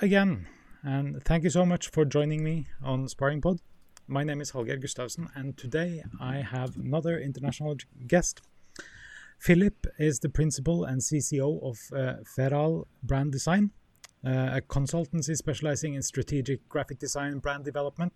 Again, 0.00 0.46
and 0.84 1.20
thank 1.24 1.42
you 1.42 1.50
so 1.50 1.66
much 1.66 1.88
for 1.90 2.04
joining 2.04 2.44
me 2.44 2.68
on 2.84 3.08
Sparring 3.08 3.40
Pod. 3.40 3.58
My 4.06 4.22
name 4.22 4.40
is 4.40 4.52
Hallgeir 4.52 4.80
Gustavsen, 4.80 5.26
and 5.34 5.58
today 5.58 6.04
I 6.20 6.36
have 6.36 6.76
another 6.76 7.18
international 7.18 7.76
guest. 8.06 8.40
Philip 9.40 9.88
is 9.98 10.20
the 10.20 10.28
principal 10.28 10.84
and 10.84 11.00
CCO 11.00 11.60
of 11.64 11.78
uh, 11.92 12.22
Verhaal 12.36 12.84
Brand 13.02 13.32
Design, 13.32 13.72
uh, 14.24 14.58
a 14.58 14.60
consultancy 14.60 15.36
specializing 15.36 15.94
in 15.94 16.02
strategic 16.02 16.68
graphic 16.68 17.00
design 17.00 17.32
and 17.32 17.42
brand 17.42 17.64
development. 17.64 18.12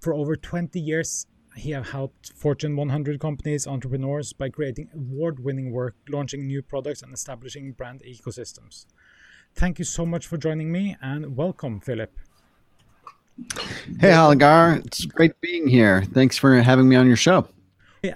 For 0.00 0.14
over 0.14 0.34
20 0.34 0.80
years, 0.80 1.26
he 1.56 1.72
has 1.72 1.90
helped 1.90 2.32
Fortune 2.36 2.74
100 2.74 3.20
companies, 3.20 3.66
entrepreneurs 3.66 4.32
by 4.32 4.48
creating 4.48 4.88
award 4.94 5.44
winning 5.44 5.72
work, 5.72 5.94
launching 6.08 6.46
new 6.46 6.62
products, 6.62 7.02
and 7.02 7.12
establishing 7.12 7.72
brand 7.72 8.02
ecosystems. 8.02 8.86
Thank 9.58 9.80
you 9.80 9.84
so 9.84 10.06
much 10.06 10.28
for 10.28 10.36
joining 10.36 10.70
me 10.70 10.96
and 11.02 11.36
welcome, 11.36 11.80
Philip. 11.80 12.16
Hey, 13.98 14.10
Hallgeir. 14.10 14.86
It's 14.86 15.04
great 15.04 15.40
being 15.40 15.66
here. 15.66 16.04
Thanks 16.04 16.38
for 16.38 16.62
having 16.62 16.88
me 16.88 16.94
on 16.94 17.08
your 17.08 17.16
show. 17.16 17.48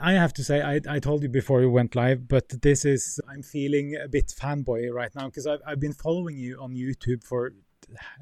I 0.01 0.12
have 0.12 0.32
to 0.34 0.45
say, 0.45 0.62
I, 0.62 0.80
I 0.88 1.01
told 1.01 1.24
you 1.24 1.28
before 1.28 1.60
you 1.60 1.68
went 1.68 1.96
live, 1.96 2.28
but 2.28 2.48
this 2.62 2.84
is, 2.84 3.20
I'm 3.28 3.42
feeling 3.42 3.96
a 3.96 4.06
bit 4.06 4.28
fanboy 4.28 4.92
right 4.92 5.12
now 5.16 5.27
because 5.27 5.48
I've, 5.48 5.59
I've 5.66 5.80
been 5.80 5.92
following 5.92 6.37
you 6.37 6.60
on 6.60 6.77
YouTube 6.77 7.24
for 7.24 7.51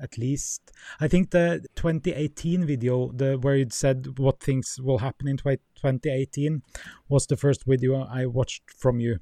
at 0.02 0.16
least, 0.16 0.72
I 0.98 1.06
think 1.06 1.30
the 1.30 1.66
2018 1.76 2.64
video, 2.64 3.12
the 3.12 3.36
where 3.36 3.56
you 3.56 3.66
said 3.68 4.18
what 4.18 4.40
things 4.40 4.80
will 4.82 4.98
happen 4.98 5.28
in 5.28 5.36
2018, 5.36 6.62
was 7.10 7.26
the 7.26 7.36
first 7.36 7.66
video 7.66 8.02
I 8.02 8.24
watched 8.24 8.62
from 8.70 8.98
you. 8.98 9.18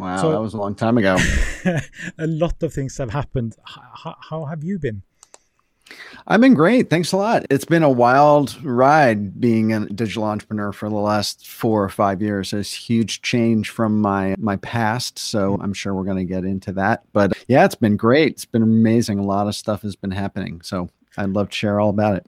Wow, 0.00 0.16
so, 0.16 0.32
that 0.32 0.40
was 0.40 0.54
a 0.54 0.56
long 0.56 0.74
time 0.74 0.96
ago. 0.96 1.18
a 2.18 2.26
lot 2.26 2.62
of 2.62 2.72
things 2.72 2.96
have 2.96 3.10
happened. 3.10 3.56
How, 3.64 4.16
how 4.30 4.44
have 4.46 4.64
you 4.64 4.78
been? 4.78 5.02
I've 6.26 6.40
been 6.40 6.54
great. 6.54 6.88
Thanks 6.88 7.12
a 7.12 7.18
lot. 7.18 7.44
It's 7.50 7.66
been 7.66 7.82
a 7.82 7.90
wild 7.90 8.62
ride 8.64 9.40
being 9.40 9.72
a 9.74 9.86
digital 9.86 10.24
entrepreneur 10.24 10.72
for 10.72 10.88
the 10.88 10.94
last 10.94 11.46
four 11.46 11.84
or 11.84 11.88
five 11.90 12.22
years. 12.22 12.52
It's 12.54 12.72
huge 12.72 13.20
change 13.20 13.68
from 13.68 14.00
my 14.00 14.36
my 14.38 14.56
past. 14.56 15.18
So 15.18 15.58
I'm 15.60 15.74
sure 15.74 15.94
we're 15.94 16.04
going 16.04 16.16
to 16.16 16.24
get 16.24 16.44
into 16.44 16.72
that. 16.72 17.04
But 17.12 17.36
yeah, 17.48 17.64
it's 17.66 17.74
been 17.74 17.96
great. 17.96 18.32
It's 18.32 18.44
been 18.46 18.62
amazing. 18.62 19.18
A 19.18 19.24
lot 19.24 19.48
of 19.48 19.54
stuff 19.54 19.82
has 19.82 19.96
been 19.96 20.12
happening. 20.12 20.62
So 20.62 20.88
I'd 21.18 21.30
love 21.30 21.50
to 21.50 21.56
share 21.56 21.78
all 21.78 21.90
about 21.90 22.16
it 22.16 22.26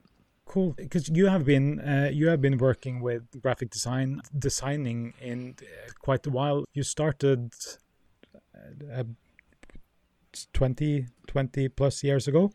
cool. 0.53 0.73
Because 0.77 1.09
you 1.09 1.25
have 1.27 1.45
been 1.45 1.79
uh, 1.79 2.09
you 2.13 2.27
have 2.27 2.39
been 2.39 2.57
working 2.57 3.01
with 3.01 3.23
graphic 3.41 3.71
design 3.71 4.21
designing 4.37 5.13
in 5.19 5.55
uh, 5.59 5.91
quite 5.99 6.27
a 6.27 6.29
while. 6.29 6.65
You 6.73 6.83
started 6.83 7.53
uh, 8.95 9.03
20 10.53 11.07
20 11.27 11.69
plus 11.69 12.03
years 12.03 12.27
ago? 12.27 12.51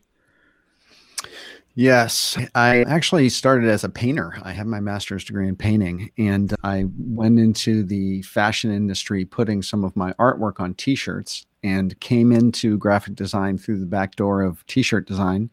Yes, 1.75 2.37
I 2.55 2.81
actually 2.83 3.29
started 3.29 3.69
as 3.69 3.83
a 3.83 3.89
painter. 3.89 4.37
I 4.43 4.53
have 4.53 4.67
my 4.67 4.79
master's 4.79 5.23
degree 5.23 5.47
in 5.47 5.55
painting, 5.55 6.09
and 6.17 6.53
I 6.63 6.85
went 6.97 7.39
into 7.39 7.83
the 7.83 8.21
fashion 8.23 8.71
industry 8.71 9.23
putting 9.23 9.61
some 9.61 9.83
of 9.83 9.95
my 9.95 10.13
artwork 10.13 10.59
on 10.59 10.73
t 10.73 10.95
shirts 10.95 11.45
and 11.63 11.99
came 11.99 12.31
into 12.31 12.77
graphic 12.77 13.15
design 13.15 13.57
through 13.57 13.79
the 13.79 13.85
back 13.85 14.15
door 14.15 14.41
of 14.41 14.65
t 14.67 14.81
shirt 14.81 15.05
design 15.05 15.49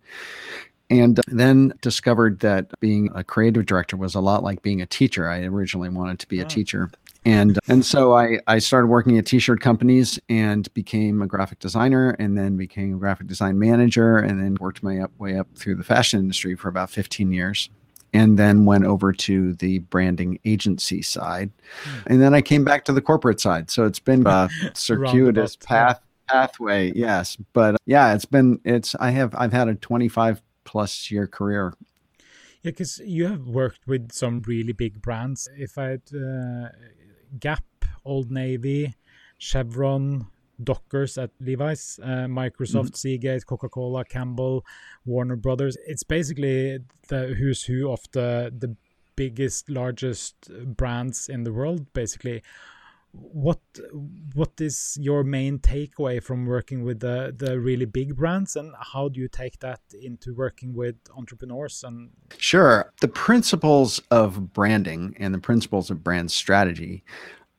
and 0.91 1.21
then 1.29 1.73
discovered 1.81 2.41
that 2.41 2.71
being 2.81 3.11
a 3.15 3.25
creative 3.25 3.67
director 3.67 3.97
was 3.97 4.15
a 4.15 4.21
lot 4.21 4.43
like 4.43 4.63
being 4.63 4.81
a 4.81 4.87
teacher. 4.87 5.29
I 5.29 5.43
originally 5.45 5.89
wanted 5.89 6.19
to 6.21 6.29
be 6.29 6.41
a 6.41 6.45
teacher. 6.45 6.91
And 7.25 7.59
and 7.67 7.85
so 7.85 8.17
I, 8.17 8.39
I 8.47 8.61
started 8.61 8.87
working 8.87 9.19
at 9.19 9.27
t-shirt 9.27 9.61
companies 9.61 10.21
and 10.29 10.73
became 10.75 11.23
a 11.23 11.27
graphic 11.27 11.59
designer 11.59 12.11
and 12.21 12.39
then 12.39 12.57
became 12.57 12.95
a 12.95 12.99
graphic 12.99 13.27
design 13.27 13.59
manager 13.59 14.19
and 14.19 14.41
then 14.41 14.57
worked 14.61 14.85
my 14.85 15.01
up, 15.01 15.11
way 15.19 15.37
up 15.37 15.49
through 15.57 15.75
the 15.75 15.83
fashion 15.83 16.21
industry 16.21 16.55
for 16.55 16.69
about 16.69 16.89
15 16.89 17.33
years 17.33 17.69
and 18.13 18.39
then 18.39 18.65
went 18.65 18.85
over 18.85 19.13
to 19.13 19.55
the 19.55 19.81
branding 19.81 20.39
agency 20.45 21.03
side. 21.03 21.51
Hmm. 21.83 21.99
And 22.07 22.23
then 22.23 22.33
I 22.33 22.43
came 22.43 22.65
back 22.65 22.85
to 22.85 22.93
the 22.93 23.03
corporate 23.03 23.41
side. 23.41 23.71
So 23.71 23.87
it's 23.87 23.99
been 23.99 24.25
a 24.27 24.49
circuitous 24.75 25.57
path 25.57 26.01
pathway 26.29 26.93
yes 26.93 27.37
but 27.53 27.77
yeah 27.87 28.13
it's 28.13 28.25
been 28.25 28.59
it's 28.65 28.97
i 28.97 29.11
have 29.11 29.33
i've 29.37 29.53
had 29.53 29.69
a 29.69 29.77
25 29.77 30.43
plus 30.67 31.11
year 31.11 31.27
career. 31.27 31.73
Yeah, 32.63 32.73
because 32.73 32.99
you 32.99 33.27
have 33.27 33.47
worked 33.47 33.87
with 33.87 34.13
some 34.13 34.43
really 34.47 34.73
big 34.73 35.01
brands. 35.01 35.49
If 35.57 35.79
I 35.79 35.95
uh, 35.95 36.69
Gap, 37.39 37.65
Old 38.05 38.31
Navy, 38.31 38.95
Chevron, 39.39 40.27
Dockers 40.63 41.17
at 41.19 41.31
Levi's, 41.41 42.01
uh, 42.03 42.27
Microsoft, 42.27 42.91
mm-hmm. 42.91 42.95
Seagate, 42.95 43.47
Coca 43.47 43.69
Cola, 43.69 44.05
Campbell, 44.05 44.65
Warner 45.05 45.37
Brothers. 45.37 45.77
It's 45.87 46.03
basically 46.03 46.81
the 47.09 47.35
who's 47.39 47.63
who 47.65 47.91
of 47.91 48.01
the 48.13 48.53
the 48.59 48.77
biggest, 49.17 49.71
largest 49.71 50.51
brands 50.77 51.29
in 51.29 51.45
the 51.45 51.53
world, 51.53 51.93
basically 51.95 52.43
what 53.13 53.61
what 54.35 54.53
is 54.61 54.99
your 55.01 55.25
main 55.25 55.59
takeaway 55.59 56.23
from 56.23 56.45
working 56.45 56.83
with 56.85 57.01
the 57.01 57.35
the 57.37 57.59
really 57.59 57.85
big 57.85 58.17
brands 58.17 58.57
and 58.57 58.75
how 58.93 59.09
do 59.09 59.21
you 59.21 59.29
take 59.29 59.59
that 59.61 59.81
into 60.03 60.35
working 60.35 60.75
with 60.75 60.97
entrepreneurs 61.17 61.83
and 61.83 62.11
sure 62.37 62.93
the 63.01 63.09
principles 63.09 64.01
of 64.11 64.53
branding 64.53 65.15
and 65.19 65.33
the 65.33 65.39
principles 65.39 65.91
of 65.91 66.05
brand 66.05 66.31
strategy 66.31 67.03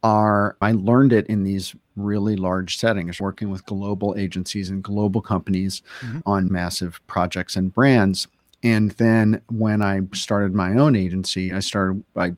are 0.03 0.56
i 0.62 0.72
learned 0.72 1.12
it 1.12 1.25
in 1.28 1.44
these 1.44 1.75
really 1.96 2.36
large 2.36 2.78
settings 2.78 3.19
working 3.19 3.50
with 3.50 3.66
global 3.66 4.13
agencies 4.18 4.69
and 4.69 4.84
global 4.84 5.22
companies 5.22 5.81
mm-hmm. 6.02 6.19
on 6.25 6.52
massive 6.52 7.02
projects 7.07 7.56
and 7.56 7.74
brands 7.74 8.28
and 8.63 8.91
then 8.91 9.41
when 9.50 9.81
I 9.81 10.02
started 10.13 10.53
my 10.53 10.74
own 10.74 10.96
agency, 10.96 11.53
I 11.53 11.59
started 11.59 12.03
I 12.16 12.36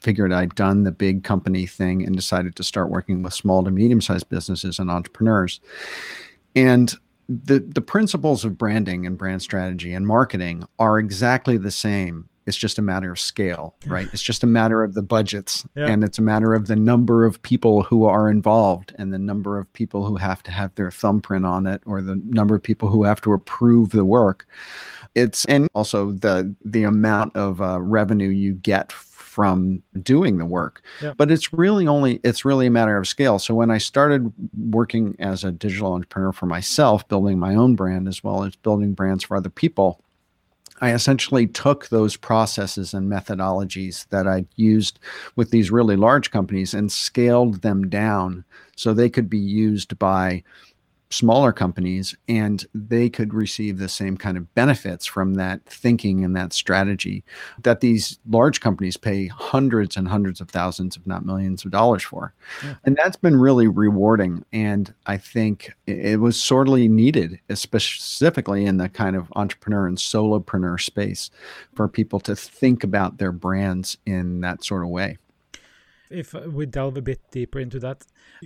figured 0.00 0.32
I'd 0.32 0.54
done 0.54 0.84
the 0.84 0.92
big 0.92 1.24
company 1.24 1.66
thing 1.66 2.04
and 2.04 2.14
decided 2.14 2.56
to 2.56 2.64
start 2.64 2.90
working 2.90 3.22
with 3.22 3.34
small 3.34 3.64
to 3.64 3.70
medium 3.70 4.00
sized 4.00 4.28
businesses 4.28 4.78
and 4.78 4.90
entrepreneurs. 4.90 5.60
And 6.54 6.94
the 7.28 7.60
the 7.60 7.82
principles 7.82 8.44
of 8.44 8.56
branding 8.56 9.06
and 9.06 9.18
brand 9.18 9.42
strategy 9.42 9.92
and 9.92 10.06
marketing 10.06 10.64
are 10.78 10.98
exactly 10.98 11.58
the 11.58 11.70
same. 11.70 12.28
It's 12.46 12.56
just 12.56 12.78
a 12.78 12.82
matter 12.82 13.12
of 13.12 13.20
scale, 13.20 13.74
right? 13.86 14.08
It's 14.10 14.22
just 14.22 14.42
a 14.42 14.46
matter 14.46 14.82
of 14.82 14.94
the 14.94 15.02
budgets 15.02 15.66
yeah. 15.76 15.86
and 15.86 16.02
it's 16.02 16.18
a 16.18 16.22
matter 16.22 16.54
of 16.54 16.66
the 16.66 16.76
number 16.76 17.26
of 17.26 17.42
people 17.42 17.82
who 17.82 18.06
are 18.06 18.30
involved 18.30 18.94
and 18.96 19.12
the 19.12 19.18
number 19.18 19.58
of 19.58 19.70
people 19.74 20.06
who 20.06 20.16
have 20.16 20.42
to 20.44 20.50
have 20.50 20.74
their 20.74 20.90
thumbprint 20.90 21.44
on 21.44 21.66
it 21.66 21.82
or 21.84 22.00
the 22.00 22.18
number 22.24 22.54
of 22.54 22.62
people 22.62 22.88
who 22.88 23.04
have 23.04 23.20
to 23.20 23.34
approve 23.34 23.90
the 23.90 24.06
work. 24.06 24.46
It's 25.14 25.44
and 25.44 25.68
also 25.74 26.12
the 26.12 26.54
the 26.64 26.84
amount 26.84 27.36
of 27.36 27.60
uh, 27.60 27.82
revenue 27.82 28.30
you 28.30 28.54
get 28.54 28.92
from 29.28 29.82
doing 30.02 30.38
the 30.38 30.46
work 30.46 30.82
yeah. 31.02 31.12
but 31.16 31.30
it's 31.30 31.52
really 31.52 31.86
only 31.86 32.18
it's 32.24 32.44
really 32.44 32.66
a 32.66 32.70
matter 32.70 32.96
of 32.96 33.06
scale 33.06 33.38
so 33.38 33.54
when 33.54 33.70
i 33.70 33.78
started 33.78 34.32
working 34.70 35.14
as 35.18 35.44
a 35.44 35.52
digital 35.52 35.92
entrepreneur 35.92 36.32
for 36.32 36.46
myself 36.46 37.06
building 37.08 37.38
my 37.38 37.54
own 37.54 37.76
brand 37.76 38.08
as 38.08 38.24
well 38.24 38.42
as 38.44 38.56
building 38.56 38.94
brands 38.94 39.22
for 39.22 39.36
other 39.36 39.50
people 39.50 40.02
I 40.80 40.92
essentially 40.92 41.46
took 41.46 41.88
those 41.88 42.16
processes 42.16 42.94
and 42.94 43.10
methodologies 43.10 44.06
that 44.10 44.26
I'd 44.26 44.46
used 44.54 45.00
with 45.36 45.50
these 45.50 45.70
really 45.70 45.96
large 45.96 46.30
companies 46.30 46.72
and 46.72 46.92
scaled 46.92 47.62
them 47.62 47.88
down 47.88 48.44
so 48.76 48.94
they 48.94 49.10
could 49.10 49.28
be 49.28 49.38
used 49.38 49.98
by 49.98 50.44
smaller 51.10 51.52
companies 51.52 52.14
and 52.28 52.66
they 52.74 53.08
could 53.08 53.32
receive 53.32 53.78
the 53.78 53.88
same 53.88 54.16
kind 54.16 54.36
of 54.36 54.54
benefits 54.54 55.06
from 55.06 55.34
that 55.34 55.64
thinking 55.64 56.22
and 56.22 56.36
that 56.36 56.52
strategy 56.52 57.24
that 57.62 57.80
these 57.80 58.18
large 58.28 58.60
companies 58.60 58.96
pay 58.98 59.26
hundreds 59.26 59.96
and 59.96 60.06
hundreds 60.06 60.38
of 60.40 60.50
thousands 60.50 60.96
if 60.96 61.06
not 61.06 61.24
millions 61.24 61.64
of 61.64 61.70
dollars 61.70 62.02
for 62.02 62.34
yeah. 62.62 62.74
and 62.84 62.96
that's 62.96 63.16
been 63.16 63.36
really 63.36 63.66
rewarding 63.66 64.44
and 64.52 64.92
i 65.06 65.16
think 65.16 65.72
it 65.86 66.20
was 66.20 66.42
sorely 66.42 66.88
needed 66.88 67.40
specifically 67.54 68.66
in 68.66 68.76
the 68.76 68.88
kind 68.88 69.16
of 69.16 69.32
entrepreneur 69.34 69.86
and 69.86 69.96
solopreneur 69.96 70.78
space 70.78 71.30
for 71.74 71.88
people 71.88 72.20
to 72.20 72.36
think 72.36 72.84
about 72.84 73.16
their 73.16 73.32
brands 73.32 73.96
in 74.04 74.42
that 74.42 74.62
sort 74.62 74.82
of 74.82 74.90
way 74.90 75.16
if 76.10 76.34
we 76.34 76.66
delve 76.66 76.96
a 76.96 77.02
bit 77.02 77.20
deeper 77.30 77.58
into 77.58 77.78
that, 77.80 78.04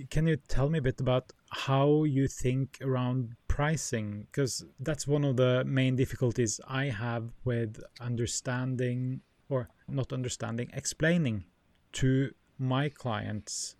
can 0.09 0.27
you 0.27 0.37
tell 0.47 0.69
me 0.69 0.79
a 0.79 0.81
bit 0.81 0.99
about 0.99 1.31
how 1.51 2.03
you 2.03 2.27
think 2.27 2.77
around 2.81 3.35
pricing? 3.47 4.27
Because 4.31 4.65
that's 4.79 5.07
one 5.07 5.23
of 5.23 5.37
the 5.37 5.63
main 5.65 5.95
difficulties 5.95 6.59
I 6.67 6.85
have 6.85 7.29
with 7.43 7.81
understanding 7.99 9.21
or 9.49 9.69
not 9.87 10.13
understanding, 10.13 10.69
explaining 10.73 11.45
to 11.93 12.33
my 12.57 12.89
clients 12.89 13.75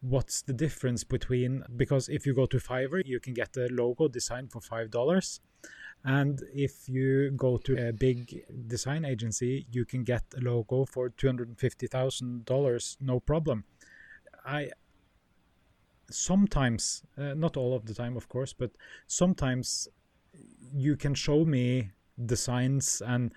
what's 0.00 0.42
the 0.42 0.52
difference 0.52 1.02
between 1.02 1.64
because 1.76 2.08
if 2.08 2.26
you 2.26 2.34
go 2.34 2.46
to 2.46 2.58
Fiverr, 2.58 3.02
you 3.04 3.18
can 3.18 3.32
get 3.32 3.56
a 3.56 3.68
logo 3.70 4.06
designed 4.06 4.52
for 4.52 4.60
five 4.60 4.90
dollars 4.90 5.40
and 6.04 6.42
if 6.52 6.88
you 6.88 7.30
go 7.30 7.56
to 7.56 7.88
a 7.88 7.92
big 7.92 8.44
design 8.66 9.06
agency, 9.06 9.66
you 9.70 9.86
can 9.86 10.04
get 10.04 10.22
a 10.36 10.40
logo 10.40 10.84
for 10.84 11.08
$250,000, 11.08 12.96
no 13.00 13.20
problem. 13.20 13.64
I 14.44 14.70
sometimes, 16.10 17.02
uh, 17.16 17.32
not 17.34 17.56
all 17.56 17.74
of 17.74 17.86
the 17.86 17.94
time, 17.94 18.16
of 18.18 18.28
course, 18.28 18.52
but 18.52 18.72
sometimes 19.06 19.88
you 20.74 20.96
can 20.96 21.14
show 21.14 21.46
me 21.46 21.90
designs 22.26 23.00
and 23.06 23.32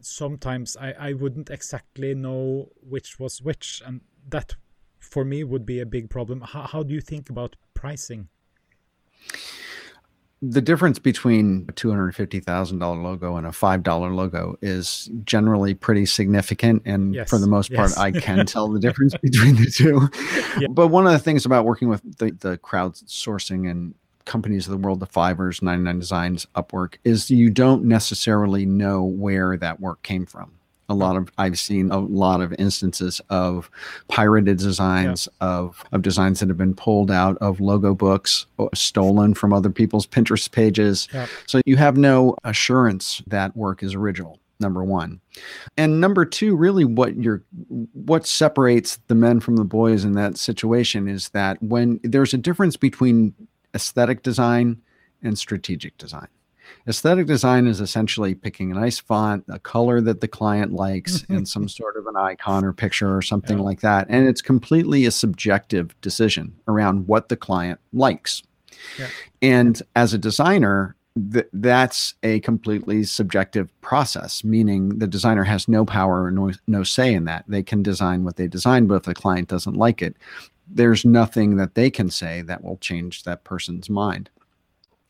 sometimes 0.00 0.76
I, 0.76 0.92
I 0.92 1.12
wouldn't 1.14 1.50
exactly 1.50 2.14
know 2.14 2.70
which 2.80 3.18
was 3.18 3.42
which. 3.42 3.82
And 3.84 4.02
that 4.28 4.54
for 5.00 5.24
me 5.24 5.42
would 5.42 5.66
be 5.66 5.80
a 5.80 5.86
big 5.86 6.10
problem. 6.10 6.42
How, 6.42 6.62
how 6.62 6.82
do 6.84 6.94
you 6.94 7.00
think 7.00 7.28
about 7.28 7.56
pricing 7.74 8.28
the 10.40 10.60
difference 10.60 10.98
between 10.98 11.66
a 11.68 11.72
$250,000 11.72 13.02
logo 13.02 13.36
and 13.36 13.46
a 13.46 13.50
$5 13.50 14.14
logo 14.14 14.56
is 14.62 15.10
generally 15.24 15.74
pretty 15.74 16.06
significant. 16.06 16.82
And 16.84 17.14
yes, 17.14 17.28
for 17.28 17.38
the 17.38 17.48
most 17.48 17.72
part, 17.72 17.90
yes. 17.90 17.98
I 17.98 18.12
can 18.12 18.46
tell 18.46 18.68
the 18.68 18.78
difference 18.78 19.16
between 19.16 19.56
the 19.56 19.70
two. 19.70 20.08
Yeah. 20.60 20.68
But 20.70 20.88
one 20.88 21.06
of 21.06 21.12
the 21.12 21.18
things 21.18 21.44
about 21.44 21.64
working 21.64 21.88
with 21.88 22.02
the, 22.18 22.30
the 22.30 22.58
crowdsourcing 22.58 23.68
and 23.68 23.94
companies 24.26 24.66
of 24.66 24.72
the 24.72 24.76
world, 24.76 25.00
the 25.00 25.06
Fiverrs, 25.06 25.62
99 25.62 25.98
Designs, 25.98 26.46
Upwork, 26.54 26.96
is 27.02 27.30
you 27.30 27.50
don't 27.50 27.84
necessarily 27.84 28.64
know 28.66 29.02
where 29.02 29.56
that 29.56 29.80
work 29.80 30.02
came 30.02 30.26
from 30.26 30.57
a 30.88 30.94
lot 30.94 31.16
of 31.16 31.30
I've 31.38 31.58
seen 31.58 31.90
a 31.90 31.98
lot 31.98 32.40
of 32.40 32.54
instances 32.58 33.20
of 33.30 33.70
pirated 34.08 34.58
designs 34.58 35.28
yeah. 35.40 35.48
of 35.48 35.84
of 35.92 36.02
designs 36.02 36.40
that 36.40 36.48
have 36.48 36.58
been 36.58 36.74
pulled 36.74 37.10
out 37.10 37.36
of 37.38 37.60
logo 37.60 37.94
books 37.94 38.46
uh, 38.58 38.68
stolen 38.74 39.34
from 39.34 39.52
other 39.52 39.70
people's 39.70 40.06
Pinterest 40.06 40.50
pages. 40.50 41.08
Yeah. 41.12 41.26
So 41.46 41.60
you 41.66 41.76
have 41.76 41.96
no 41.96 42.36
assurance 42.44 43.22
that 43.26 43.56
work 43.56 43.82
is 43.82 43.94
original. 43.94 44.38
Number 44.60 44.82
one, 44.82 45.20
and 45.76 46.00
number 46.00 46.24
two, 46.24 46.56
really, 46.56 46.84
what 46.84 47.14
you're 47.14 47.44
what 47.92 48.26
separates 48.26 48.98
the 49.06 49.14
men 49.14 49.38
from 49.38 49.54
the 49.54 49.64
boys 49.64 50.04
in 50.04 50.14
that 50.14 50.36
situation 50.36 51.06
is 51.06 51.28
that 51.28 51.62
when 51.62 52.00
there's 52.02 52.34
a 52.34 52.38
difference 52.38 52.76
between 52.76 53.34
aesthetic 53.72 54.24
design 54.24 54.82
and 55.22 55.38
strategic 55.38 55.96
design 55.96 56.26
Aesthetic 56.86 57.26
design 57.26 57.66
is 57.66 57.80
essentially 57.80 58.34
picking 58.34 58.70
a 58.70 58.74
nice 58.74 58.98
font, 58.98 59.44
a 59.48 59.58
color 59.58 60.00
that 60.00 60.20
the 60.20 60.28
client 60.28 60.72
likes, 60.72 61.18
mm-hmm. 61.18 61.36
and 61.36 61.48
some 61.48 61.68
sort 61.68 61.96
of 61.96 62.06
an 62.06 62.16
icon 62.16 62.64
or 62.64 62.72
picture 62.72 63.14
or 63.14 63.22
something 63.22 63.58
yeah. 63.58 63.64
like 63.64 63.80
that. 63.80 64.06
And 64.08 64.26
it's 64.28 64.42
completely 64.42 65.06
a 65.06 65.10
subjective 65.10 65.98
decision 66.00 66.54
around 66.66 67.06
what 67.06 67.28
the 67.28 67.36
client 67.36 67.80
likes. 67.92 68.42
Yeah. 68.98 69.08
And 69.42 69.82
as 69.96 70.14
a 70.14 70.18
designer, 70.18 70.96
th- 71.32 71.48
that's 71.52 72.14
a 72.22 72.40
completely 72.40 73.04
subjective 73.04 73.68
process, 73.80 74.44
meaning 74.44 74.98
the 74.98 75.06
designer 75.06 75.44
has 75.44 75.68
no 75.68 75.84
power 75.84 76.24
or 76.24 76.30
no, 76.30 76.52
no 76.66 76.82
say 76.84 77.12
in 77.12 77.24
that. 77.24 77.44
They 77.48 77.62
can 77.62 77.82
design 77.82 78.24
what 78.24 78.36
they 78.36 78.48
design, 78.48 78.86
but 78.86 78.96
if 78.96 79.02
the 79.02 79.14
client 79.14 79.48
doesn't 79.48 79.76
like 79.76 80.02
it, 80.02 80.16
there's 80.66 81.04
nothing 81.04 81.56
that 81.56 81.74
they 81.74 81.90
can 81.90 82.10
say 82.10 82.42
that 82.42 82.62
will 82.62 82.76
change 82.78 83.24
that 83.24 83.44
person's 83.44 83.88
mind 83.88 84.30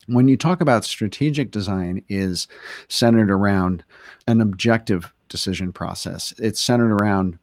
when 0.09 0.27
you 0.27 0.37
talk 0.37 0.61
about 0.61 0.85
strategic 0.85 1.51
design 1.51 2.03
is 2.09 2.47
centered 2.87 3.31
around 3.31 3.83
an 4.27 4.41
objective 4.41 5.13
decision 5.27 5.71
process. 5.71 6.33
It's 6.37 6.59
centered 6.59 6.91
around 6.91 7.37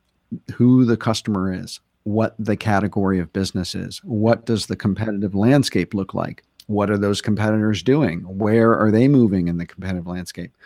who 0.54 0.84
the 0.84 0.96
customer 0.96 1.52
is 1.52 1.80
what 2.02 2.34
the 2.38 2.56
category 2.56 3.18
of 3.18 3.32
business 3.32 3.74
is 3.74 3.98
what 4.04 4.44
does 4.44 4.66
the 4.66 4.76
competitive 4.76 5.34
landscape 5.34 5.94
look 5.94 6.14
like 6.14 6.42
what 6.66 6.90
are 6.90 6.98
those 6.98 7.20
competitors 7.20 7.82
doing 7.82 8.20
where 8.22 8.76
are 8.76 8.90
they 8.90 9.06
moving 9.08 9.46
in 9.48 9.58
the 9.58 9.66
competitive 9.66 10.06
landscape 10.06 10.56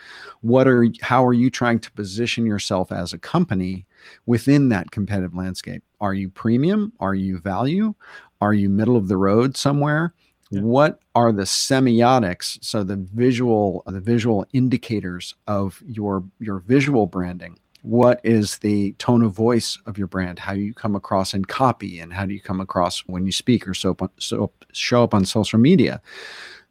what 0.41 0.67
are 0.67 0.87
how 1.01 1.25
are 1.25 1.33
you 1.33 1.49
trying 1.49 1.79
to 1.79 1.91
position 1.91 2.45
yourself 2.45 2.91
as 2.91 3.13
a 3.13 3.19
company 3.19 3.85
within 4.25 4.69
that 4.69 4.91
competitive 4.91 5.35
landscape? 5.35 5.83
Are 5.99 6.13
you 6.13 6.29
premium? 6.29 6.93
Are 6.99 7.15
you 7.15 7.39
value? 7.39 7.93
Are 8.39 8.53
you 8.53 8.69
middle 8.69 8.97
of 8.97 9.07
the 9.07 9.17
road 9.17 9.55
somewhere 9.55 10.13
what 10.51 10.99
are 11.15 11.31
the 11.31 11.43
semiotics 11.43 12.61
so 12.61 12.83
the 12.83 12.97
visual 12.97 13.83
the 13.85 14.01
visual 14.01 14.45
indicators 14.53 15.33
of 15.47 15.81
your 15.87 16.23
your 16.39 16.59
visual 16.59 17.07
branding? 17.07 17.57
What 17.83 18.19
is 18.23 18.59
the 18.59 18.91
tone 18.93 19.23
of 19.23 19.31
voice 19.31 19.79
of 19.85 19.97
your 19.97 20.07
brand? 20.07 20.37
How 20.37 20.53
you 20.53 20.73
come 20.73 20.95
across 20.95 21.33
in 21.33 21.45
copy 21.45 21.99
and 21.99 22.13
how 22.13 22.25
do 22.25 22.33
you 22.33 22.41
come 22.41 22.59
across 22.61 22.99
when 23.07 23.25
you 23.25 23.31
speak 23.31 23.67
or 23.67 23.73
so, 23.73 23.97
so 24.19 24.51
show 24.71 25.03
up 25.03 25.13
on 25.13 25.25
social 25.25 25.57
media? 25.57 26.01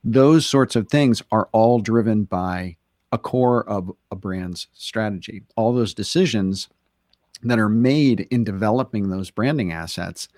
Those 0.04 0.46
sorts 0.46 0.76
of 0.76 0.88
things 0.88 1.22
are 1.32 1.48
all 1.52 1.80
driven 1.80 2.24
by 2.24 2.76
a 3.10 3.18
core 3.18 3.68
of 3.68 3.90
a 4.12 4.16
brand's 4.16 4.68
strategy. 4.72 5.42
All 5.56 5.72
those 5.72 5.94
decisions 5.94 6.68
that 7.42 7.58
are 7.58 7.68
made 7.68 8.28
in 8.30 8.44
developing 8.44 9.08
those 9.08 9.30
branding 9.30 9.72
assets 9.72 10.28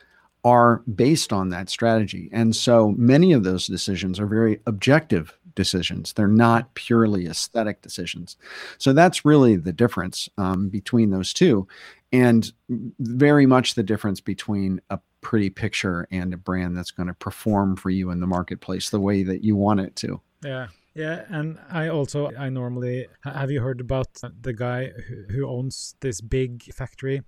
are 0.44 0.82
based 0.94 1.32
on 1.32 1.50
that 1.50 1.70
strategy. 1.70 2.28
And 2.32 2.54
so 2.54 2.94
many 2.96 3.32
of 3.32 3.44
those 3.44 3.66
decisions 3.66 4.18
are 4.18 4.26
very 4.26 4.60
objective 4.66 5.36
decisions. 5.54 6.12
They're 6.12 6.26
not 6.26 6.74
purely 6.74 7.26
aesthetic 7.26 7.82
decisions. 7.82 8.36
So 8.78 8.92
that's 8.92 9.24
really 9.24 9.56
the 9.56 9.72
difference 9.72 10.28
um, 10.38 10.68
between 10.68 11.10
those 11.10 11.32
two. 11.32 11.68
And 12.12 12.52
very 12.98 13.46
much 13.46 13.74
the 13.74 13.82
difference 13.82 14.20
between 14.20 14.80
a 14.90 14.98
pretty 15.20 15.50
picture 15.50 16.06
and 16.10 16.34
a 16.34 16.36
brand 16.36 16.76
that's 16.76 16.90
going 16.90 17.06
to 17.06 17.14
perform 17.14 17.76
for 17.76 17.90
you 17.90 18.10
in 18.10 18.20
the 18.20 18.26
marketplace 18.26 18.90
the 18.90 19.00
way 19.00 19.22
that 19.22 19.44
you 19.44 19.56
want 19.56 19.80
it 19.80 19.96
to. 19.96 20.20
Yeah. 20.44 20.68
Yeah, 20.94 21.24
and 21.30 21.58
I 21.70 21.88
also 21.88 22.30
I 22.38 22.50
normally 22.50 23.06
have 23.24 23.50
you 23.50 23.62
heard 23.62 23.80
about 23.80 24.08
the 24.42 24.52
guy 24.52 24.88
who, 25.08 25.24
who 25.30 25.48
owns 25.48 25.94
this 26.00 26.20
big 26.20 26.64
factory, 26.74 27.22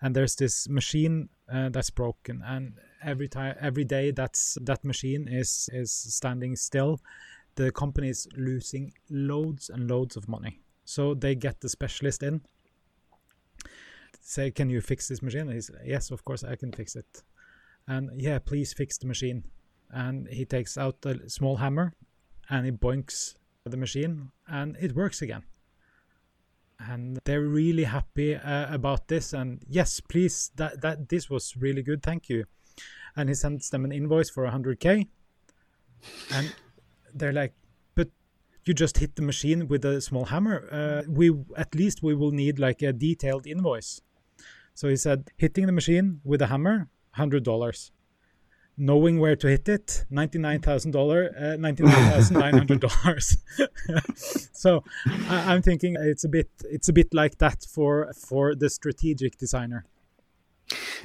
and 0.00 0.14
there's 0.14 0.36
this 0.36 0.68
machine 0.68 1.28
uh, 1.52 1.68
that's 1.70 1.90
broken. 1.90 2.42
And 2.44 2.74
every 3.02 3.28
time 3.28 3.56
every 3.60 3.84
day 3.84 4.10
that's 4.10 4.58
that 4.62 4.84
machine 4.84 5.28
is 5.28 5.68
is 5.72 5.92
standing 5.92 6.56
still. 6.56 7.00
The 7.54 7.72
company 7.72 8.08
is 8.08 8.28
losing 8.36 8.92
loads 9.10 9.68
and 9.68 9.90
loads 9.90 10.16
of 10.16 10.28
money. 10.28 10.60
So 10.84 11.14
they 11.14 11.34
get 11.34 11.60
the 11.60 11.68
specialist 11.68 12.22
in. 12.22 12.42
Say 14.20 14.50
can 14.50 14.70
you 14.70 14.80
fix 14.80 15.08
this 15.08 15.22
machine? 15.22 15.48
He 15.50 15.60
said 15.60 15.76
yes 15.84 16.10
of 16.10 16.24
course 16.24 16.44
i 16.44 16.56
can 16.56 16.72
fix 16.72 16.96
it. 16.96 17.22
And 17.86 18.20
yeah 18.20 18.38
please 18.38 18.72
fix 18.72 18.98
the 18.98 19.06
machine. 19.06 19.44
And 19.90 20.28
he 20.28 20.44
takes 20.44 20.76
out 20.76 20.96
a 21.04 21.28
small 21.30 21.56
hammer 21.56 21.94
and 22.50 22.66
he 22.66 22.72
boinks 22.72 23.34
the 23.64 23.76
machine 23.76 24.30
and 24.46 24.76
it 24.80 24.94
works 24.94 25.22
again 25.22 25.42
and 26.78 27.18
they're 27.24 27.42
really 27.42 27.84
happy 27.84 28.34
uh, 28.34 28.72
about 28.72 29.08
this. 29.08 29.32
And 29.32 29.62
yes 29.68 30.00
please 30.00 30.50
that 30.56 30.80
that 30.82 31.08
this 31.08 31.28
was 31.28 31.56
really 31.56 31.82
good. 31.82 32.02
Thank 32.02 32.28
you. 32.28 32.44
And 33.16 33.28
he 33.28 33.34
sends 33.34 33.70
them 33.70 33.84
an 33.84 33.92
invoice 33.92 34.30
for 34.30 34.44
100k 34.44 35.08
and 36.32 36.54
they're 37.12 37.32
like 37.32 37.54
but 37.94 38.08
you 38.64 38.74
just 38.74 38.98
hit 38.98 39.16
the 39.16 39.22
machine 39.22 39.66
with 39.68 39.84
a 39.84 40.00
small 40.00 40.26
hammer. 40.26 40.68
Uh, 40.70 41.02
we 41.08 41.32
at 41.56 41.74
least 41.74 42.02
we 42.02 42.14
will 42.14 42.32
need 42.32 42.58
like 42.58 42.82
a 42.82 42.92
detailed 42.92 43.46
invoice. 43.46 44.00
So 44.74 44.88
he 44.88 44.96
said 44.96 45.30
hitting 45.36 45.66
the 45.66 45.72
machine 45.72 46.20
with 46.24 46.40
a 46.42 46.46
hammer 46.46 46.88
$100 47.16 47.90
knowing 48.78 49.18
where 49.18 49.36
to 49.36 49.48
hit 49.48 49.68
it 49.68 50.04
$99000 50.12 50.94
uh, 51.36 51.56
$99900 51.56 53.36
so 54.52 54.84
I, 55.28 55.52
am 55.54 55.62
thinking 55.62 55.96
it's 55.98 56.24
a 56.24 56.28
bit 56.28 56.48
it's 56.64 56.88
a 56.88 56.92
bit 56.92 57.12
like 57.12 57.38
that 57.38 57.64
for 57.64 58.12
for 58.14 58.54
the 58.54 58.70
strategic 58.70 59.36
designer. 59.36 59.84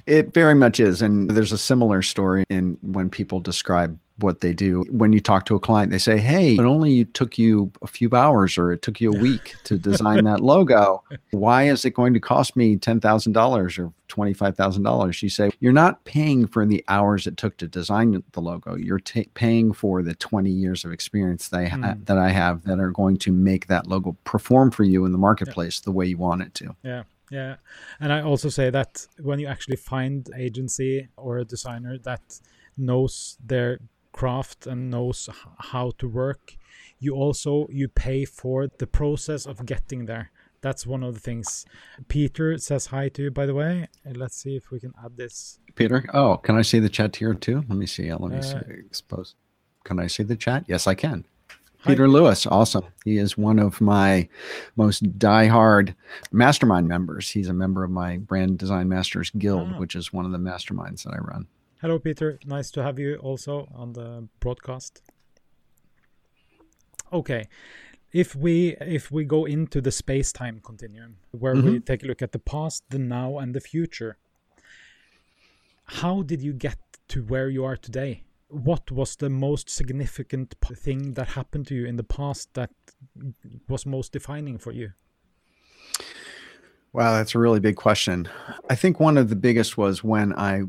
It 0.05 0.33
very 0.33 0.55
much 0.55 0.79
is 0.79 1.01
and 1.01 1.29
there's 1.31 1.51
a 1.51 1.57
similar 1.57 2.01
story 2.01 2.43
in 2.49 2.77
when 2.81 3.09
people 3.09 3.39
describe 3.39 3.97
what 4.19 4.41
they 4.41 4.53
do. 4.53 4.85
When 4.89 5.11
you 5.11 5.19
talk 5.19 5.45
to 5.45 5.55
a 5.55 5.59
client, 5.59 5.91
they 5.91 5.97
say, 5.97 6.19
Hey, 6.19 6.53
it 6.53 6.59
only 6.59 6.91
you 6.91 7.05
took 7.05 7.37
you 7.37 7.71
a 7.81 7.87
few 7.87 8.09
hours 8.13 8.57
or 8.57 8.71
it 8.71 8.81
took 8.81 9.01
you 9.01 9.11
a 9.11 9.17
week 9.17 9.55
to 9.65 9.77
design 9.77 10.23
that 10.25 10.39
logo. 10.39 11.03
Why 11.31 11.63
is 11.63 11.83
it 11.85 11.91
going 11.91 12.13
to 12.13 12.19
cost 12.19 12.55
me 12.55 12.77
$10,000 12.77 13.79
or 13.79 13.93
$25,000? 14.09 15.21
You 15.21 15.29
say, 15.29 15.51
You're 15.59 15.73
not 15.73 16.03
paying 16.05 16.47
for 16.47 16.65
the 16.65 16.83
hours 16.87 17.25
it 17.25 17.37
took 17.37 17.57
to 17.57 17.67
design 17.67 18.23
the 18.31 18.41
logo. 18.41 18.75
You're 18.75 18.99
t- 18.99 19.29
paying 19.33 19.73
for 19.73 20.03
the 20.03 20.15
20 20.15 20.49
years 20.49 20.85
of 20.85 20.91
experience 20.91 21.49
that 21.49 21.59
I, 21.59 21.65
ha- 21.65 21.77
mm. 21.77 22.05
that 22.05 22.17
I 22.17 22.29
have 22.29 22.63
that 22.63 22.79
are 22.79 22.91
going 22.91 23.17
to 23.17 23.31
make 23.31 23.67
that 23.67 23.87
logo 23.87 24.15
perform 24.23 24.71
for 24.71 24.83
you 24.83 25.05
in 25.05 25.11
the 25.11 25.17
marketplace 25.17 25.79
yeah. 25.81 25.85
the 25.85 25.91
way 25.91 26.05
you 26.05 26.17
want 26.17 26.43
it 26.43 26.53
to. 26.55 26.75
Yeah. 26.83 27.03
Yeah. 27.31 27.55
And 27.99 28.13
I 28.13 28.21
also 28.21 28.49
say 28.49 28.69
that 28.69 29.07
when 29.19 29.39
you 29.39 29.47
actually 29.47 29.77
find 29.77 30.29
agency 30.37 31.07
or 31.17 31.39
a 31.39 31.45
designer 31.45 31.97
that 32.03 32.21
knows 32.77 33.37
their 33.43 33.79
craft 34.13 34.65
and 34.65 34.89
knows 34.89 35.27
how 35.57 35.91
to 35.97 36.07
work. 36.07 36.55
You 36.99 37.15
also 37.15 37.67
you 37.69 37.89
pay 37.89 38.23
for 38.23 38.69
the 38.77 38.87
process 38.87 39.45
of 39.45 39.65
getting 39.65 40.05
there. 40.05 40.31
That's 40.61 40.87
one 40.87 41.03
of 41.03 41.13
the 41.13 41.19
things. 41.19 41.65
Peter 42.07 42.57
says 42.57 42.85
hi 42.87 43.09
to 43.09 43.23
you 43.23 43.31
by 43.31 43.45
the 43.45 43.55
way. 43.55 43.89
And 44.05 44.15
let's 44.15 44.37
see 44.37 44.55
if 44.55 44.71
we 44.71 44.79
can 44.79 44.93
add 45.03 45.17
this. 45.17 45.59
Peter? 45.75 46.05
Oh 46.13 46.37
can 46.37 46.55
i 46.55 46.61
see 46.61 46.79
the 46.79 46.89
chat 46.89 47.17
here 47.17 47.33
too? 47.33 47.65
Let 47.67 47.77
me 47.77 47.85
see. 47.85 48.09
Let 48.13 48.31
me 48.31 48.37
uh, 48.37 48.41
see. 48.41 48.57
Expose. 48.85 49.35
Can 49.83 49.99
i 49.99 50.07
see 50.07 50.23
the 50.23 50.37
chat? 50.37 50.63
Yes 50.67 50.87
i 50.87 50.95
can. 50.95 51.25
Peter 51.85 52.07
Lewis, 52.07 52.47
awesome. 52.47 52.85
He 53.03 53.17
is 53.17 53.37
one 53.37 53.59
of 53.59 53.81
my 53.81 54.29
most 54.77 55.19
die-hard 55.19 55.93
mastermind 56.31 56.87
members. 56.87 57.29
He's 57.29 57.49
a 57.49 57.53
member 57.53 57.83
of 57.83 57.91
my 57.91 58.17
Brand 58.17 58.57
Design 58.57 58.87
Masters 58.87 59.31
Guild, 59.31 59.71
ah. 59.73 59.79
which 59.79 59.95
is 59.95 60.13
one 60.13 60.25
of 60.25 60.31
the 60.31 60.37
masterminds 60.37 61.03
that 61.03 61.13
I 61.13 61.17
run. 61.17 61.47
Hello, 61.83 61.99
Peter. 61.99 62.39
Nice 62.45 62.71
to 62.71 62.81
have 62.81 62.97
you 62.97 63.17
also 63.17 63.67
on 63.75 63.93
the 63.93 64.27
broadcast. 64.39 65.03
okay 67.13 67.47
if 68.11 68.35
we 68.35 68.75
if 68.81 69.11
we 69.11 69.23
go 69.23 69.45
into 69.45 69.79
the 69.79 69.91
space-time 69.91 70.59
continuum 70.63 71.17
where 71.31 71.55
mm-hmm. 71.55 71.73
we 71.73 71.79
take 71.79 72.03
a 72.03 72.07
look 72.07 72.21
at 72.21 72.31
the 72.31 72.39
past 72.39 72.83
the 72.89 72.99
now 72.99 73.37
and 73.37 73.53
the 73.53 73.61
future 73.61 74.17
how 76.01 76.23
did 76.23 76.41
you 76.41 76.53
get 76.53 76.77
to 77.07 77.21
where 77.23 77.49
you 77.49 77.63
are 77.63 77.77
today 77.77 78.23
what 78.49 78.91
was 78.91 79.15
the 79.17 79.29
most 79.29 79.69
significant 79.69 80.55
thing 80.75 81.13
that 81.13 81.29
happened 81.29 81.67
to 81.67 81.75
you 81.75 81.85
in 81.85 81.95
the 81.95 82.03
past 82.03 82.53
that 82.53 82.71
was 83.67 83.85
most 83.85 84.11
defining 84.11 84.57
for 84.57 84.71
you 84.71 84.91
wow 86.93 87.13
that's 87.13 87.35
a 87.35 87.39
really 87.39 87.59
big 87.59 87.75
question 87.75 88.27
i 88.69 88.75
think 88.75 88.99
one 88.99 89.17
of 89.17 89.29
the 89.29 89.35
biggest 89.35 89.77
was 89.77 90.03
when 90.03 90.33
i 90.33 90.63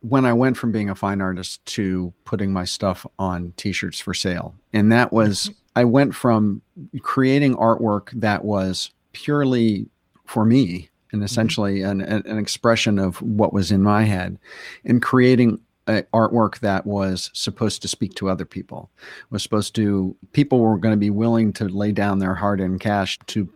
when 0.00 0.24
I 0.24 0.32
went 0.32 0.56
from 0.56 0.72
being 0.72 0.90
a 0.90 0.94
fine 0.94 1.20
artist 1.20 1.64
to 1.66 2.12
putting 2.24 2.52
my 2.52 2.64
stuff 2.64 3.06
on 3.18 3.52
t-shirts 3.56 4.00
for 4.00 4.14
sale. 4.14 4.54
And 4.72 4.92
that 4.92 5.12
was 5.12 5.50
I 5.74 5.84
went 5.84 6.14
from 6.14 6.62
creating 7.02 7.56
artwork 7.56 8.10
that 8.20 8.44
was 8.44 8.90
purely 9.12 9.86
for 10.26 10.44
me 10.44 10.88
and 11.12 11.18
mm-hmm. 11.18 11.24
essentially 11.24 11.82
an, 11.82 12.00
an 12.00 12.38
expression 12.38 12.98
of 12.98 13.20
what 13.22 13.52
was 13.52 13.70
in 13.70 13.82
my 13.82 14.04
head 14.04 14.38
and 14.84 15.02
creating 15.02 15.60
artwork 15.86 16.58
that 16.60 16.84
was 16.84 17.30
supposed 17.32 17.80
to 17.80 17.88
speak 17.88 18.12
to 18.14 18.28
other 18.28 18.44
people 18.44 18.90
was 19.30 19.42
supposed 19.42 19.74
to 19.74 20.16
people 20.32 20.58
were 20.58 20.78
going 20.78 20.92
to 20.92 20.98
be 20.98 21.10
willing 21.10 21.52
to 21.52 21.68
lay 21.68 21.92
down 21.92 22.18
their 22.18 22.34
hard-earned 22.34 22.80
cash 22.80 23.18
to 23.26 23.48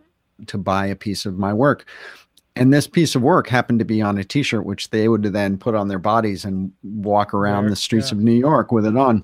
to 0.47 0.57
buy 0.57 0.85
a 0.85 0.95
piece 0.95 1.25
of 1.25 1.37
my 1.37 1.53
work 1.53 1.85
and 2.55 2.73
this 2.73 2.87
piece 2.87 3.15
of 3.15 3.21
work 3.21 3.47
happened 3.47 3.79
to 3.79 3.85
be 3.85 4.01
on 4.01 4.17
a 4.17 4.23
t-shirt 4.23 4.65
which 4.65 4.89
they 4.89 5.07
would 5.07 5.23
then 5.23 5.57
put 5.57 5.75
on 5.75 5.87
their 5.87 5.99
bodies 5.99 6.45
and 6.45 6.71
walk 6.83 7.33
around 7.33 7.67
the 7.67 7.75
streets 7.75 8.11
yeah. 8.11 8.17
of 8.17 8.23
new 8.23 8.33
york 8.33 8.71
with 8.71 8.85
it 8.85 8.97
on. 8.97 9.23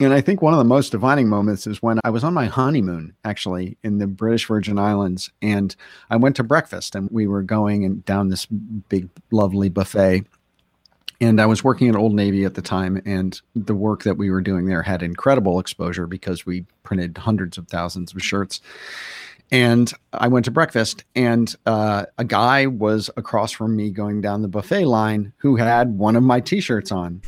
And 0.00 0.14
i 0.14 0.20
think 0.20 0.40
one 0.40 0.54
of 0.54 0.58
the 0.58 0.64
most 0.64 0.90
defining 0.90 1.28
moments 1.28 1.66
is 1.66 1.82
when 1.82 2.00
i 2.04 2.10
was 2.10 2.24
on 2.24 2.34
my 2.34 2.46
honeymoon 2.46 3.14
actually 3.24 3.76
in 3.82 3.98
the 3.98 4.06
british 4.06 4.46
virgin 4.46 4.78
islands 4.78 5.30
and 5.42 5.76
i 6.08 6.16
went 6.16 6.36
to 6.36 6.44
breakfast 6.44 6.94
and 6.94 7.10
we 7.10 7.26
were 7.26 7.42
going 7.42 7.84
and 7.84 8.04
down 8.04 8.28
this 8.28 8.46
big 8.46 9.08
lovely 9.30 9.68
buffet. 9.68 10.24
And 11.20 11.38
i 11.38 11.44
was 11.44 11.62
working 11.62 11.90
at 11.90 11.96
old 11.96 12.14
navy 12.14 12.44
at 12.44 12.54
the 12.54 12.62
time 12.62 13.02
and 13.04 13.38
the 13.54 13.74
work 13.74 14.04
that 14.04 14.16
we 14.16 14.30
were 14.30 14.40
doing 14.40 14.64
there 14.64 14.82
had 14.82 15.02
incredible 15.02 15.60
exposure 15.60 16.06
because 16.06 16.46
we 16.46 16.64
printed 16.82 17.18
hundreds 17.18 17.58
of 17.58 17.68
thousands 17.68 18.14
of 18.14 18.22
shirts 18.22 18.62
and 19.52 19.92
I 20.12 20.28
went 20.28 20.44
to 20.44 20.50
breakfast, 20.50 21.04
and 21.14 21.54
uh, 21.66 22.06
a 22.18 22.24
guy 22.24 22.66
was 22.66 23.10
across 23.16 23.52
from 23.52 23.74
me 23.74 23.90
going 23.90 24.20
down 24.20 24.42
the 24.42 24.48
buffet 24.48 24.84
line 24.84 25.32
who 25.38 25.56
had 25.56 25.98
one 25.98 26.16
of 26.16 26.22
my 26.22 26.40
t 26.40 26.60
shirts 26.60 26.92
on. 26.92 27.22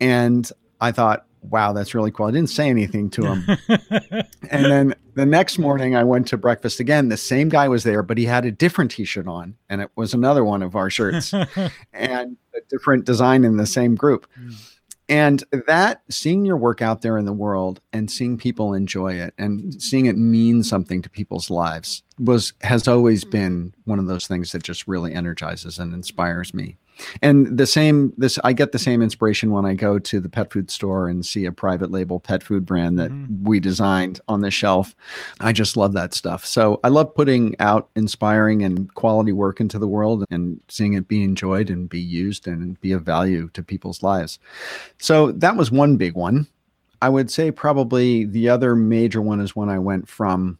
And 0.00 0.50
I 0.80 0.92
thought, 0.92 1.26
wow, 1.42 1.72
that's 1.72 1.94
really 1.94 2.10
cool. 2.10 2.26
I 2.26 2.30
didn't 2.30 2.50
say 2.50 2.68
anything 2.68 3.10
to 3.10 3.22
him. 3.22 3.58
and 4.50 4.64
then 4.64 4.94
the 5.14 5.26
next 5.26 5.58
morning, 5.58 5.94
I 5.94 6.04
went 6.04 6.28
to 6.28 6.38
breakfast 6.38 6.80
again. 6.80 7.08
The 7.08 7.16
same 7.18 7.50
guy 7.50 7.68
was 7.68 7.84
there, 7.84 8.02
but 8.02 8.16
he 8.16 8.24
had 8.24 8.46
a 8.46 8.50
different 8.50 8.90
t 8.90 9.04
shirt 9.04 9.26
on, 9.26 9.56
and 9.68 9.82
it 9.82 9.90
was 9.96 10.14
another 10.14 10.44
one 10.44 10.62
of 10.62 10.76
our 10.76 10.88
shirts 10.88 11.34
and 11.92 12.36
a 12.54 12.60
different 12.70 13.04
design 13.04 13.44
in 13.44 13.58
the 13.58 13.66
same 13.66 13.94
group. 13.94 14.26
Mm 14.38 14.69
and 15.10 15.42
that 15.66 16.02
seeing 16.08 16.44
your 16.46 16.56
work 16.56 16.80
out 16.80 17.02
there 17.02 17.18
in 17.18 17.24
the 17.24 17.32
world 17.32 17.80
and 17.92 18.10
seeing 18.10 18.38
people 18.38 18.72
enjoy 18.72 19.14
it 19.14 19.34
and 19.36 19.82
seeing 19.82 20.06
it 20.06 20.16
mean 20.16 20.62
something 20.62 21.02
to 21.02 21.10
people's 21.10 21.50
lives 21.50 22.02
was 22.18 22.54
has 22.62 22.88
always 22.88 23.24
mm-hmm. 23.24 23.32
been 23.32 23.74
one 23.84 23.98
of 23.98 24.06
those 24.06 24.26
things 24.26 24.52
that 24.52 24.62
just 24.62 24.86
really 24.88 25.12
energizes 25.12 25.78
and 25.78 25.92
inspires 25.92 26.54
me 26.54 26.78
and 27.22 27.58
the 27.58 27.66
same 27.66 28.12
this 28.16 28.38
i 28.44 28.52
get 28.52 28.72
the 28.72 28.78
same 28.78 29.02
inspiration 29.02 29.50
when 29.50 29.64
i 29.64 29.74
go 29.74 29.98
to 29.98 30.20
the 30.20 30.28
pet 30.28 30.52
food 30.52 30.70
store 30.70 31.08
and 31.08 31.24
see 31.24 31.44
a 31.44 31.52
private 31.52 31.90
label 31.90 32.20
pet 32.20 32.42
food 32.42 32.64
brand 32.64 32.98
that 32.98 33.10
mm-hmm. 33.10 33.44
we 33.44 33.60
designed 33.60 34.20
on 34.28 34.40
the 34.40 34.50
shelf. 34.50 34.94
I 35.40 35.52
just 35.52 35.76
love 35.76 35.92
that 35.94 36.14
stuff. 36.14 36.44
So 36.44 36.80
i 36.84 36.88
love 36.88 37.14
putting 37.14 37.56
out 37.60 37.88
inspiring 37.96 38.62
and 38.62 38.92
quality 38.94 39.32
work 39.32 39.60
into 39.60 39.78
the 39.78 39.88
world 39.88 40.24
and 40.30 40.60
seeing 40.68 40.94
it 40.94 41.08
be 41.08 41.22
enjoyed 41.22 41.70
and 41.70 41.88
be 41.88 42.00
used 42.00 42.46
and 42.46 42.80
be 42.80 42.92
of 42.92 43.02
value 43.02 43.48
to 43.54 43.62
people's 43.62 44.02
lives. 44.02 44.38
So 44.98 45.32
that 45.32 45.56
was 45.56 45.70
one 45.70 45.96
big 45.96 46.14
one. 46.14 46.46
I 47.02 47.08
would 47.08 47.30
say 47.30 47.50
probably 47.50 48.24
the 48.24 48.48
other 48.48 48.76
major 48.76 49.22
one 49.22 49.40
is 49.40 49.56
when 49.56 49.68
i 49.68 49.78
went 49.78 50.08
from 50.08 50.58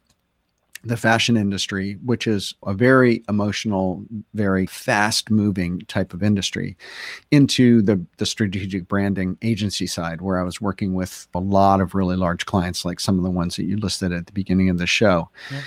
the 0.83 0.97
fashion 0.97 1.37
industry, 1.37 1.97
which 2.03 2.25
is 2.27 2.55
a 2.65 2.73
very 2.73 3.23
emotional, 3.29 4.03
very 4.33 4.65
fast 4.65 5.29
moving 5.29 5.79
type 5.87 6.13
of 6.13 6.23
industry, 6.23 6.75
into 7.29 7.81
the, 7.81 8.03
the 8.17 8.25
strategic 8.25 8.87
branding 8.87 9.37
agency 9.41 9.87
side, 9.87 10.21
where 10.21 10.39
I 10.39 10.43
was 10.43 10.59
working 10.59 10.93
with 10.93 11.27
a 11.33 11.39
lot 11.39 11.81
of 11.81 11.93
really 11.93 12.15
large 12.15 12.45
clients, 12.45 12.83
like 12.83 12.99
some 12.99 13.17
of 13.17 13.23
the 13.23 13.29
ones 13.29 13.55
that 13.55 13.65
you 13.65 13.77
listed 13.77 14.11
at 14.11 14.25
the 14.25 14.31
beginning 14.31 14.69
of 14.69 14.79
the 14.79 14.87
show. 14.87 15.29
Yeah. 15.51 15.61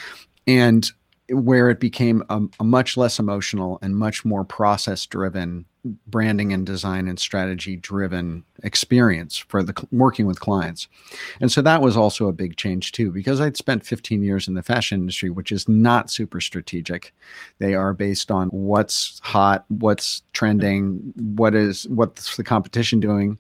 And 0.47 0.93
where 1.31 1.71
it 1.71 1.81
became 1.81 2.23
a, 2.29 2.43
a, 2.61 2.65
much 2.65 2.97
less 2.97 3.19
emotional 3.19 3.79
and 3.81 3.97
much 3.97 4.25
more 4.25 4.45
process 4.45 5.07
driven 5.07 5.65
branding 6.07 6.53
and 6.53 6.67
design 6.67 7.09
and 7.09 7.19
strategy 7.19 7.77
driven 7.77 8.45
experience 8.63 9.37
for 9.37 9.63
the 9.63 9.87
working 9.91 10.27
with 10.27 10.41
clients. 10.41 10.89
And 11.41 11.51
so 11.51 11.63
that 11.63 11.83
was 11.83 11.97
also 11.97 12.27
a 12.27 12.33
big 12.33 12.57
change 12.57 12.93
too 12.93 13.11
because 13.11 13.41
i'd 13.41 13.57
spent 13.57 13.85
15 13.85 14.23
years 14.23 14.49
in 14.49 14.55
the 14.55 14.63
fashion 14.63 15.01
industry 15.01 15.31
which 15.31 15.53
is 15.53 15.69
not 15.69 16.11
super 16.11 16.41
strategic. 16.41 17.15
They 17.59 17.75
are 17.75 17.95
based 17.95 18.31
on 18.31 18.49
what's 18.49 19.21
hot 19.23 19.65
what's 19.69 20.23
trending 20.33 21.13
what 21.37 21.55
is 21.55 21.89
what's 21.89 22.37
the 22.37 22.45
competition 22.45 23.01
doing 23.01 23.39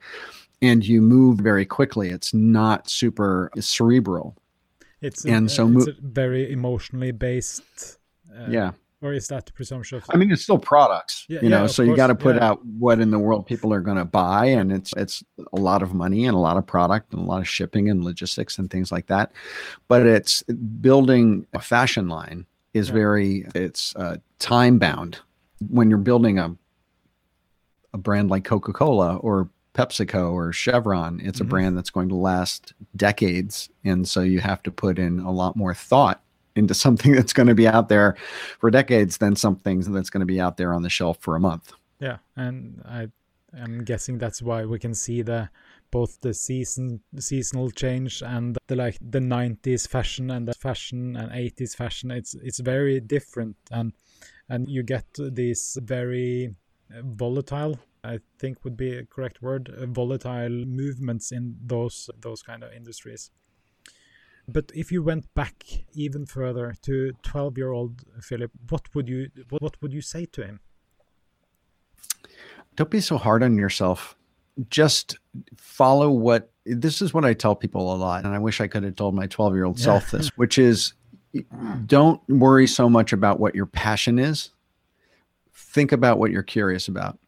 and 0.62 0.86
you 0.86 1.02
move 1.02 1.38
very 1.38 1.66
quickly. 1.66 2.08
It's 2.08 2.32
not 2.32 2.88
super 2.88 3.50
uh, 3.56 3.60
cerebral 3.60 4.36
it's 5.04 5.24
and 5.24 5.46
a, 5.46 5.50
so 5.50 5.68
it's 5.68 5.88
very 6.00 6.50
emotionally 6.50 7.12
based. 7.12 7.98
Uh, 8.34 8.46
yeah. 8.48 8.72
Or 9.02 9.12
is 9.12 9.28
that 9.28 9.44
the 9.44 9.52
presumption? 9.52 9.98
of? 9.98 10.04
I 10.08 10.16
mean, 10.16 10.32
it's 10.32 10.42
still 10.42 10.58
products, 10.58 11.26
yeah, 11.28 11.40
you 11.42 11.50
know. 11.50 11.62
Yeah, 11.62 11.66
so 11.66 11.82
you 11.82 11.94
got 11.94 12.06
to 12.06 12.14
put 12.14 12.36
yeah. 12.36 12.48
out 12.48 12.64
what 12.64 13.00
in 13.00 13.10
the 13.10 13.18
world 13.18 13.44
people 13.44 13.70
are 13.74 13.82
going 13.82 13.98
to 13.98 14.06
buy, 14.06 14.46
and 14.46 14.72
it's 14.72 14.94
it's 14.96 15.22
a 15.52 15.60
lot 15.60 15.82
of 15.82 15.92
money 15.92 16.24
and 16.24 16.34
a 16.34 16.38
lot 16.38 16.56
of 16.56 16.66
product 16.66 17.12
and 17.12 17.20
a 17.20 17.24
lot 17.26 17.40
of 17.40 17.48
shipping 17.48 17.90
and 17.90 18.02
logistics 18.02 18.56
and 18.56 18.70
things 18.70 18.90
like 18.90 19.06
that. 19.08 19.30
But 19.88 20.06
it's 20.06 20.42
building 20.44 21.46
a 21.52 21.60
fashion 21.60 22.08
line 22.08 22.46
is 22.72 22.88
very 22.88 23.46
it's 23.54 23.94
uh, 23.96 24.16
time 24.38 24.78
bound. 24.78 25.18
When 25.68 25.90
you're 25.90 25.98
building 25.98 26.38
a 26.38 26.56
a 27.92 27.98
brand 27.98 28.30
like 28.30 28.44
Coca 28.44 28.72
Cola 28.72 29.16
or 29.16 29.50
PepsiCo 29.74 30.32
or 30.32 30.52
Chevron. 30.52 31.20
It's 31.20 31.38
mm-hmm. 31.38 31.46
a 31.46 31.50
brand 31.50 31.76
that's 31.76 31.90
going 31.90 32.08
to 32.08 32.14
last 32.14 32.72
decades. 32.96 33.68
And 33.84 34.08
so 34.08 34.20
you 34.20 34.40
have 34.40 34.62
to 34.62 34.70
put 34.70 34.98
in 34.98 35.20
a 35.20 35.30
lot 35.30 35.56
more 35.56 35.74
thought 35.74 36.22
into 36.56 36.74
something 36.84 37.12
that's 37.12 37.32
going 37.32 37.48
to 37.48 37.54
be 37.54 37.68
out 37.68 37.88
there 37.88 38.16
for 38.58 38.70
decades 38.70 39.18
than 39.18 39.36
something 39.36 39.80
that's 39.80 40.10
going 40.10 40.20
to 40.20 40.26
be 40.26 40.40
out 40.40 40.56
there 40.56 40.72
on 40.72 40.82
the 40.82 40.90
shelf 40.90 41.18
for 41.20 41.36
a 41.36 41.40
month. 41.40 41.72
Yeah. 42.00 42.18
And 42.36 42.82
I 42.84 43.08
am 43.56 43.84
guessing 43.84 44.18
that's 44.18 44.42
why 44.42 44.64
we 44.64 44.78
can 44.78 44.94
see 44.94 45.22
the 45.22 45.50
both 45.90 46.20
the 46.22 46.34
season 46.34 47.00
seasonal 47.20 47.70
change 47.70 48.20
and 48.22 48.58
the 48.66 48.74
like 48.74 48.98
the 49.00 49.20
90s 49.20 49.86
fashion 49.86 50.28
and 50.32 50.48
the 50.48 50.54
fashion 50.54 51.14
and 51.14 51.30
80s 51.30 51.76
fashion 51.76 52.10
it's 52.10 52.34
it's 52.34 52.58
very 52.58 52.98
different 52.98 53.54
and 53.70 53.92
and 54.48 54.68
you 54.68 54.82
get 54.82 55.06
these 55.16 55.78
very 55.82 56.52
volatile 56.90 57.78
I 58.04 58.18
think 58.38 58.64
would 58.64 58.76
be 58.76 58.96
a 58.96 59.04
correct 59.04 59.40
word, 59.40 59.70
uh, 59.70 59.86
volatile 59.86 60.64
movements 60.66 61.32
in 61.32 61.56
those 61.64 62.10
those 62.20 62.42
kind 62.42 62.62
of 62.62 62.72
industries. 62.72 63.30
But 64.46 64.70
if 64.74 64.92
you 64.92 65.02
went 65.02 65.32
back 65.34 65.64
even 65.94 66.26
further 66.26 66.74
to 66.82 67.12
12 67.22 67.56
year 67.56 67.70
old 67.70 68.04
Philip, 68.20 68.50
what 68.68 68.94
would 68.94 69.08
you 69.08 69.30
what, 69.48 69.62
what 69.62 69.82
would 69.82 69.92
you 69.92 70.02
say 70.02 70.26
to 70.26 70.44
him? 70.44 70.60
Don't 72.76 72.90
be 72.90 73.00
so 73.00 73.16
hard 73.16 73.42
on 73.42 73.56
yourself. 73.56 74.16
Just 74.68 75.18
follow 75.56 76.10
what 76.10 76.50
this 76.66 77.00
is 77.00 77.14
what 77.14 77.24
I 77.24 77.32
tell 77.32 77.56
people 77.56 77.94
a 77.94 77.96
lot. 77.96 78.24
And 78.24 78.34
I 78.34 78.38
wish 78.38 78.60
I 78.60 78.66
could 78.66 78.82
have 78.82 78.96
told 78.96 79.14
my 79.14 79.26
12 79.26 79.54
year 79.54 79.64
old 79.64 79.78
yeah. 79.78 79.84
self 79.84 80.10
this, 80.10 80.28
which 80.36 80.58
is 80.58 80.92
don't 81.86 82.20
worry 82.28 82.66
so 82.66 82.88
much 82.88 83.12
about 83.12 83.40
what 83.40 83.54
your 83.54 83.66
passion 83.66 84.18
is. 84.18 84.50
Think 85.52 85.90
about 85.90 86.18
what 86.18 86.30
you're 86.30 86.42
curious 86.42 86.86
about 86.86 87.18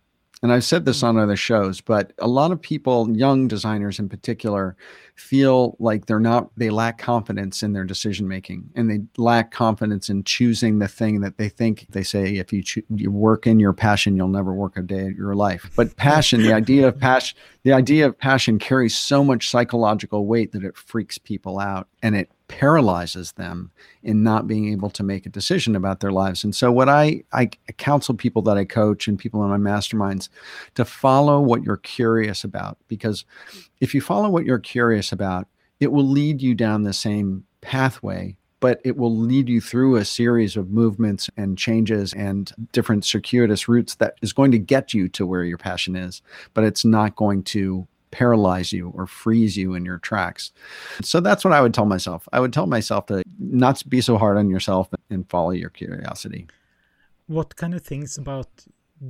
and 0.43 0.53
I've 0.53 0.65
said 0.65 0.85
this 0.85 1.01
mm. 1.01 1.09
on 1.09 1.19
other 1.19 1.37
shows, 1.37 1.81
but 1.81 2.13
a 2.19 2.29
lot 2.29 2.53
of 2.53 2.61
people, 2.61 3.11
young 3.17 3.49
designers 3.49 3.99
in 3.99 4.09
particular, 4.09 4.77
feel 5.15 5.77
like 5.79 6.05
they're 6.05 6.21
not, 6.21 6.51
they 6.59 6.69
lack 6.69 6.99
confidence 6.99 7.63
in 7.63 7.73
their 7.73 7.85
decision 7.85 8.29
making 8.29 8.69
and 8.75 8.91
they 8.91 9.01
lack 9.17 9.51
confidence 9.51 10.11
in 10.11 10.23
choosing 10.25 10.79
the 10.79 10.89
thing 10.89 11.21
that 11.23 11.39
they 11.39 11.49
think 11.49 11.87
they 11.91 12.03
say, 12.03 12.37
if 12.37 12.53
you, 12.53 12.63
cho- 12.63 12.83
you 12.95 13.11
work 13.11 13.47
in 13.47 13.59
your 13.59 13.73
passion, 13.73 14.15
you'll 14.15 14.29
never 14.29 14.53
work 14.53 14.77
a 14.77 14.83
day 14.83 15.07
of 15.07 15.17
your 15.17 15.35
life. 15.35 15.71
But 15.75 15.97
passion, 15.97 16.43
the 16.43 16.53
idea 16.53 16.87
of 16.87 16.99
passion, 16.99 17.39
the 17.63 17.73
idea 17.73 18.07
of 18.07 18.19
passion 18.19 18.59
carries 18.59 18.97
so 18.97 19.25
much 19.25 19.49
psychological 19.49 20.27
weight 20.27 20.53
that 20.53 20.65
it 20.65 20.77
freaks 20.77 21.17
people 21.17 21.59
out 21.59 21.89
and 22.03 22.15
it 22.15 22.31
paralyzes 22.49 23.33
them 23.33 23.71
in 24.03 24.23
not 24.23 24.47
being 24.47 24.73
able 24.73 24.91
to 24.91 25.03
make 25.03 25.27
a 25.27 25.31
decision 25.31 25.75
about 25.75 26.01
their 26.01 26.13
lives. 26.13 26.45
And 26.45 26.55
so 26.55 26.71
what 26.71 26.89
I 26.89 27.25
I 27.33 27.47
counsel 27.79 28.15
people 28.15 28.43
that 28.43 28.57
I 28.57 28.65
coach 28.65 29.09
and 29.09 29.19
people 29.19 29.43
in 29.43 29.51
my 29.51 29.71
masterminds 29.71 30.29
to 30.75 30.85
follow 30.85 31.41
what 31.41 31.63
you're 31.63 31.77
curious 31.77 32.45
about 32.45 32.79
because 32.89 33.25
if 33.81 33.95
you 33.95 34.01
follow 34.01 34.29
what 34.29 34.45
you're 34.45 34.59
curious 34.59 35.13
about, 35.13 35.49
it 35.81 35.93
will 35.93 36.07
lead 36.07 36.41
you 36.41 36.55
down 36.55 36.83
the 36.83 36.93
same 36.93 37.45
pathway 37.61 38.37
but 38.59 38.81
it 38.85 38.97
will 38.97 39.15
lead 39.15 39.49
you 39.49 39.61
through 39.61 39.97
a 39.97 40.05
series 40.05 40.57
of 40.57 40.71
movements 40.71 41.29
and 41.37 41.59
changes 41.59 42.15
and 42.15 42.53
different 42.73 43.05
circuitous 43.05 43.69
routes 43.69 43.97
that 43.97 44.15
is 44.23 44.33
going 44.33 44.51
to 44.51 44.59
get 44.59 44.95
you 44.95 45.09
to 45.09 45.27
where 45.27 45.45
your 45.45 45.59
passion 45.59 45.95
is 45.95 46.23
but 46.55 46.65
it's 46.65 46.85
not 46.85 47.17
going 47.17 47.43
to 47.43 47.87
paralyze 48.19 48.73
you 48.73 48.85
or 48.97 49.07
freeze 49.07 49.55
you 49.61 49.69
in 49.75 49.85
your 49.85 49.99
tracks. 49.99 50.45
So 51.03 51.17
that's 51.21 51.45
what 51.45 51.53
I 51.53 51.61
would 51.63 51.75
tell 51.75 51.89
myself. 51.97 52.21
I 52.33 52.39
would 52.41 52.53
tell 52.53 52.67
myself 52.67 53.03
to 53.07 53.23
not 53.39 53.77
be 53.95 54.01
so 54.01 54.17
hard 54.23 54.37
on 54.39 54.49
yourself 54.55 54.85
and 55.11 55.29
follow 55.29 55.55
your 55.63 55.73
curiosity. 55.83 56.47
What 57.27 57.57
kind 57.57 57.75
of 57.75 57.83
things 57.93 58.17
about 58.25 58.51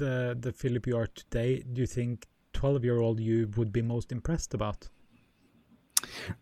the 0.03 0.37
the 0.45 0.53
Philip 0.61 0.85
you 0.89 0.97
are 1.01 1.11
today 1.23 1.51
do 1.73 1.81
you 1.85 1.87
think 1.99 2.27
12 2.53 2.85
year 2.89 2.99
old 2.99 3.21
you 3.21 3.39
would 3.57 3.73
be 3.73 3.83
most 3.83 4.11
impressed 4.11 4.53
about? 4.55 4.89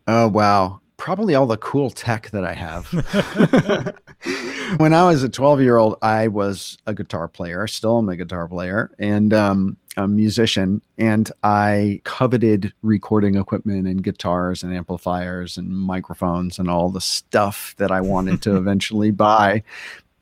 Oh 0.07 0.27
wow 0.27 0.81
probably 0.97 1.35
all 1.35 1.45
the 1.45 1.57
cool 1.57 1.89
tech 1.89 2.29
that 2.31 2.43
I 2.43 2.53
have. 2.53 2.85
when 4.79 4.93
I 4.93 5.03
was 5.05 5.23
a 5.23 5.29
12 5.29 5.61
year 5.61 5.77
old, 5.77 5.97
I 6.01 6.27
was 6.27 6.77
a 6.85 6.93
guitar 6.93 7.27
player, 7.27 7.67
still 7.67 7.97
am 7.97 8.09
a 8.09 8.15
guitar 8.15 8.47
player, 8.47 8.91
and 8.99 9.33
um, 9.33 9.77
a 9.97 10.07
musician. 10.07 10.81
And 10.97 11.31
I 11.43 12.01
coveted 12.03 12.73
recording 12.81 13.35
equipment 13.35 13.87
and 13.87 14.03
guitars 14.03 14.63
and 14.63 14.73
amplifiers 14.73 15.57
and 15.57 15.69
microphones 15.69 16.59
and 16.59 16.69
all 16.69 16.89
the 16.89 17.01
stuff 17.01 17.75
that 17.77 17.91
I 17.91 18.01
wanted 18.01 18.41
to 18.43 18.55
eventually 18.57 19.11
buy. 19.11 19.63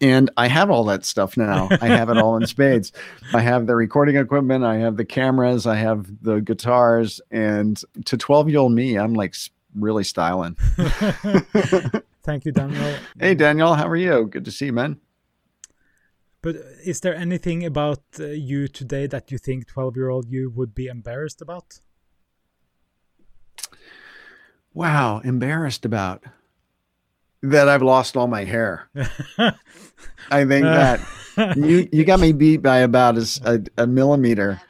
And 0.02 0.30
I 0.36 0.48
have 0.48 0.70
all 0.70 0.84
that 0.86 1.06
stuff 1.06 1.38
now. 1.38 1.70
I 1.80 1.88
have 1.88 2.10
it 2.10 2.18
all 2.18 2.36
in 2.36 2.46
spades. 2.46 2.92
I 3.34 3.40
have 3.40 3.68
the 3.68 3.76
recording 3.76 4.18
equipment, 4.18 4.66
I 4.66 4.78
have 4.78 4.98
the 4.98 5.06
cameras, 5.06 5.66
I 5.66 5.76
have 5.76 6.08
the 6.22 6.42
guitars. 6.42 7.22
And 7.32 7.82
to 8.06 8.18
12 8.18 8.50
year 8.50 8.60
old 8.60 8.74
me, 8.74 8.98
I'm 8.98 9.14
like 9.14 9.34
really 9.76 10.04
styling. 10.04 10.58
Thank 12.24 12.46
you, 12.46 12.52
Daniel. 12.52 12.96
Hey, 13.20 13.34
Daniel, 13.34 13.76
how 13.76 13.88
are 13.88 13.96
you? 13.96 14.26
Good 14.26 14.46
to 14.46 14.52
see 14.52 14.68
you, 14.68 14.74
man. 14.74 15.00
But 16.44 16.58
is 16.84 17.00
there 17.00 17.16
anything 17.16 17.66
about 17.66 18.04
uh, 18.20 18.26
you 18.26 18.68
today 18.68 19.08
that 19.08 19.32
you 19.32 19.38
think 19.38 19.66
12 19.66 19.96
year 19.96 20.10
old 20.10 20.30
you 20.30 20.52
would 20.52 20.76
be 20.76 20.88
embarrassed 20.88 21.42
about? 21.42 21.80
Wow, 24.74 25.20
embarrassed 25.20 25.86
about 25.86 26.24
that 27.44 27.70
I've 27.70 27.82
lost 27.82 28.18
all 28.18 28.28
my 28.28 28.44
hair. 28.44 28.90
I 30.30 30.46
think 30.46 30.66
that 30.66 31.00
you 31.56 31.88
you 31.92 32.04
got 32.04 32.20
me 32.20 32.34
beat 32.34 32.62
by 32.62 32.80
about 32.80 33.18
a, 33.18 33.26
a, 33.78 33.84
a 33.84 33.88
millimeter. 33.88 34.62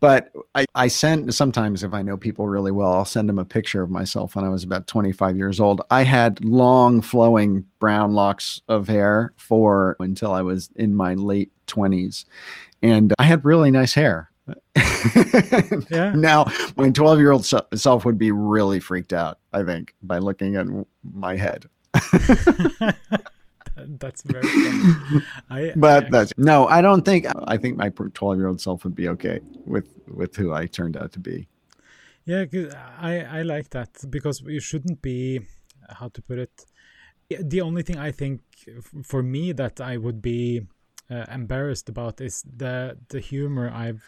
But 0.00 0.32
I, 0.54 0.64
I 0.74 0.88
send 0.88 1.32
sometimes 1.34 1.84
if 1.84 1.92
I 1.92 2.00
know 2.00 2.16
people 2.16 2.48
really 2.48 2.72
well, 2.72 2.92
I'll 2.92 3.04
send 3.04 3.28
them 3.28 3.38
a 3.38 3.44
picture 3.44 3.82
of 3.82 3.90
myself 3.90 4.34
when 4.34 4.46
I 4.46 4.48
was 4.48 4.64
about 4.64 4.86
25 4.86 5.36
years 5.36 5.60
old. 5.60 5.82
I 5.90 6.04
had 6.04 6.42
long 6.42 7.02
flowing 7.02 7.66
brown 7.78 8.14
locks 8.14 8.62
of 8.66 8.88
hair 8.88 9.34
for 9.36 9.96
until 10.00 10.32
I 10.32 10.40
was 10.40 10.70
in 10.74 10.94
my 10.94 11.14
late 11.14 11.52
20s. 11.66 12.24
And 12.82 13.12
I 13.18 13.24
had 13.24 13.44
really 13.44 13.70
nice 13.70 13.92
hair. 13.92 14.30
yeah. 15.90 16.12
Now, 16.14 16.46
my 16.76 16.90
12 16.90 17.18
year 17.18 17.30
old 17.30 17.44
self 17.44 18.04
would 18.04 18.18
be 18.18 18.32
really 18.32 18.80
freaked 18.80 19.12
out, 19.12 19.38
I 19.52 19.62
think, 19.64 19.94
by 20.02 20.18
looking 20.18 20.56
at 20.56 20.66
my 21.04 21.36
head. 21.36 21.66
that's 23.88 24.22
very 24.22 24.46
funny. 24.46 25.24
I, 25.50 25.72
but 25.76 26.06
I 26.06 26.08
that's 26.10 26.32
no, 26.36 26.66
I 26.66 26.80
don't 26.80 27.04
think. 27.04 27.26
I 27.44 27.56
think 27.56 27.76
my 27.76 27.90
twelve-year-old 27.90 28.60
self 28.60 28.84
would 28.84 28.94
be 28.94 29.08
okay 29.08 29.40
with 29.66 29.88
with 30.08 30.36
who 30.36 30.52
I 30.52 30.66
turned 30.66 30.96
out 30.96 31.12
to 31.12 31.18
be. 31.18 31.48
Yeah, 32.24 32.44
I 32.98 33.20
I 33.38 33.42
like 33.42 33.70
that 33.70 33.90
because 34.08 34.42
you 34.42 34.60
shouldn't 34.60 35.02
be 35.02 35.40
how 35.88 36.08
to 36.08 36.22
put 36.22 36.38
it. 36.38 36.64
The 37.28 37.60
only 37.60 37.82
thing 37.82 37.98
I 37.98 38.10
think 38.10 38.40
for 39.04 39.22
me 39.22 39.52
that 39.52 39.80
I 39.80 39.96
would 39.96 40.20
be 40.20 40.66
uh, 41.10 41.24
embarrassed 41.32 41.88
about 41.88 42.20
is 42.20 42.44
the 42.56 42.96
the 43.08 43.20
humor 43.20 43.70
I've 43.70 44.02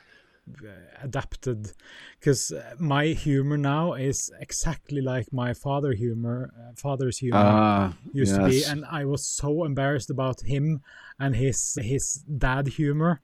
adapted 1.00 1.72
because 2.18 2.50
uh, 2.50 2.74
my 2.78 3.06
humor 3.06 3.56
now 3.56 3.94
is 3.94 4.30
exactly 4.40 5.00
like 5.00 5.32
my 5.32 5.54
father 5.54 5.92
humor 5.92 6.52
uh, 6.58 6.72
father's 6.74 7.18
humor 7.18 7.38
uh, 7.38 7.92
used 8.12 8.36
yes. 8.36 8.38
to 8.38 8.48
be 8.48 8.64
and 8.64 8.84
i 8.90 9.04
was 9.04 9.24
so 9.24 9.64
embarrassed 9.64 10.10
about 10.10 10.40
him 10.42 10.82
and 11.18 11.36
his 11.36 11.78
his 11.80 12.24
dad 12.38 12.66
humor 12.66 13.20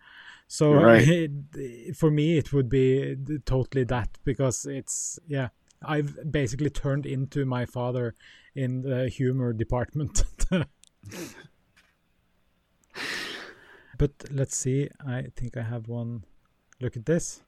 so 0.46 0.72
right. 0.72 1.06
it, 1.54 1.96
for 1.96 2.10
me 2.10 2.38
it 2.38 2.52
would 2.52 2.68
be 2.68 3.16
totally 3.44 3.84
that 3.84 4.08
because 4.24 4.64
it's 4.64 5.18
yeah 5.26 5.48
i've 5.82 6.16
basically 6.30 6.70
turned 6.70 7.04
into 7.04 7.44
my 7.44 7.66
father 7.66 8.14
in 8.54 8.82
the 8.82 9.08
humor 9.08 9.52
department 9.52 10.24
but 13.98 14.12
let's 14.30 14.56
see 14.56 14.88
i 15.06 15.26
think 15.36 15.56
i 15.56 15.62
have 15.62 15.88
one 15.88 16.22
Look 16.80 16.96
at 16.96 17.06
this. 17.06 17.42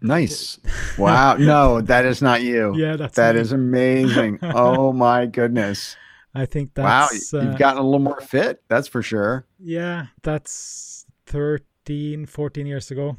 Nice. 0.00 0.58
Wow. 0.96 1.34
no, 1.34 1.80
that 1.80 2.06
is 2.06 2.22
not 2.22 2.42
you. 2.42 2.72
Yeah, 2.76 2.94
that's 2.94 3.16
that 3.16 3.34
is 3.34 3.50
amazing. 3.50 4.38
oh 4.42 4.92
my 4.92 5.26
goodness. 5.26 5.96
I 6.32 6.46
think 6.46 6.72
that's 6.74 7.32
Wow, 7.32 7.42
you've 7.42 7.54
uh, 7.54 7.58
gotten 7.58 7.78
a 7.80 7.84
little 7.84 7.98
more 7.98 8.20
fit, 8.20 8.62
that's 8.68 8.86
for 8.86 9.02
sure. 9.02 9.44
Yeah, 9.58 10.06
that's 10.22 11.04
13, 11.26 12.26
14 12.26 12.66
years 12.66 12.92
ago. 12.92 13.16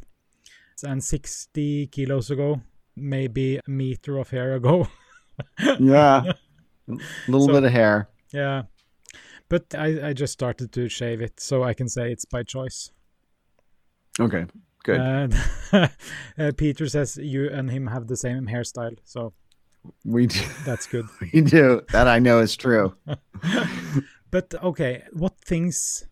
And 0.85 1.03
60 1.03 1.87
kilos 1.87 2.31
ago, 2.31 2.61
maybe 2.95 3.57
a 3.57 3.61
meter 3.67 4.17
of 4.19 4.29
hair 4.29 4.53
ago. 4.55 4.87
yeah. 5.79 6.31
A 6.87 6.93
little 7.27 7.47
so, 7.47 7.53
bit 7.53 7.63
of 7.65 7.71
hair. 7.71 8.07
Yeah. 8.31 8.63
But 9.49 9.75
I, 9.75 10.09
I 10.09 10.13
just 10.13 10.31
started 10.31 10.71
to 10.71 10.87
shave 10.87 11.21
it, 11.21 11.41
so 11.41 11.63
I 11.63 11.73
can 11.73 11.89
say 11.89 12.11
it's 12.11 12.25
by 12.25 12.43
choice. 12.43 12.91
Okay, 14.19 14.45
good. 14.83 14.99
Uh, 15.71 15.87
uh, 16.37 16.51
Peter 16.55 16.87
says 16.87 17.17
you 17.17 17.49
and 17.49 17.69
him 17.69 17.87
have 17.87 18.07
the 18.07 18.17
same 18.17 18.47
hairstyle, 18.47 18.97
so 19.03 19.33
we 20.03 20.27
do. 20.27 20.39
That's 20.65 20.87
good. 20.87 21.07
we 21.21 21.41
do. 21.41 21.81
That 21.91 22.07
I 22.07 22.19
know 22.19 22.39
is 22.39 22.55
true. 22.55 22.95
but 24.31 24.53
okay, 24.63 25.03
what 25.13 25.39
things 25.39 26.07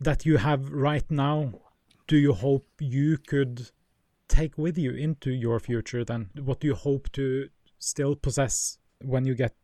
that 0.00 0.26
you 0.26 0.38
have 0.38 0.70
right 0.72 1.08
now 1.10 1.52
do 2.06 2.16
you 2.16 2.32
hope 2.32 2.66
you 2.80 3.18
could 3.18 3.70
take 4.28 4.58
with 4.58 4.76
you 4.76 4.92
into 4.92 5.30
your 5.30 5.60
future 5.60 6.04
then? 6.04 6.30
What 6.42 6.60
do 6.60 6.66
you 6.66 6.74
hope 6.74 7.10
to 7.12 7.48
still 7.78 8.16
possess 8.16 8.78
when 9.02 9.24
you 9.24 9.34
get 9.34 9.54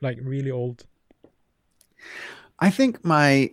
like 0.00 0.18
really 0.22 0.50
old? 0.50 0.86
I 2.58 2.70
think 2.70 3.04
my 3.04 3.50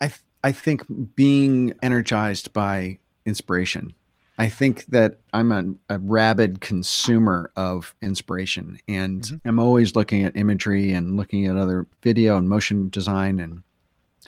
I 0.00 0.12
I 0.44 0.52
think 0.52 0.84
being 1.14 1.74
energized 1.82 2.52
by 2.52 2.98
inspiration. 3.24 3.94
I 4.38 4.48
think 4.48 4.84
that 4.86 5.18
I'm 5.32 5.50
a, 5.50 5.94
a 5.94 5.98
rabid 5.98 6.60
consumer 6.60 7.50
of 7.56 7.94
inspiration 8.02 8.78
and 8.86 9.22
mm-hmm. 9.22 9.48
I'm 9.48 9.58
always 9.58 9.96
looking 9.96 10.24
at 10.24 10.36
imagery 10.36 10.92
and 10.92 11.16
looking 11.16 11.46
at 11.46 11.56
other 11.56 11.86
video 12.02 12.36
and 12.36 12.48
motion 12.48 12.90
design 12.90 13.40
and 13.40 13.62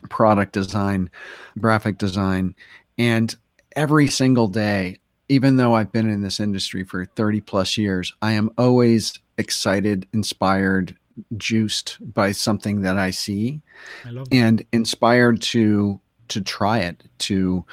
product 0.09 0.53
design, 0.53 1.11
graphic 1.59 1.99
design. 1.99 2.55
And 2.97 3.35
every 3.77 4.09
single 4.09 4.49
day, 4.49 4.99
even 5.29 5.57
though 5.57 5.75
I've 5.75 5.92
been 5.92 6.09
in 6.09 6.23
this 6.23 6.40
industry 6.40 6.85
for 6.85 7.05
30 7.05 7.42
plus 7.42 7.77
years, 7.77 8.14
I 8.23 8.33
am 8.33 8.51
always 8.57 9.18
excited, 9.37 10.07
inspired, 10.14 10.97
juiced 11.37 11.98
by 12.12 12.33
something 12.33 12.83
that 12.83 12.98
I 12.98 13.11
see 13.11 13.61
I 14.04 14.24
and 14.33 14.64
inspired 14.72 15.42
to 15.42 16.00
to 16.28 16.40
try 16.40 16.81
it, 16.81 17.02
to 17.18 17.64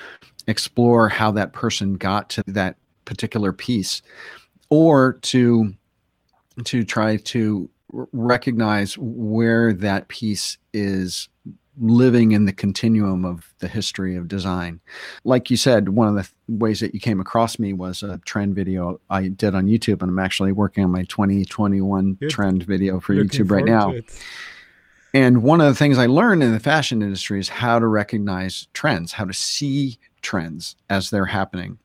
explore 0.48 1.10
how 1.10 1.32
that 1.32 1.54
person 1.54 1.96
got 1.96 2.30
to 2.32 2.44
that 2.48 2.78
particular 3.06 3.52
piece, 3.52 4.02
or 4.70 5.14
to 5.24 5.74
to 6.64 6.84
try 6.84 7.18
to 7.18 7.70
recognize 8.12 8.98
where 8.98 9.74
that 9.74 10.08
piece 10.08 10.58
is 10.74 11.30
living 11.80 12.32
in 12.32 12.46
the 12.46 12.54
continuum 12.54 13.26
of 13.26 13.54
the 13.60 13.68
history 13.68 14.16
of 14.16 14.28
design. 14.28 14.80
Like 15.24 15.50
you 15.50 15.58
said, 15.58 15.90
one 15.90 16.08
of 16.08 16.16
the 16.16 16.30
ways 16.48 16.80
that 16.80 16.94
you 16.94 17.00
came 17.00 17.20
across 17.20 17.60
me 17.60 17.74
was 17.74 18.04
a 18.04 18.20
trend 18.20 18.56
video 18.56 19.00
I 19.10 19.28
did 19.28 19.56
on 19.56 19.68
YouTube, 19.68 20.02
and 20.02 20.12
I'm 20.12 20.20
actually 20.20 20.52
working 20.52 20.84
on 20.84 20.92
my 20.92 21.04
2021 21.04 22.14
Good. 22.14 22.30
trend 22.30 22.64
video 22.64 23.00
for 23.00 23.14
Looking 23.14 23.30
YouTube 23.30 23.52
right 23.52 23.66
now. 23.66 23.94
And 25.14 25.44
one 25.44 25.62
of 25.62 25.68
the 25.68 25.76
things 25.76 25.98
I 25.98 26.08
learned 26.08 26.44
in 26.44 26.52
the 26.52 26.60
fashion 26.60 27.02
industry 27.02 27.40
is 27.40 27.48
how 27.48 27.80
to 27.80 27.88
recognize 27.88 28.68
trends, 28.74 29.14
how 29.14 29.24
to 29.24 29.34
see 29.34 29.98
trends 30.22 30.76
as 30.90 31.10
they're 31.10 31.28
happening. 31.28 31.78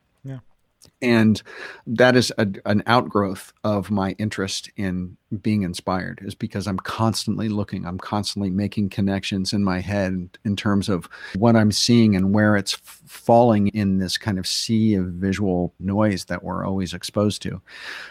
And 1.01 1.41
that 1.87 2.15
is 2.15 2.31
a, 2.37 2.47
an 2.65 2.83
outgrowth 2.85 3.53
of 3.63 3.89
my 3.89 4.11
interest 4.19 4.69
in 4.75 5.17
being 5.41 5.63
inspired 5.63 6.19
is 6.23 6.35
because 6.35 6.67
i'm 6.67 6.77
constantly 6.77 7.47
looking 7.47 7.85
i'm 7.85 7.97
constantly 7.97 8.49
making 8.49 8.89
connections 8.89 9.53
in 9.53 9.63
my 9.63 9.79
head 9.79 10.37
in 10.43 10.57
terms 10.57 10.89
of 10.89 11.07
what 11.35 11.55
i'm 11.55 11.71
seeing 11.71 12.17
and 12.17 12.33
where 12.33 12.57
it's 12.57 12.73
falling 12.73 13.69
in 13.69 13.97
this 13.97 14.17
kind 14.17 14.37
of 14.37 14.45
sea 14.45 14.95
of 14.95 15.05
visual 15.05 15.73
noise 15.79 16.25
that 16.25 16.43
we're 16.43 16.65
always 16.65 16.93
exposed 16.93 17.41
to. 17.41 17.61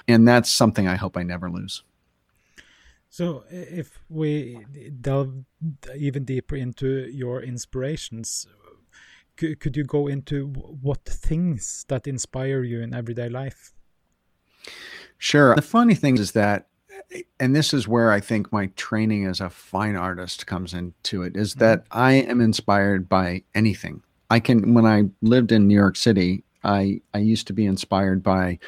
And 0.09 0.27
that's 0.27 0.51
something 0.51 0.89
i 0.89 0.97
hope 0.97 1.17
i 1.17 1.23
never 1.23 1.51
lose. 1.51 1.83
So 3.09 3.45
if 3.51 3.99
we 4.09 4.65
delve 5.01 5.35
even 5.97 6.25
deeper 6.25 6.55
into 6.55 7.09
your 7.11 7.43
inspirations 7.43 8.47
could 9.41 9.77
you 9.77 9.85
go 9.85 10.07
into 10.07 10.47
what 10.47 11.05
things 11.05 11.85
that 11.89 12.07
inspire 12.07 12.63
you 12.63 12.81
in 12.81 12.95
everyday 12.95 13.29
life? 13.29 13.73
Sure. 15.19 15.55
The 15.55 15.63
funny 15.63 15.95
thing 15.95 16.19
is 16.19 16.33
that, 16.33 16.69
and 17.39 17.57
this 17.57 17.75
is 17.75 17.89
where 17.89 18.13
I 18.13 18.21
think 18.21 18.53
my 18.53 18.67
training 18.77 19.27
as 19.27 19.41
a 19.41 19.51
fine 19.51 19.97
artist 19.97 20.47
comes 20.47 20.75
into 20.75 21.23
it, 21.23 21.37
is 21.37 21.55
that 21.55 21.85
mm-hmm. 21.85 21.99
I 21.99 22.13
am 22.13 22.41
inspired 22.41 23.09
by 23.09 23.43
anything. 23.55 24.03
I 24.31 24.41
can, 24.41 24.75
when 24.75 24.87
I 24.87 25.05
lived 25.23 25.53
in 25.53 25.67
New 25.67 25.75
York 25.75 25.97
City, 25.97 26.45
I, 26.63 27.01
I 27.15 27.19
used 27.19 27.47
to 27.49 27.53
be 27.53 27.67
inspired 27.67 28.23
by, 28.23 28.59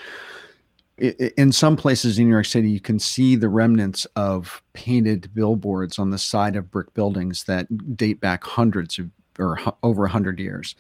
in 0.99 1.53
some 1.53 1.77
places 1.77 2.19
in 2.19 2.27
New 2.27 2.33
York 2.33 2.47
City, 2.47 2.71
you 2.71 2.81
can 2.81 2.99
see 2.99 3.37
the 3.37 3.49
remnants 3.49 4.07
of 4.17 4.63
painted 4.73 5.33
billboards 5.35 5.99
on 5.99 6.11
the 6.11 6.19
side 6.19 6.57
of 6.57 6.71
brick 6.71 6.93
buildings 6.95 7.45
that 7.45 7.97
date 7.97 8.21
back 8.21 8.45
hundreds 8.45 8.99
of 8.99 9.11
or 9.39 9.59
over 9.83 10.03
100 10.03 10.39
years. 10.41 10.75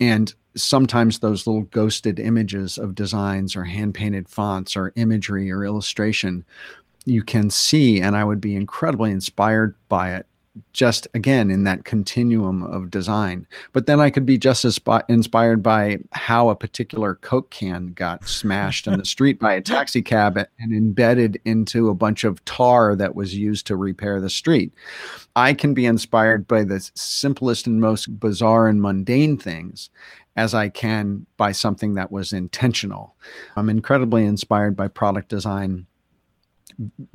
And 0.00 0.32
sometimes 0.56 1.18
those 1.18 1.46
little 1.46 1.62
ghosted 1.62 2.18
images 2.18 2.78
of 2.78 2.94
designs 2.94 3.56
or 3.56 3.64
hand 3.64 3.94
painted 3.94 4.28
fonts 4.28 4.76
or 4.76 4.92
imagery 4.96 5.50
or 5.50 5.64
illustration 5.64 6.44
you 7.04 7.22
can 7.22 7.50
see. 7.50 8.00
And 8.00 8.16
I 8.16 8.24
would 8.24 8.40
be 8.40 8.56
incredibly 8.56 9.10
inspired 9.10 9.74
by 9.88 10.14
it 10.14 10.26
just 10.72 11.06
again 11.14 11.50
in 11.50 11.64
that 11.64 11.84
continuum 11.84 12.62
of 12.62 12.90
design. 12.90 13.46
But 13.72 13.86
then 13.86 14.00
I 14.00 14.10
could 14.10 14.26
be 14.26 14.38
just 14.38 14.64
as 14.64 14.80
inspired 15.08 15.62
by 15.62 15.98
how 16.12 16.48
a 16.48 16.56
particular 16.56 17.14
Coke 17.16 17.50
can 17.50 17.88
got 17.88 18.26
smashed 18.26 18.86
in 18.86 18.98
the 18.98 19.04
street 19.16 19.38
by 19.38 19.54
a 19.54 19.60
taxi 19.60 20.02
cab 20.02 20.38
and 20.58 20.72
embedded 20.72 21.40
into 21.44 21.88
a 21.88 21.94
bunch 21.94 22.24
of 22.24 22.44
tar 22.44 22.94
that 22.96 23.14
was 23.14 23.36
used 23.36 23.66
to 23.66 23.76
repair 23.76 24.20
the 24.20 24.30
street. 24.30 24.72
I 25.34 25.54
can 25.54 25.74
be 25.74 25.86
inspired 25.86 26.46
by 26.46 26.64
the 26.64 26.88
simplest 26.94 27.66
and 27.66 27.80
most 27.80 28.18
bizarre 28.18 28.68
and 28.68 28.80
mundane 28.80 29.36
things 29.36 29.90
as 30.36 30.54
I 30.54 30.68
can 30.68 31.26
by 31.36 31.52
something 31.52 31.94
that 31.94 32.12
was 32.12 32.32
intentional. 32.32 33.14
I'm 33.56 33.70
incredibly 33.70 34.24
inspired 34.24 34.76
by 34.76 34.88
product 34.88 35.28
design 35.28 35.86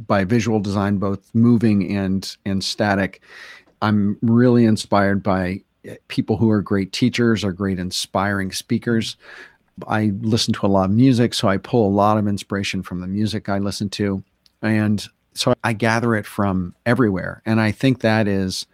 by 0.08 0.24
visual 0.24 0.60
design, 0.60 0.98
both 0.98 1.34
moving 1.34 1.96
and 1.96 2.36
and 2.46 2.64
static. 2.64 3.22
I'm 3.82 4.18
really 4.22 4.66
inspired 4.66 5.24
by 5.24 5.62
eh, 5.86 5.96
people 6.08 6.38
who 6.38 6.50
are 6.50 6.62
great 6.62 6.92
teachers, 6.92 7.44
are 7.44 7.52
great 7.52 7.80
inspiring 7.80 8.52
speakers. 8.52 9.18
I 9.88 10.12
listen 10.22 10.54
to 10.56 10.66
a 10.66 10.68
lot 10.68 10.86
of 10.86 10.92
music, 10.92 11.34
so 11.34 11.48
I 11.48 11.58
pull 11.58 11.88
a 11.88 11.90
lot 11.90 12.18
of 12.18 12.28
inspiration 12.28 12.84
from 12.84 13.02
the 13.02 13.08
music 13.08 13.50
I 13.50 13.60
listen 13.60 13.90
to, 13.92 14.24
and 14.62 15.06
so 15.34 15.54
I 15.64 15.74
gather 15.74 16.16
it 16.16 16.26
from 16.26 16.76
everywhere. 16.86 17.42
And 17.46 17.62
I 17.62 17.72
think 17.72 18.02
that 18.02 18.28
is 18.28 18.66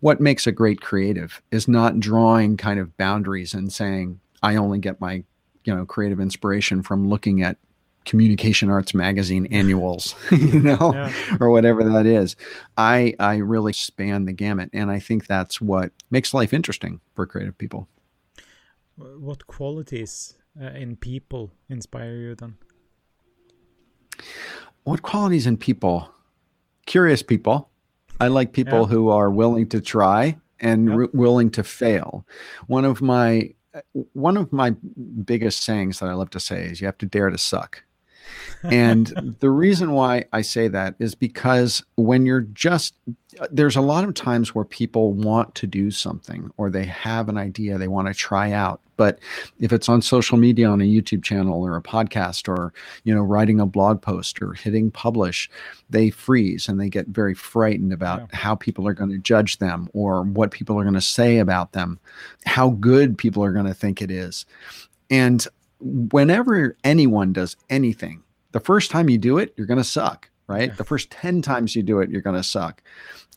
what 0.00 0.20
makes 0.20 0.46
a 0.46 0.52
great 0.52 0.80
creative 0.80 1.42
is 1.50 1.68
not 1.68 2.00
drawing 2.00 2.56
kind 2.56 2.80
of 2.80 2.96
boundaries 2.96 3.54
and 3.54 3.72
saying 3.72 4.20
I 4.42 4.56
only 4.56 4.78
get 4.78 5.00
my 5.00 5.24
you 5.64 5.74
know 5.74 5.84
creative 5.84 6.20
inspiration 6.20 6.82
from 6.82 7.08
looking 7.08 7.42
at 7.42 7.58
communication 8.06 8.70
arts 8.70 8.94
magazine 8.94 9.46
annuals 9.50 10.14
you 10.30 10.60
know 10.60 10.92
yeah. 10.94 11.12
or 11.40 11.50
whatever 11.50 11.84
that 11.84 12.06
is. 12.06 12.36
I 12.76 13.14
i 13.18 13.36
really 13.36 13.72
span 13.72 14.24
the 14.24 14.32
gamut 14.32 14.70
and 14.72 14.90
i 14.90 14.98
think 14.98 15.26
that's 15.26 15.60
what 15.60 15.92
makes 16.10 16.32
life 16.32 16.52
interesting 16.54 17.00
for 17.14 17.26
creative 17.26 17.58
people. 17.58 17.88
What 18.96 19.46
qualities 19.46 20.34
uh, 20.58 20.70
in 20.70 20.96
people 20.96 21.52
inspire 21.68 22.16
you 22.16 22.34
then? 22.34 22.56
What 24.84 25.02
qualities 25.02 25.46
in 25.46 25.56
people? 25.56 26.08
Curious 26.86 27.22
people. 27.22 27.68
I 28.20 28.28
like 28.28 28.52
people 28.52 28.82
yeah. 28.82 28.86
who 28.86 29.10
are 29.10 29.30
willing 29.30 29.68
to 29.68 29.80
try 29.80 30.38
and 30.60 31.00
yep. 31.00 31.10
willing 31.12 31.50
to 31.50 31.62
fail. 31.62 32.24
One 32.66 32.84
of 32.84 33.02
my 33.02 33.52
one 34.14 34.38
of 34.38 34.52
my 34.52 34.70
biggest 35.24 35.62
sayings 35.62 35.98
that 35.98 36.08
I 36.08 36.14
love 36.14 36.30
to 36.30 36.40
say 36.40 36.64
is 36.64 36.80
you 36.80 36.86
have 36.86 36.96
to 36.98 37.06
dare 37.06 37.28
to 37.28 37.36
suck 37.36 37.82
and 38.62 39.36
the 39.40 39.50
reason 39.50 39.92
why 39.92 40.24
I 40.32 40.42
say 40.42 40.68
that 40.68 40.94
is 40.98 41.14
because 41.14 41.84
when 41.96 42.26
you're 42.26 42.40
just, 42.40 42.94
there's 43.50 43.76
a 43.76 43.80
lot 43.80 44.04
of 44.04 44.14
times 44.14 44.54
where 44.54 44.64
people 44.64 45.12
want 45.12 45.54
to 45.56 45.66
do 45.66 45.90
something 45.90 46.50
or 46.56 46.70
they 46.70 46.84
have 46.84 47.28
an 47.28 47.36
idea 47.36 47.78
they 47.78 47.88
want 47.88 48.08
to 48.08 48.14
try 48.14 48.52
out. 48.52 48.80
But 48.96 49.18
if 49.60 49.72
it's 49.72 49.90
on 49.90 50.00
social 50.00 50.38
media, 50.38 50.68
on 50.68 50.80
a 50.80 50.84
YouTube 50.84 51.22
channel 51.22 51.62
or 51.62 51.76
a 51.76 51.82
podcast 51.82 52.48
or, 52.48 52.72
you 53.04 53.14
know, 53.14 53.20
writing 53.20 53.60
a 53.60 53.66
blog 53.66 54.00
post 54.00 54.40
or 54.40 54.54
hitting 54.54 54.90
publish, 54.90 55.50
they 55.90 56.08
freeze 56.08 56.66
and 56.66 56.80
they 56.80 56.88
get 56.88 57.06
very 57.08 57.34
frightened 57.34 57.92
about 57.92 58.20
yeah. 58.20 58.26
how 58.32 58.54
people 58.54 58.88
are 58.88 58.94
going 58.94 59.10
to 59.10 59.18
judge 59.18 59.58
them 59.58 59.90
or 59.92 60.22
what 60.22 60.50
people 60.50 60.78
are 60.78 60.84
going 60.84 60.94
to 60.94 61.00
say 61.02 61.38
about 61.38 61.72
them, 61.72 61.98
how 62.46 62.70
good 62.70 63.18
people 63.18 63.44
are 63.44 63.52
going 63.52 63.66
to 63.66 63.74
think 63.74 64.00
it 64.00 64.10
is. 64.10 64.46
And 65.10 65.46
whenever 65.80 66.76
anyone 66.84 67.32
does 67.32 67.56
anything, 67.70 68.22
the 68.52 68.60
first 68.60 68.90
time 68.90 69.10
you 69.10 69.18
do 69.18 69.38
it, 69.38 69.54
you're 69.56 69.66
going 69.66 69.78
to 69.78 69.84
suck, 69.84 70.30
right? 70.46 70.76
The 70.76 70.84
first 70.84 71.10
10 71.10 71.42
times 71.42 71.76
you 71.76 71.82
do 71.82 72.00
it, 72.00 72.10
you're 72.10 72.22
going 72.22 72.36
to 72.36 72.42
suck. 72.42 72.82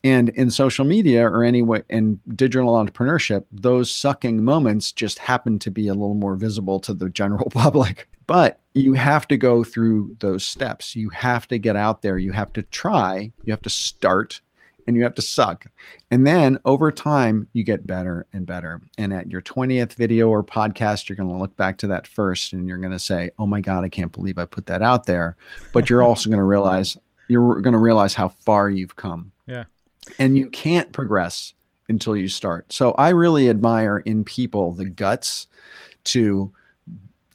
And 0.03 0.29
in 0.29 0.49
social 0.49 0.85
media 0.85 1.27
or 1.27 1.43
anyway 1.43 1.83
in 1.89 2.21
digital 2.35 2.73
entrepreneurship, 2.73 3.43
those 3.51 3.91
sucking 3.91 4.43
moments 4.43 4.91
just 4.93 5.19
happen 5.19 5.59
to 5.59 5.71
be 5.71 5.89
a 5.89 5.93
little 5.93 6.13
more 6.13 6.35
visible 6.35 6.79
to 6.81 6.93
the 6.93 7.09
general 7.09 7.49
public. 7.53 8.07
But 8.25 8.59
you 8.73 8.93
have 8.93 9.27
to 9.29 9.37
go 9.37 9.63
through 9.63 10.15
those 10.19 10.45
steps. 10.45 10.95
You 10.95 11.09
have 11.09 11.47
to 11.47 11.57
get 11.57 11.75
out 11.75 12.01
there. 12.01 12.17
You 12.17 12.31
have 12.31 12.53
to 12.53 12.61
try. 12.63 13.31
You 13.43 13.51
have 13.51 13.63
to 13.63 13.69
start 13.69 14.41
and 14.89 14.97
you 14.97 15.03
have 15.03 15.13
to 15.13 15.21
suck. 15.21 15.67
And 16.09 16.25
then 16.25 16.57
over 16.65 16.91
time, 16.91 17.47
you 17.53 17.63
get 17.63 17.85
better 17.85 18.25
and 18.33 18.47
better. 18.47 18.81
And 18.97 19.13
at 19.13 19.29
your 19.29 19.39
20th 19.39 19.93
video 19.93 20.29
or 20.29 20.43
podcast, 20.43 21.07
you're 21.07 21.15
going 21.15 21.29
to 21.29 21.37
look 21.37 21.55
back 21.55 21.77
to 21.77 21.87
that 21.87 22.07
first 22.07 22.53
and 22.53 22.67
you're 22.67 22.79
going 22.79 22.91
to 22.91 22.97
say, 22.97 23.29
oh 23.37 23.45
my 23.45 23.61
God, 23.61 23.83
I 23.83 23.89
can't 23.89 24.11
believe 24.11 24.39
I 24.39 24.45
put 24.45 24.65
that 24.65 24.81
out 24.81 25.05
there. 25.05 25.37
But 25.73 25.91
you're 25.91 26.01
also 26.01 26.27
going 26.27 26.39
to 26.39 26.43
realize, 26.43 26.97
you're 27.27 27.61
going 27.61 27.73
to 27.73 27.77
realize 27.77 28.15
how 28.15 28.29
far 28.29 28.67
you've 28.67 28.95
come. 28.95 29.31
Yeah. 29.45 29.65
And 30.17 30.35
you 30.35 30.49
can't 30.49 30.91
progress 30.91 31.53
until 31.87 32.15
you 32.15 32.27
start. 32.27 32.73
So 32.73 32.93
I 32.93 33.09
really 33.09 33.47
admire 33.47 33.99
in 33.99 34.23
people 34.23 34.73
the 34.73 34.85
guts 34.85 35.45
to 36.05 36.51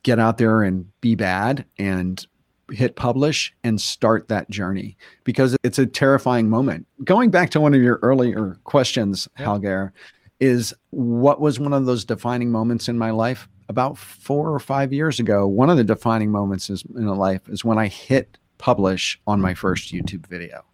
get 0.03 0.19
out 0.19 0.38
there 0.38 0.64
and 0.64 0.90
be 1.01 1.14
bad 1.14 1.67
and 1.79 2.27
hit 2.70 2.96
publish 2.96 3.55
and 3.62 3.81
start 3.81 4.29
that 4.29 4.48
journey 4.50 4.96
because 5.24 5.57
it's 5.62 5.79
a 5.79 5.87
terrifying 5.87 6.48
moment. 6.48 6.87
Going 7.05 7.31
back 7.31 7.50
to 7.50 7.61
one 7.61 7.74
of 7.74 7.83
your 7.83 7.98
earlier 8.03 8.59
questions, 8.64 9.29
yep. 9.38 9.48
Hallgeir, 9.48 9.92
is 10.40 10.74
what 10.90 11.40
was 11.40 11.61
one 11.61 11.72
of 11.72 11.87
those 11.87 12.05
defining 12.05 12.50
moments 12.50 12.88
in 12.88 12.98
my 12.98 13.11
life? 13.11 13.48
About 13.68 13.96
four 13.96 14.53
or 14.53 14.59
five 14.59 14.92
years 14.92 15.18
ago, 15.18 15.46
one 15.46 15.70
of 15.70 15.77
the 15.77 15.85
defining 15.85 16.31
moments 16.31 16.68
is, 16.68 16.85
in 16.96 17.07
a 17.07 17.14
life 17.14 17.48
is 17.48 17.64
when 17.64 17.79
I 17.79 17.88
hit 17.88 18.37
publish 18.59 19.18
on 19.27 19.40
my 19.40 19.55
first 19.55 19.92
YouTube 19.92 20.27
video. 20.27 20.64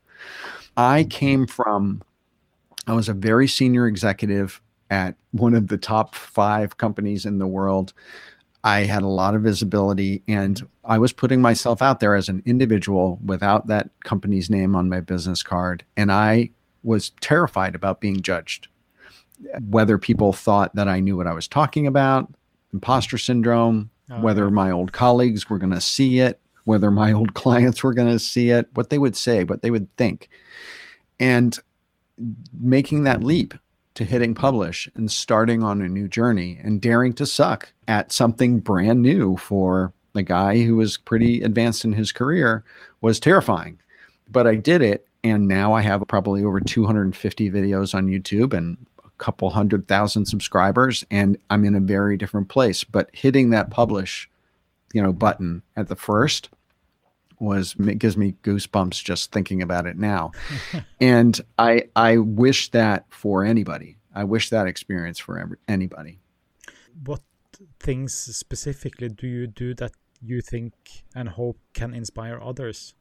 I 0.77 1.05
came 1.05 1.47
from, 1.47 2.03
I 2.87 2.95
was 2.95 3.09
a 3.09 3.15
very 3.15 3.47
senior 3.47 3.87
executive 3.87 4.61
at 4.91 5.15
one 5.31 5.55
of 5.55 5.69
the 5.69 5.79
top 5.79 6.15
five 6.15 6.79
companies 6.79 7.25
in 7.25 7.39
the 7.39 7.47
world. 7.47 7.93
I 8.63 8.81
had 8.81 9.03
a 9.03 9.09
lot 9.09 9.35
of 9.35 9.43
visibility 9.43 10.23
and 10.29 10.67
I 10.85 10.99
was 10.99 11.13
putting 11.13 11.41
myself 11.41 11.81
out 11.81 12.01
there 12.01 12.15
as 12.15 12.29
an 12.29 12.43
individual 12.45 13.19
without 13.25 13.69
that 13.69 13.91
company's 14.05 14.51
name 14.51 14.77
on 14.77 14.89
my 14.89 15.01
business 15.01 15.43
card. 15.43 15.85
And 15.97 16.13
I 16.13 16.51
was 16.83 17.11
terrified 17.21 17.75
about 17.75 18.01
being 18.01 18.21
judged, 18.21 18.69
whether 19.69 19.97
people 19.97 20.33
thought 20.33 20.75
that 20.75 20.89
I 20.89 21.01
knew 21.01 21.17
what 21.17 21.27
I 21.27 21.33
was 21.33 21.49
talking 21.49 21.87
about, 21.87 22.33
imposter 22.73 23.17
syndrome, 23.17 23.91
oh, 24.11 24.21
whether 24.21 24.45
yeah. 24.45 24.51
my 24.51 24.71
old 24.71 24.93
colleagues 24.93 25.49
were 25.49 25.59
going 25.59 25.73
to 25.73 25.81
see 25.81 26.21
it, 26.21 26.39
whether 26.65 26.91
my 26.91 27.13
old 27.15 27.35
clients 27.35 27.83
were 27.83 27.95
going 27.95 28.13
to 28.13 28.19
see 28.19 28.51
it, 28.51 28.69
what 28.75 28.91
they 28.91 28.99
would 28.99 29.17
say, 29.17 29.45
what 29.45 29.63
they 29.63 29.71
would 29.71 29.95
think. 29.97 30.29
And 31.19 31.59
making 32.53 33.05
that 33.05 33.25
leap 33.25 33.55
to 33.95 34.05
hitting 34.05 34.35
publish 34.35 34.89
and 34.95 35.11
starting 35.11 35.63
on 35.63 35.81
a 35.81 35.89
new 35.89 36.09
journey 36.09 36.59
and 36.63 36.81
daring 36.81 37.13
to 37.15 37.27
suck 37.27 37.73
at 37.89 38.13
something 38.13 38.61
brand 38.61 39.03
new 39.03 39.37
for 39.37 39.93
a 40.15 40.23
guy 40.23 40.63
who 40.63 40.77
was 40.77 40.97
pretty 40.97 41.43
advanced 41.43 41.85
in 41.85 41.93
his 41.93 42.13
career 42.13 42.65
was 43.01 43.21
terrifying. 43.21 43.79
But 44.31 44.47
I 44.47 44.57
did 44.57 44.83
it. 44.83 45.07
And 45.23 45.49
now 45.49 45.75
I 45.75 45.83
have 45.83 46.03
probably 46.09 46.43
over 46.43 46.61
250 46.61 47.51
videos 47.51 47.95
on 47.95 48.07
YouTube 48.07 48.55
and 48.55 48.79
a 49.05 49.11
couple 49.19 49.51
hundred 49.51 49.87
thousand 49.87 50.25
subscribers. 50.25 51.05
And 51.11 51.37
I'm 51.51 51.65
in 51.67 51.75
a 51.75 51.81
very 51.81 52.17
different 52.17 52.49
place. 52.49 52.85
But 52.85 53.11
hitting 53.13 53.51
that 53.51 53.71
publish 53.71 54.31
you 54.93 55.03
know 55.03 55.13
button 55.13 55.63
at 55.77 55.89
the 55.89 55.97
first 55.97 56.51
was 57.41 57.75
it 57.79 57.99
gives 57.99 58.17
me 58.17 58.35
goosebumps 58.43 59.03
just 59.03 59.33
thinking 59.33 59.63
about 59.63 59.87
it 59.87 59.97
now. 59.97 60.33
And 61.01 61.41
i 61.59 61.85
i 61.97 62.19
wish 62.19 62.71
that 62.71 63.07
for 63.09 63.45
anybody. 63.45 63.97
I 64.15 64.25
wish 64.25 64.51
that 64.51 64.67
experience 64.67 65.19
for 65.19 65.39
every, 65.39 65.57
anybody. 65.69 66.19
What 67.05 67.23
things 67.79 68.13
specifically 68.15 69.09
do 69.09 69.27
you 69.27 69.47
do 69.47 69.75
that 69.75 69.93
you 70.21 70.41
think 70.41 70.73
and 71.15 71.29
hope 71.31 71.59
can 71.73 71.95
inspire 71.95 72.41
others? 72.43 72.95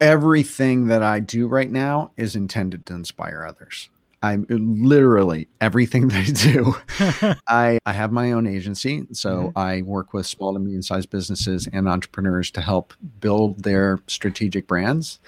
Everything 0.00 0.86
that 0.88 1.02
i 1.02 1.20
do 1.20 1.46
right 1.46 1.70
now 1.70 2.12
is 2.16 2.36
intended 2.36 2.86
to 2.86 2.94
inspire 2.94 3.44
others 3.48 3.88
I'm 4.26 4.46
literally 4.48 5.48
everything 5.60 6.08
they 6.08 6.24
do. 6.24 6.74
I, 7.48 7.78
I 7.86 7.92
have 7.92 8.12
my 8.12 8.32
own 8.32 8.46
agency. 8.46 9.06
So 9.12 9.28
mm-hmm. 9.30 9.58
I 9.58 9.82
work 9.82 10.12
with 10.12 10.26
small 10.26 10.52
to 10.52 10.58
medium 10.58 10.82
sized 10.82 11.10
businesses 11.10 11.68
and 11.72 11.88
entrepreneurs 11.88 12.50
to 12.52 12.60
help 12.60 12.94
build 13.20 13.62
their 13.62 14.00
strategic 14.06 14.66
brands. 14.66 15.18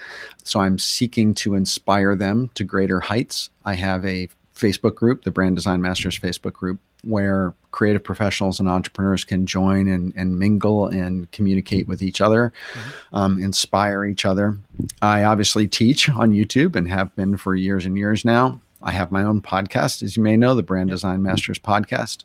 So 0.43 0.59
I'm 0.59 0.77
seeking 0.79 1.33
to 1.35 1.55
inspire 1.55 2.15
them 2.15 2.49
to 2.55 2.63
greater 2.63 2.99
heights. 2.99 3.49
I 3.65 3.75
have 3.75 4.05
a 4.05 4.29
Facebook 4.55 4.95
group, 4.95 5.23
the 5.23 5.31
Brand 5.31 5.55
Design 5.55 5.81
Masters 5.81 6.19
Facebook 6.19 6.53
group, 6.53 6.79
where 7.03 7.53
creative 7.71 8.03
professionals 8.03 8.59
and 8.59 8.67
entrepreneurs 8.67 9.23
can 9.23 9.45
join 9.45 9.87
and, 9.87 10.11
and 10.17 10.37
mingle 10.37 10.87
and 10.87 11.31
communicate 11.31 11.87
with 11.87 12.01
each 12.01 12.19
other, 12.19 12.51
mm-hmm. 12.73 13.15
um, 13.15 13.41
inspire 13.41 14.05
each 14.05 14.25
other. 14.25 14.57
I 15.01 15.23
obviously 15.23 15.67
teach 15.67 16.09
on 16.09 16.31
YouTube 16.31 16.75
and 16.75 16.89
have 16.89 17.15
been 17.15 17.37
for 17.37 17.55
years 17.55 17.85
and 17.85 17.97
years 17.97 18.25
now. 18.25 18.59
I 18.81 18.91
have 18.91 19.11
my 19.11 19.23
own 19.23 19.41
podcast, 19.41 20.03
as 20.03 20.15
you 20.15 20.23
may 20.23 20.37
know, 20.37 20.55
the 20.55 20.63
Brand 20.63 20.89
Design 20.89 21.21
Masters 21.21 21.59
podcast. 21.59 22.23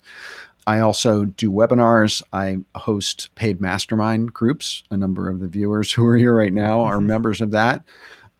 I 0.67 0.81
also 0.81 1.27
do 1.27 1.51
webinars. 1.51 2.23
I 2.33 2.59
host 2.75 3.35
paid 3.35 3.61
mastermind 3.61 4.33
groups. 4.33 4.83
A 4.91 4.97
number 4.97 5.29
of 5.29 5.41
the 5.41 5.49
viewers 5.49 5.93
who 5.93 6.07
are 6.07 6.17
here 6.17 6.35
right 6.35 6.53
now 6.53 6.81
are 6.81 6.97
mm-hmm. 6.97 7.09
members 7.09 7.41
of 7.41 7.51
that. 7.51 7.85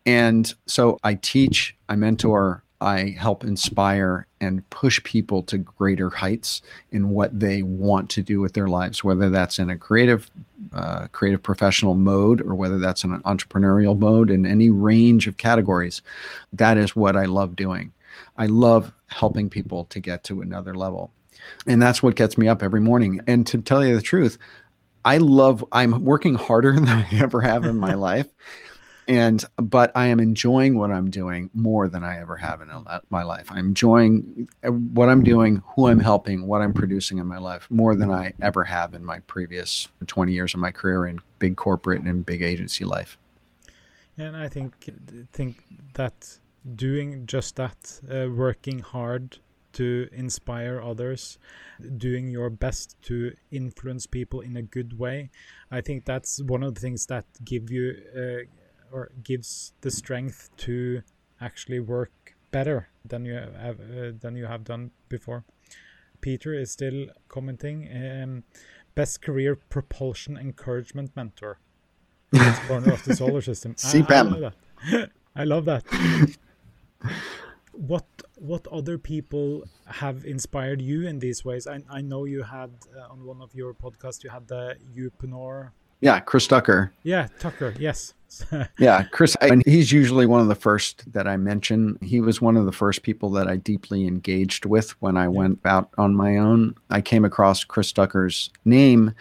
And 0.05 0.51
so 0.65 0.99
I 1.03 1.15
teach, 1.15 1.75
I 1.89 1.95
mentor, 1.95 2.63
I 2.81 3.15
help 3.17 3.43
inspire 3.43 4.27
and 4.41 4.67
push 4.69 5.01
people 5.03 5.41
to 5.43 5.57
greater 5.57 6.09
heights 6.09 6.61
in 6.91 7.09
what 7.09 7.39
they 7.39 7.63
want 7.63 8.09
to 8.11 8.21
do 8.21 8.41
with 8.41 8.53
their 8.53 8.67
lives, 8.67 9.03
whether 9.03 9.29
that's 9.29 9.57
in 9.57 9.69
a 9.69 9.77
creative, 9.77 10.29
uh, 10.73 11.07
creative 11.11 11.41
professional 11.41 11.95
mode 11.95 12.41
or 12.41 12.53
whether 12.53 12.77
that's 12.77 13.03
in 13.03 13.13
an 13.13 13.21
entrepreneurial 13.21 13.97
mode 13.97 14.29
in 14.29 14.45
any 14.45 14.69
range 14.69 15.25
of 15.25 15.37
categories. 15.37 16.01
That 16.53 16.77
is 16.77 16.95
what 16.95 17.15
I 17.15 17.25
love 17.25 17.55
doing. 17.55 17.91
I 18.37 18.47
love 18.47 18.91
helping 19.07 19.49
people 19.49 19.85
to 19.85 19.99
get 19.99 20.23
to 20.25 20.41
another 20.41 20.75
level. 20.75 21.11
And 21.67 21.81
that's 21.81 22.01
what 22.01 22.15
gets 22.15 22.37
me 22.37 22.47
up 22.47 22.63
every 22.63 22.81
morning. 22.81 23.21
And 23.27 23.45
to 23.47 23.61
tell 23.61 23.85
you 23.85 23.95
the 23.95 24.01
truth, 24.01 24.37
I 25.03 25.17
love, 25.17 25.63
I'm 25.71 26.03
working 26.03 26.35
harder 26.35 26.73
than 26.75 26.87
I 26.87 27.07
ever 27.13 27.41
have 27.41 27.65
in 27.65 27.77
my 27.77 27.93
life. 27.95 28.27
And, 29.07 29.45
but 29.57 29.91
I 29.93 30.07
am 30.07 30.19
enjoying 30.19 30.79
what 30.79 30.89
I'm 30.89 31.11
doing 31.11 31.51
more 31.53 31.87
than 31.87 32.03
I 32.03 32.19
ever 32.19 32.37
have 32.37 32.61
in 32.61 32.69
my 33.11 33.21
life. 33.21 33.51
I'm 33.51 33.67
enjoying 33.67 34.49
what 34.63 35.09
I'm 35.09 35.23
doing, 35.23 35.61
who 35.75 35.87
I'm 35.87 35.99
helping, 35.99 36.47
what 36.47 36.63
I'm 36.63 36.73
producing 36.73 37.19
in 37.19 37.27
my 37.27 37.37
life 37.37 37.67
more 37.69 37.95
than 37.95 38.09
I 38.09 38.33
ever 38.41 38.63
have 38.63 38.95
in 38.95 39.05
my 39.05 39.19
previous 39.19 39.89
20 40.07 40.33
years 40.33 40.55
of 40.55 40.59
my 40.59 40.71
career 40.71 41.05
in 41.05 41.19
big 41.37 41.55
corporate 41.55 42.01
and 42.01 42.25
big 42.25 42.41
agency 42.41 42.83
life. 42.83 43.19
And 44.17 44.35
I 44.35 44.47
think, 44.49 44.89
think 45.31 45.63
that 45.93 46.39
doing 46.73 47.25
just 47.25 47.55
that, 47.57 47.99
uh, 48.09 48.27
working 48.31 48.79
hard 48.79 49.37
to 49.75 50.07
inspire 50.13 50.81
others, 50.81 51.37
doing 51.97 52.29
your 52.29 52.49
best 52.49 52.95
to 53.03 53.35
influence 53.51 54.07
people 54.07 54.39
in 54.39 54.55
a 54.57 54.61
good 54.61 54.97
way. 54.97 55.29
I 55.69 55.81
think 55.81 56.05
that's 56.05 56.41
one 56.41 56.63
of 56.63 56.75
the 56.75 56.81
things 56.81 57.05
that 57.07 57.25
give 57.43 57.69
you 57.69 57.93
uh, 58.15 58.95
or 58.95 59.11
gives 59.21 59.73
the 59.81 59.91
strength 59.91 60.49
to 60.57 61.01
actually 61.41 61.81
work 61.81 62.35
better 62.51 62.87
than 63.03 63.25
you 63.25 63.33
have 63.33 63.79
uh, 63.81 64.11
than 64.19 64.35
you 64.37 64.45
have 64.45 64.63
done 64.63 64.91
before. 65.09 65.43
Peter 66.21 66.53
is 66.53 66.71
still 66.71 67.07
commenting. 67.27 67.89
Um, 67.93 68.43
best 68.95 69.21
career 69.21 69.55
propulsion 69.57 70.37
encouragement 70.37 71.11
mentor. 71.15 71.59
corner 72.67 72.93
of 72.93 73.03
the 73.03 73.15
solar 73.15 73.41
system. 73.41 73.75
CPAM. 73.75 74.51
I, 74.91 75.07
I 75.35 75.43
love 75.43 75.65
that. 75.65 75.83
I 75.83 75.83
love 75.83 76.25
that 76.25 76.37
what 77.71 78.05
what 78.37 78.67
other 78.67 78.97
people 78.97 79.63
have 79.85 80.25
inspired 80.25 80.81
you 80.81 81.07
in 81.07 81.19
these 81.19 81.43
ways? 81.45 81.67
I, 81.67 81.81
I 81.89 82.01
know 82.01 82.25
you 82.25 82.43
had 82.43 82.71
uh, 82.95 83.11
on 83.11 83.25
one 83.25 83.41
of 83.41 83.53
your 83.53 83.73
podcasts 83.73 84.23
you 84.23 84.29
had 84.29 84.47
the 84.47 84.75
Youpreneur. 84.95 85.71
Yeah, 86.01 86.19
Chris 86.19 86.47
Ducker. 86.47 86.93
Yeah, 87.03 87.27
Ducker. 87.39 87.73
Yes. 87.79 88.13
yeah, 88.79 89.03
Chris. 89.03 89.35
and 89.39 89.63
he's 89.65 89.91
usually 89.91 90.25
one 90.25 90.41
of 90.41 90.47
the 90.47 90.55
first 90.55 91.11
that 91.13 91.27
I 91.27 91.37
mention. 91.37 91.97
He 92.01 92.19
was 92.19 92.41
one 92.41 92.57
of 92.57 92.65
the 92.65 92.71
first 92.71 93.01
people 93.01 93.29
that 93.31 93.47
I 93.47 93.55
deeply 93.55 94.05
engaged 94.05 94.65
with 94.65 94.91
when 95.01 95.15
I 95.15 95.23
yeah. 95.23 95.29
went 95.29 95.59
out 95.65 95.89
on 95.97 96.13
my 96.13 96.37
own. 96.37 96.75
I 96.89 97.01
came 97.01 97.23
across 97.23 97.63
Chris 97.63 97.91
Ducker's 97.91 98.49
name 98.65 99.13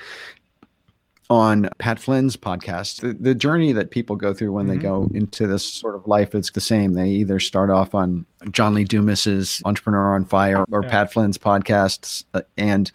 on 1.31 1.69
Pat 1.79 1.99
Flynn's 1.99 2.37
podcast. 2.37 3.01
The, 3.01 3.15
the 3.15 3.35
journey 3.35 3.73
that 3.73 3.91
people 3.91 4.17
go 4.17 4.35
through 4.35 4.53
when 4.53 4.67
mm-hmm. 4.67 4.77
they 4.77 4.83
go 4.83 5.09
into 5.15 5.47
this 5.47 5.65
sort 5.65 5.95
of 5.95 6.07
life 6.07 6.35
is 6.35 6.51
the 6.51 6.61
same. 6.61 6.95
They 6.95 7.09
either 7.09 7.41
start 7.41 7.71
off 7.71 7.95
on 7.95 8.27
John 8.51 8.75
Lee 8.75 8.85
Dumas's 8.85 9.63
Entrepreneur 9.65 10.15
on 10.15 10.25
Fire 10.25 10.65
or 10.71 10.83
yeah. 10.83 10.91
Pat 10.91 11.13
Flynn's 11.13 11.39
podcasts, 11.39 12.25
uh, 12.35 12.43
and 12.57 12.91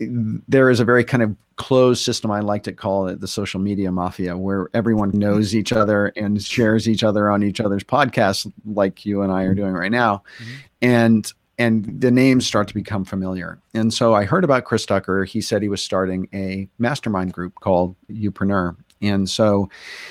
there 0.00 0.70
is 0.70 0.80
a 0.80 0.84
very 0.84 1.04
kind 1.04 1.22
of 1.22 1.36
closed 1.56 2.02
system. 2.04 2.30
I 2.30 2.40
like 2.40 2.64
to 2.64 2.72
call 2.72 3.06
it 3.08 3.20
the 3.20 3.28
social 3.28 3.60
media 3.60 3.90
mafia, 3.90 4.36
where 4.36 4.68
everyone 4.74 5.10
knows 5.14 5.54
each 5.54 5.72
other 5.72 6.12
and 6.16 6.42
shares 6.42 6.88
each 6.88 7.02
other 7.02 7.30
on 7.30 7.42
each 7.42 7.60
other's 7.60 7.84
podcasts, 7.84 8.50
like 8.64 9.06
you 9.06 9.22
and 9.22 9.32
I 9.32 9.44
are 9.44 9.54
doing 9.54 9.72
right 9.72 9.92
now. 9.92 10.22
Mm-hmm. 10.38 10.54
And 10.82 11.32
and 11.58 12.00
the 12.00 12.10
names 12.10 12.46
start 12.46 12.68
to 12.68 12.74
become 12.74 13.04
familiar. 13.04 13.58
And 13.74 13.92
so 13.92 14.14
I 14.14 14.24
heard 14.24 14.44
about 14.44 14.64
Chris 14.64 14.84
Ducker. 14.84 15.24
He 15.24 15.40
said 15.40 15.62
he 15.62 15.68
was 15.68 15.82
starting 15.82 16.28
a 16.34 16.68
mastermind 16.78 17.32
group 17.32 17.54
called 17.60 17.96
Youpreneur. 18.10 18.76
And 19.02 19.28
so 19.28 19.68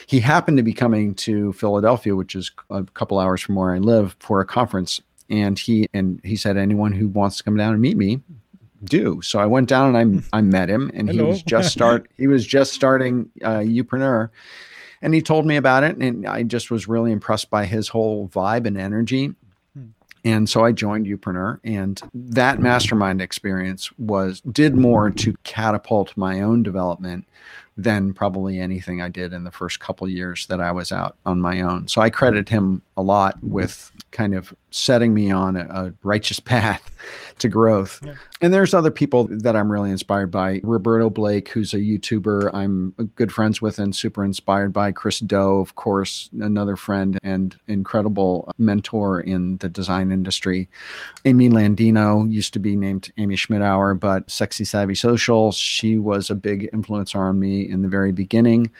he 0.08 0.20
happened 0.20 0.58
to 0.58 0.64
be 0.64 0.74
coming 0.74 1.16
to 1.16 1.54
Philadelphia, 1.54 2.16
which 2.16 2.36
is 2.36 2.52
a 2.70 2.84
couple 2.84 3.20
hours 3.20 3.42
from 3.42 3.56
where 3.56 3.74
I 3.74 3.80
live, 3.80 4.16
for 4.20 4.42
a 4.42 4.46
conference. 4.46 5.02
And 5.30 5.58
he 5.58 5.88
and 5.94 6.22
he 6.24 6.36
said, 6.36 6.56
anyone 6.56 6.92
who 6.92 7.08
wants 7.08 7.38
to 7.38 7.44
come 7.44 7.58
down 7.58 7.74
and 7.74 7.82
meet 7.82 7.98
me, 7.98 8.22
do. 8.84 9.22
So 9.22 9.40
I 9.40 9.46
went 9.46 9.68
down 9.68 9.96
and 9.96 10.24
I 10.32 10.38
I 10.38 10.42
met 10.42 10.70
him, 10.70 10.92
and 10.94 11.10
Hello. 11.10 11.24
he 11.24 11.30
was 11.30 11.44
just 11.44 11.72
start 11.72 12.08
he 12.18 12.28
was 12.28 12.46
just 12.46 12.74
starting 12.74 13.30
uh, 13.44 13.60
Youpreneur, 13.60 14.30
and 15.02 15.14
he 15.14 15.22
told 15.22 15.46
me 15.46 15.56
about 15.56 15.84
it, 15.84 15.98
and 15.98 16.28
I 16.28 16.44
just 16.44 16.72
was 16.72 16.88
really 16.88 17.12
impressed 17.12 17.50
by 17.50 17.66
his 17.66 17.88
whole 17.88 18.30
vibe 18.30 18.66
and 18.66 18.78
energy. 18.78 19.34
And 20.26 20.50
so 20.50 20.66
I 20.66 20.72
joined 20.72 21.06
Youpreneur, 21.06 21.60
and 21.64 22.02
that 22.14 22.60
mastermind 22.60 23.22
experience 23.22 23.92
was 24.00 24.42
did 24.42 24.76
more 24.76 25.12
to 25.12 25.36
catapult 25.44 26.18
my 26.18 26.42
own 26.42 26.64
development 26.64 27.28
than 27.78 28.14
probably 28.14 28.60
anything 28.60 29.02
I 29.02 29.10
did 29.10 29.34
in 29.34 29.44
the 29.44 29.52
first 29.52 29.80
couple 29.80 30.08
years 30.08 30.48
that 30.48 30.62
I 30.62 30.72
was 30.72 30.92
out 30.92 31.18
on 31.26 31.42
my 31.42 31.62
own. 31.62 31.88
So 31.88 32.02
I 32.02 32.10
credit 32.10 32.48
him 32.48 32.82
a 32.96 33.02
lot 33.02 33.38
with 33.44 33.92
kind 34.12 34.34
of 34.34 34.54
setting 34.72 35.14
me 35.14 35.30
on 35.30 35.58
a, 35.58 35.66
a 35.70 35.94
righteous 36.04 36.40
path 36.52 36.92
to 37.40 37.50
growth. 37.50 38.02
Yeah. 38.04 38.16
And 38.42 38.54
there's 38.54 38.74
other 38.74 38.92
people 38.92 39.28
that 39.30 39.56
I'm 39.56 39.72
really 39.72 39.92
inspired 39.92 40.32
by. 40.32 40.62
Roberto 40.64 41.10
Blake, 41.10 41.50
who's 41.50 41.74
a 41.74 41.78
YouTuber 41.78 42.54
I'm 42.54 42.92
good 43.16 43.32
friends 43.32 43.62
with 43.62 43.80
and 43.80 43.96
super 43.96 44.24
inspired 44.24 44.72
by. 44.72 44.92
Chris 44.92 45.20
Do, 45.20 45.60
of 45.60 45.76
course, 45.76 46.30
another 46.40 46.76
friend 46.76 47.18
and 47.24 47.56
incredible 47.68 48.52
mentor 48.58 49.20
in 49.22 49.58
the 49.58 49.70
design 49.70 50.12
industry. 50.12 50.70
Amy 51.26 51.50
Landino 51.50 52.32
used 52.32 52.54
to 52.54 52.60
be 52.60 52.76
named 52.76 53.12
Amy 53.18 53.36
Schmittauer, 53.36 54.00
but 54.00 54.30
Sexy 54.30 54.66
Savvy 54.66 54.96
Social, 54.96 55.52
she 55.52 55.98
was 55.98 56.30
a 56.30 56.36
big 56.36 56.70
influencer 56.72 57.20
on 57.20 57.40
me 57.40 57.65
in 57.70 57.82
the 57.82 57.88
very 57.88 58.12
beginning 58.12 58.72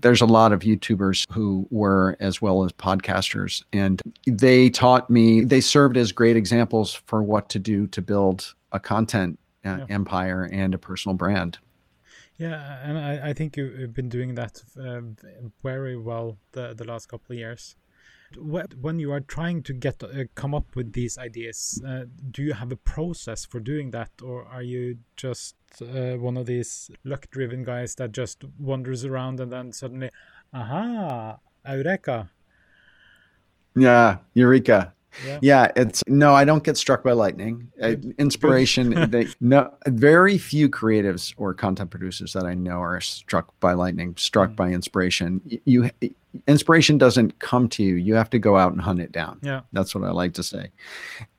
there's 0.00 0.20
a 0.20 0.26
lot 0.26 0.52
of 0.52 0.60
YouTubers 0.60 1.30
who 1.32 1.66
were 1.70 2.16
as 2.20 2.40
well 2.40 2.64
as 2.64 2.72
podcasters, 2.72 3.62
and 3.72 4.00
they 4.26 4.70
taught 4.70 5.10
me, 5.10 5.42
they 5.42 5.60
served 5.60 5.96
as 5.96 6.12
great 6.12 6.36
examples 6.36 6.94
for 7.06 7.22
what 7.22 7.48
to 7.50 7.58
do 7.58 7.86
to 7.88 8.00
build 8.00 8.54
a 8.72 8.80
content 8.80 9.38
uh, 9.64 9.78
yeah. 9.78 9.86
empire 9.90 10.48
and 10.50 10.74
a 10.74 10.78
personal 10.78 11.14
brand. 11.14 11.58
Yeah, 12.38 12.78
and 12.82 12.98
I, 12.98 13.30
I 13.30 13.32
think 13.34 13.56
you've 13.56 13.92
been 13.92 14.08
doing 14.08 14.34
that 14.34 14.62
uh, 14.80 15.00
very 15.62 15.96
well 15.96 16.38
the, 16.52 16.74
the 16.74 16.84
last 16.84 17.06
couple 17.06 17.34
of 17.34 17.38
years 17.38 17.76
when 18.34 18.98
you 18.98 19.12
are 19.12 19.20
trying 19.20 19.62
to 19.62 19.74
get 19.74 20.02
uh, 20.02 20.24
come 20.34 20.54
up 20.54 20.74
with 20.74 20.94
these 20.94 21.18
ideas 21.18 21.82
uh, 21.86 22.04
do 22.30 22.42
you 22.42 22.54
have 22.54 22.72
a 22.72 22.76
process 22.76 23.44
for 23.44 23.60
doing 23.60 23.90
that 23.90 24.10
or 24.22 24.46
are 24.46 24.62
you 24.62 24.96
just 25.16 25.54
uh, 25.80 26.18
one 26.18 26.36
of 26.36 26.46
these 26.46 26.90
luck 27.04 27.26
driven 27.30 27.64
guys 27.64 27.94
that 27.94 28.12
just 28.12 28.44
wanders 28.58 29.04
around 29.04 29.40
and 29.40 29.52
then 29.52 29.72
suddenly 29.72 30.10
aha 30.52 31.38
eureka 31.66 32.30
yeah 33.74 34.18
eureka 34.34 34.92
Yeah. 35.24 35.38
yeah. 35.42 35.72
it's 35.76 36.02
no, 36.06 36.34
I 36.34 36.44
don't 36.44 36.64
get 36.64 36.76
struck 36.76 37.02
by 37.02 37.12
lightning. 37.12 37.70
Inspiration, 38.18 39.10
they, 39.10 39.28
no, 39.40 39.72
very 39.86 40.38
few 40.38 40.68
creatives 40.68 41.34
or 41.36 41.54
content 41.54 41.90
producers 41.90 42.32
that 42.32 42.44
I 42.44 42.54
know 42.54 42.80
are 42.80 43.00
struck 43.00 43.52
by 43.60 43.74
lightning, 43.74 44.14
struck 44.16 44.50
mm. 44.50 44.56
by 44.56 44.70
inspiration. 44.70 45.40
You, 45.64 45.90
inspiration 46.46 46.98
doesn't 46.98 47.38
come 47.38 47.68
to 47.70 47.82
you. 47.82 47.96
You 47.96 48.14
have 48.14 48.30
to 48.30 48.38
go 48.38 48.56
out 48.56 48.72
and 48.72 48.80
hunt 48.80 49.00
it 49.00 49.12
down. 49.12 49.38
Yeah, 49.42 49.60
that's 49.72 49.94
what 49.94 50.04
I 50.04 50.10
like 50.10 50.34
to 50.34 50.42
say. 50.42 50.70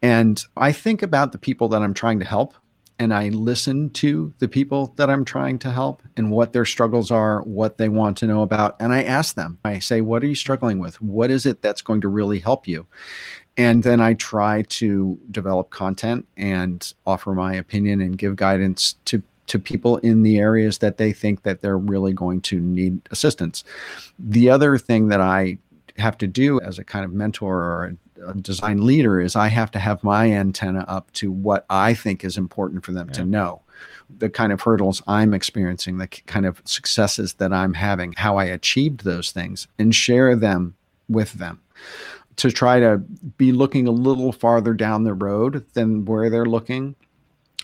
And 0.01 0.43
I 0.55 0.71
think 0.71 1.01
about 1.01 1.31
the 1.31 1.37
people 1.37 1.67
that 1.69 1.81
I'm 1.81 1.93
trying 1.93 2.19
to 2.19 2.25
help 2.25 2.53
and 2.99 3.13
I 3.13 3.29
listen 3.29 3.89
to 3.91 4.33
the 4.39 4.47
people 4.47 4.93
that 4.97 5.09
I'm 5.09 5.25
trying 5.25 5.59
to 5.59 5.71
help 5.71 6.03
and 6.15 6.31
what 6.31 6.53
their 6.53 6.65
struggles 6.65 7.11
are, 7.11 7.41
what 7.41 7.77
they 7.77 7.89
want 7.89 8.17
to 8.17 8.27
know 8.27 8.41
about. 8.41 8.75
And 8.79 8.93
I 8.93 9.03
ask 9.03 9.35
them, 9.35 9.57
I 9.65 9.79
say, 9.79 10.01
What 10.01 10.23
are 10.23 10.27
you 10.27 10.35
struggling 10.35 10.79
with? 10.79 11.01
What 11.01 11.31
is 11.31 11.45
it 11.45 11.61
that's 11.61 11.81
going 11.81 12.01
to 12.01 12.07
really 12.07 12.39
help 12.39 12.67
you? 12.67 12.85
And 13.57 13.83
then 13.83 14.01
I 14.01 14.13
try 14.15 14.63
to 14.63 15.19
develop 15.29 15.69
content 15.69 16.27
and 16.37 16.91
offer 17.05 17.33
my 17.33 17.53
opinion 17.53 18.01
and 18.01 18.17
give 18.17 18.35
guidance 18.35 18.95
to 19.05 19.21
to 19.47 19.59
people 19.59 19.97
in 19.97 20.23
the 20.23 20.39
areas 20.39 20.77
that 20.77 20.97
they 20.97 21.11
think 21.11 21.43
that 21.43 21.61
they're 21.61 21.77
really 21.77 22.13
going 22.13 22.39
to 22.39 22.59
need 22.59 23.01
assistance. 23.11 23.63
The 24.17 24.49
other 24.49 24.77
thing 24.77 25.09
that 25.09 25.19
I 25.19 25.57
have 25.97 26.17
to 26.19 26.27
do 26.27 26.61
as 26.61 26.79
a 26.79 26.83
kind 26.83 27.05
of 27.05 27.11
mentor 27.11 27.57
or 27.57 27.97
a 28.27 28.33
design 28.33 28.85
leader 28.85 29.19
is 29.19 29.35
I 29.35 29.47
have 29.47 29.71
to 29.71 29.79
have 29.79 30.03
my 30.03 30.31
antenna 30.31 30.85
up 30.87 31.11
to 31.13 31.31
what 31.31 31.65
I 31.69 31.93
think 31.93 32.23
is 32.23 32.37
important 32.37 32.83
for 32.85 32.91
them 32.91 33.07
yeah. 33.07 33.13
to 33.13 33.25
know. 33.25 33.61
The 34.17 34.29
kind 34.29 34.51
of 34.51 34.61
hurdles 34.61 35.01
I'm 35.07 35.33
experiencing, 35.33 35.97
the 35.97 36.07
kind 36.07 36.45
of 36.45 36.61
successes 36.65 37.33
that 37.35 37.51
I'm 37.51 37.73
having, 37.73 38.13
how 38.13 38.37
I 38.37 38.45
achieved 38.45 39.03
those 39.03 39.31
things, 39.31 39.67
and 39.79 39.93
share 39.93 40.35
them 40.35 40.75
with 41.09 41.33
them 41.33 41.59
to 42.37 42.51
try 42.51 42.79
to 42.79 42.97
be 43.37 43.51
looking 43.51 43.87
a 43.87 43.91
little 43.91 44.31
farther 44.31 44.73
down 44.73 45.03
the 45.03 45.13
road 45.13 45.65
than 45.73 46.05
where 46.05 46.29
they're 46.29 46.45
looking 46.45 46.95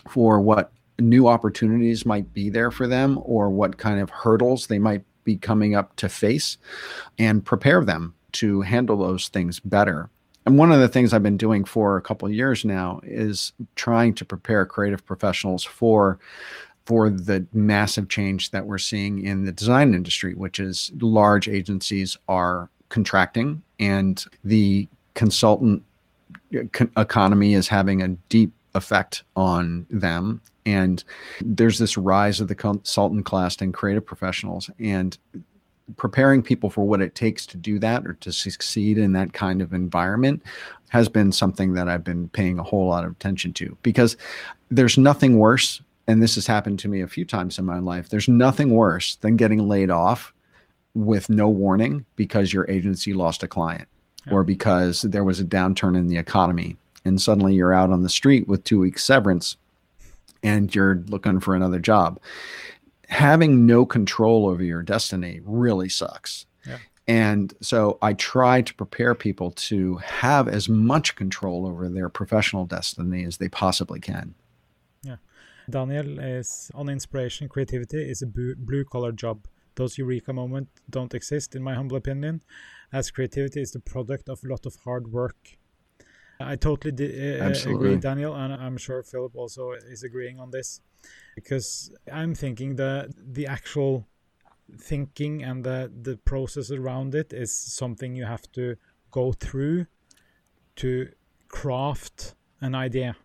for 0.08 0.40
what 0.40 0.72
new 0.98 1.26
opportunities 1.26 2.04
might 2.06 2.32
be 2.32 2.50
there 2.50 2.70
for 2.70 2.86
them 2.86 3.18
or 3.24 3.50
what 3.50 3.78
kind 3.78 4.00
of 4.00 4.10
hurdles 4.10 4.66
they 4.66 4.78
might 4.78 5.02
be 5.24 5.36
coming 5.36 5.74
up 5.74 5.96
to 5.96 6.08
face 6.08 6.58
and 7.18 7.44
prepare 7.44 7.84
them 7.84 8.14
to 8.32 8.60
handle 8.60 8.96
those 8.96 9.28
things 9.28 9.60
better 9.60 10.08
and 10.46 10.58
one 10.58 10.72
of 10.72 10.80
the 10.80 10.88
things 10.88 11.12
I've 11.12 11.22
been 11.22 11.36
doing 11.36 11.64
for 11.64 11.96
a 11.96 12.02
couple 12.02 12.26
of 12.26 12.34
years 12.34 12.64
now 12.64 13.00
is 13.04 13.52
trying 13.76 14.14
to 14.14 14.24
prepare 14.24 14.64
creative 14.66 15.04
professionals 15.04 15.64
for 15.64 16.18
for 16.86 17.10
the 17.10 17.46
massive 17.52 18.08
change 18.08 18.50
that 18.50 18.66
we're 18.66 18.78
seeing 18.78 19.24
in 19.24 19.44
the 19.44 19.52
design 19.52 19.94
industry, 19.94 20.34
which 20.34 20.58
is 20.58 20.90
large 20.98 21.46
agencies 21.46 22.16
are 22.26 22.68
contracting 22.88 23.62
and 23.78 24.24
the 24.42 24.88
consultant 25.14 25.82
uh, 26.54 26.62
economy 26.96 27.54
is 27.54 27.68
having 27.68 28.02
a 28.02 28.08
deep 28.28 28.52
effect 28.74 29.22
on 29.36 29.86
them. 29.90 30.40
And 30.66 31.04
there's 31.40 31.78
this 31.78 31.96
rise 31.96 32.40
of 32.40 32.48
the 32.48 32.54
consultant 32.54 33.24
class 33.24 33.56
and 33.60 33.72
creative 33.72 34.04
professionals 34.04 34.70
and 34.78 35.16
preparing 35.96 36.42
people 36.42 36.70
for 36.70 36.86
what 36.86 37.00
it 37.00 37.14
takes 37.14 37.46
to 37.46 37.56
do 37.56 37.78
that 37.78 38.06
or 38.06 38.14
to 38.14 38.32
succeed 38.32 38.98
in 38.98 39.12
that 39.12 39.32
kind 39.32 39.62
of 39.62 39.72
environment 39.72 40.42
has 40.90 41.08
been 41.08 41.32
something 41.32 41.74
that 41.74 41.88
I've 41.88 42.04
been 42.04 42.28
paying 42.28 42.58
a 42.58 42.62
whole 42.62 42.88
lot 42.88 43.04
of 43.04 43.12
attention 43.12 43.52
to 43.54 43.76
because 43.82 44.16
there's 44.70 44.98
nothing 44.98 45.38
worse 45.38 45.80
and 46.06 46.22
this 46.22 46.34
has 46.34 46.46
happened 46.46 46.78
to 46.80 46.88
me 46.88 47.00
a 47.00 47.08
few 47.08 47.24
times 47.24 47.58
in 47.58 47.64
my 47.64 47.78
life 47.78 48.08
there's 48.08 48.28
nothing 48.28 48.70
worse 48.70 49.16
than 49.16 49.36
getting 49.36 49.68
laid 49.68 49.90
off 49.90 50.32
with 50.94 51.30
no 51.30 51.48
warning 51.48 52.04
because 52.16 52.52
your 52.52 52.68
agency 52.68 53.14
lost 53.14 53.42
a 53.42 53.48
client 53.48 53.88
yeah. 54.26 54.32
or 54.34 54.44
because 54.44 55.02
there 55.02 55.24
was 55.24 55.40
a 55.40 55.44
downturn 55.44 55.96
in 55.96 56.08
the 56.08 56.18
economy 56.18 56.76
and 57.04 57.20
suddenly 57.20 57.54
you're 57.54 57.72
out 57.72 57.90
on 57.90 58.02
the 58.02 58.08
street 58.08 58.48
with 58.48 58.64
2 58.64 58.78
weeks 58.78 59.04
severance 59.04 59.56
and 60.42 60.74
you're 60.74 61.02
looking 61.08 61.40
for 61.40 61.54
another 61.54 61.78
job 61.78 62.18
having 63.10 63.66
no 63.66 63.84
control 63.84 64.48
over 64.48 64.62
your 64.62 64.82
destiny 64.82 65.40
really 65.44 65.88
sucks. 65.88 66.46
Yeah. 66.66 66.78
And 67.08 67.52
so 67.60 67.98
I 68.00 68.12
try 68.14 68.62
to 68.62 68.74
prepare 68.74 69.14
people 69.14 69.50
to 69.68 69.96
have 69.96 70.46
as 70.48 70.68
much 70.68 71.16
control 71.16 71.66
over 71.66 71.88
their 71.88 72.08
professional 72.08 72.66
destiny 72.66 73.24
as 73.24 73.38
they 73.38 73.48
possibly 73.48 74.00
can. 74.00 74.34
Yeah. 75.02 75.16
Daniel 75.68 76.20
is 76.20 76.70
on 76.74 76.88
inspiration, 76.88 77.48
creativity 77.48 77.98
is 77.98 78.22
a 78.22 78.26
blue 78.26 78.84
collar 78.84 79.12
job. 79.12 79.46
Those 79.74 79.98
eureka 79.98 80.32
moments 80.32 80.72
don't 80.88 81.14
exist, 81.14 81.54
in 81.56 81.62
my 81.62 81.74
humble 81.74 81.96
opinion, 81.96 82.42
as 82.92 83.10
creativity 83.10 83.60
is 83.60 83.72
the 83.72 83.80
product 83.80 84.28
of 84.28 84.40
a 84.44 84.48
lot 84.48 84.66
of 84.66 84.76
hard 84.84 85.10
work. 85.12 85.58
I 86.40 86.56
totally 86.56 87.40
uh, 87.40 87.52
agree, 87.66 87.96
Daniel, 87.96 88.34
and 88.34 88.52
I'm 88.54 88.76
sure 88.76 89.02
Philip 89.02 89.36
also 89.36 89.72
is 89.72 90.02
agreeing 90.02 90.40
on 90.40 90.50
this 90.50 90.80
because 91.34 91.92
I'm 92.12 92.34
thinking 92.34 92.76
that 92.76 93.10
the 93.16 93.46
actual 93.46 94.06
thinking 94.78 95.42
and 95.42 95.64
the 95.64 95.90
the 96.02 96.16
process 96.16 96.70
around 96.70 97.14
it 97.14 97.32
is 97.32 97.52
something 97.52 98.14
you 98.14 98.24
have 98.24 98.50
to 98.52 98.76
go 99.10 99.32
through 99.32 99.86
to 100.76 101.08
craft 101.48 102.34
an 102.60 102.74
idea. 102.74 103.16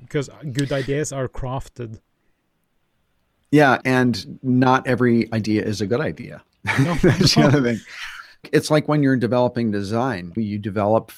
Because 0.00 0.30
good 0.52 0.72
ideas 0.72 1.12
are 1.12 1.28
crafted. 1.28 2.00
Yeah 3.50 3.78
and 3.84 4.38
not 4.42 4.86
every 4.86 5.32
idea 5.32 5.62
is 5.62 5.80
a 5.80 5.86
good 5.86 6.00
idea. 6.00 6.42
No, 6.80 6.94
that's 7.02 7.36
no. 7.36 7.42
the 7.42 7.48
other 7.48 7.62
thing. 7.62 7.80
It's 8.52 8.70
like 8.70 8.88
when 8.88 9.02
you're 9.02 9.16
developing 9.16 9.70
design 9.70 10.32
you 10.36 10.58
develop 10.58 11.12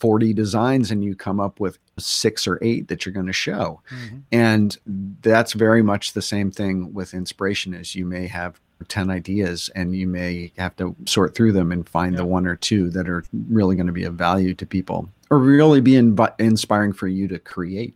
40 0.00 0.32
designs 0.32 0.90
and 0.90 1.04
you 1.04 1.14
come 1.14 1.38
up 1.38 1.60
with 1.60 1.78
six 1.98 2.46
or 2.46 2.58
eight 2.62 2.88
that 2.88 3.04
you're 3.04 3.12
going 3.12 3.26
to 3.26 3.32
show. 3.32 3.80
Mm-hmm. 3.90 4.18
And 4.32 4.78
that's 5.20 5.52
very 5.52 5.82
much 5.82 6.14
the 6.14 6.22
same 6.22 6.50
thing 6.50 6.92
with 6.92 7.14
inspiration 7.14 7.74
is 7.74 7.94
you 7.94 8.06
may 8.06 8.26
have 8.26 8.60
10 8.88 9.10
ideas 9.10 9.70
and 9.74 9.94
you 9.94 10.06
may 10.08 10.52
have 10.56 10.74
to 10.76 10.96
sort 11.06 11.34
through 11.34 11.52
them 11.52 11.70
and 11.70 11.86
find 11.86 12.14
yeah. 12.14 12.18
the 12.18 12.26
one 12.26 12.46
or 12.46 12.56
two 12.56 12.88
that 12.90 13.08
are 13.08 13.22
really 13.48 13.76
going 13.76 13.86
to 13.86 13.92
be 13.92 14.04
of 14.04 14.14
value 14.14 14.54
to 14.54 14.66
people 14.66 15.08
or 15.30 15.38
really 15.38 15.82
be 15.82 15.92
inv- 15.92 16.40
inspiring 16.40 16.94
for 16.94 17.06
you 17.06 17.28
to 17.28 17.38
create. 17.38 17.94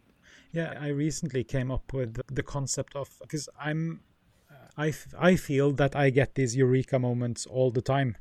Yeah, 0.52 0.78
I 0.80 0.88
recently 0.88 1.42
came 1.42 1.70
up 1.70 1.92
with 1.92 2.20
the 2.30 2.42
concept 2.42 2.94
of 2.94 3.08
because 3.20 3.48
I'm 3.58 4.00
I, 4.76 4.88
f- 4.88 5.14
I 5.18 5.36
feel 5.36 5.72
that 5.72 5.94
I 5.94 6.10
get 6.10 6.34
these 6.34 6.56
eureka 6.56 6.98
moments 6.98 7.46
all 7.46 7.70
the 7.70 7.82
time 7.82 8.16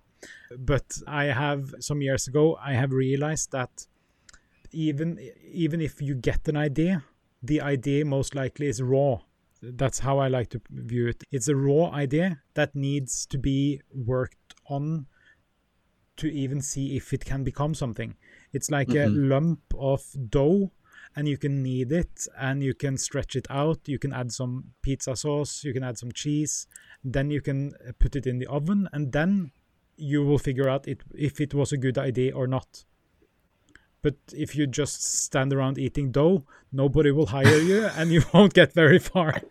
but 0.58 0.98
I 1.08 1.26
have 1.26 1.74
some 1.80 2.02
years 2.02 2.28
ago 2.28 2.58
I 2.62 2.74
have 2.74 2.92
realized 2.92 3.52
that 3.52 3.88
even 4.72 5.20
even 5.52 5.82
if 5.82 6.02
you 6.02 6.16
get 6.16 6.48
an 6.48 6.58
idea, 6.58 7.04
the 7.42 7.62
idea 7.62 8.06
most 8.06 8.36
likely 8.36 8.68
is 8.68 8.82
raw. 8.82 9.20
That's 9.62 10.00
how 10.00 10.20
I 10.20 10.28
like 10.28 10.50
to 10.50 10.62
view 10.70 11.08
it. 11.08 11.24
It's 11.32 11.48
a 11.48 11.56
raw 11.56 11.90
idea 11.92 12.42
that 12.54 12.76
needs 12.76 13.26
to 13.28 13.38
be 13.38 13.82
worked 13.94 14.56
on 14.68 15.08
to 16.18 16.28
even 16.28 16.62
see 16.62 16.98
if 16.98 17.14
it 17.14 17.26
can 17.26 17.44
become 17.44 17.74
something. 17.74 18.16
It's 18.52 18.70
like 18.70 18.90
mm-hmm. 18.90 19.16
a 19.16 19.36
lump 19.36 19.62
of 19.78 20.04
dough 20.30 20.72
and 21.16 21.28
you 21.28 21.38
can 21.38 21.64
knead 21.64 21.92
it 21.92 22.28
and 22.38 22.64
you 22.64 22.74
can 22.74 22.98
stretch 22.98 23.36
it 23.36 23.48
out. 23.50 23.80
You 23.86 24.00
can 24.00 24.14
add 24.14 24.32
some 24.32 24.74
pizza 24.82 25.16
sauce, 25.16 25.64
you 25.64 25.74
can 25.74 25.84
add 25.84 25.98
some 25.98 26.12
cheese, 26.12 26.68
then 27.04 27.32
you 27.32 27.42
can 27.42 27.74
put 28.00 28.16
it 28.16 28.28
in 28.28 28.40
the 28.40 28.48
oven 28.48 28.90
and 28.94 29.12
then 29.12 29.52
you 29.98 30.24
will 30.24 30.40
figure 30.40 30.70
out 30.70 30.88
it, 30.88 31.02
if 31.14 31.40
it 31.40 31.54
was 31.54 31.72
a 31.72 31.78
good 31.78 31.98
idea 31.98 32.34
or 32.34 32.48
not. 32.48 32.86
But 34.02 34.16
if 34.34 34.56
you 34.56 34.68
just 34.68 35.02
stand 35.02 35.54
around 35.54 35.78
eating 35.78 36.12
dough, 36.12 36.44
nobody 36.72 37.12
will 37.12 37.28
hire 37.28 37.58
you 37.58 37.86
and 37.96 38.12
you 38.12 38.24
won't 38.34 38.54
get 38.54 38.74
very 38.74 39.00
far. 39.00 39.42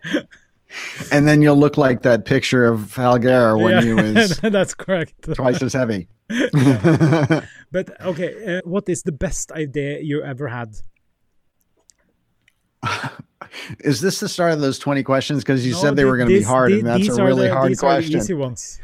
and 1.11 1.27
then 1.27 1.41
you'll 1.41 1.57
look 1.57 1.77
like 1.77 2.03
that 2.03 2.25
picture 2.25 2.65
of 2.65 2.93
Hallgeir 2.95 3.61
when 3.61 3.73
yeah, 3.73 3.81
he 3.81 3.93
was 4.19 4.37
that's 4.39 4.73
correct. 4.73 5.33
twice 5.33 5.61
as 5.61 5.73
heavy. 5.73 6.07
But 7.71 7.99
okay 8.01 8.57
uh, 8.57 8.61
what 8.63 8.87
is 8.87 9.01
the 9.01 9.11
best 9.11 9.51
idea 9.51 9.99
you 9.99 10.23
ever 10.23 10.47
had? 10.47 10.77
Is 13.79 14.01
this 14.01 14.19
the 14.19 14.29
start 14.29 14.53
of 14.53 14.61
those 14.61 14.77
20 14.77 15.03
questions? 15.03 15.43
Because 15.43 15.65
you 15.65 15.73
no, 15.73 15.79
said 15.79 15.95
they 15.95 16.05
were 16.05 16.17
going 16.17 16.29
to 16.29 16.37
be 16.37 16.43
hard 16.43 16.71
and 16.71 16.85
that's 16.85 17.07
a 17.17 17.23
really 17.23 17.47
the, 17.47 17.53
hard 17.53 17.77
question 17.77 18.13
the 18.13 18.17
easy 18.19 18.33
ones 18.33 18.79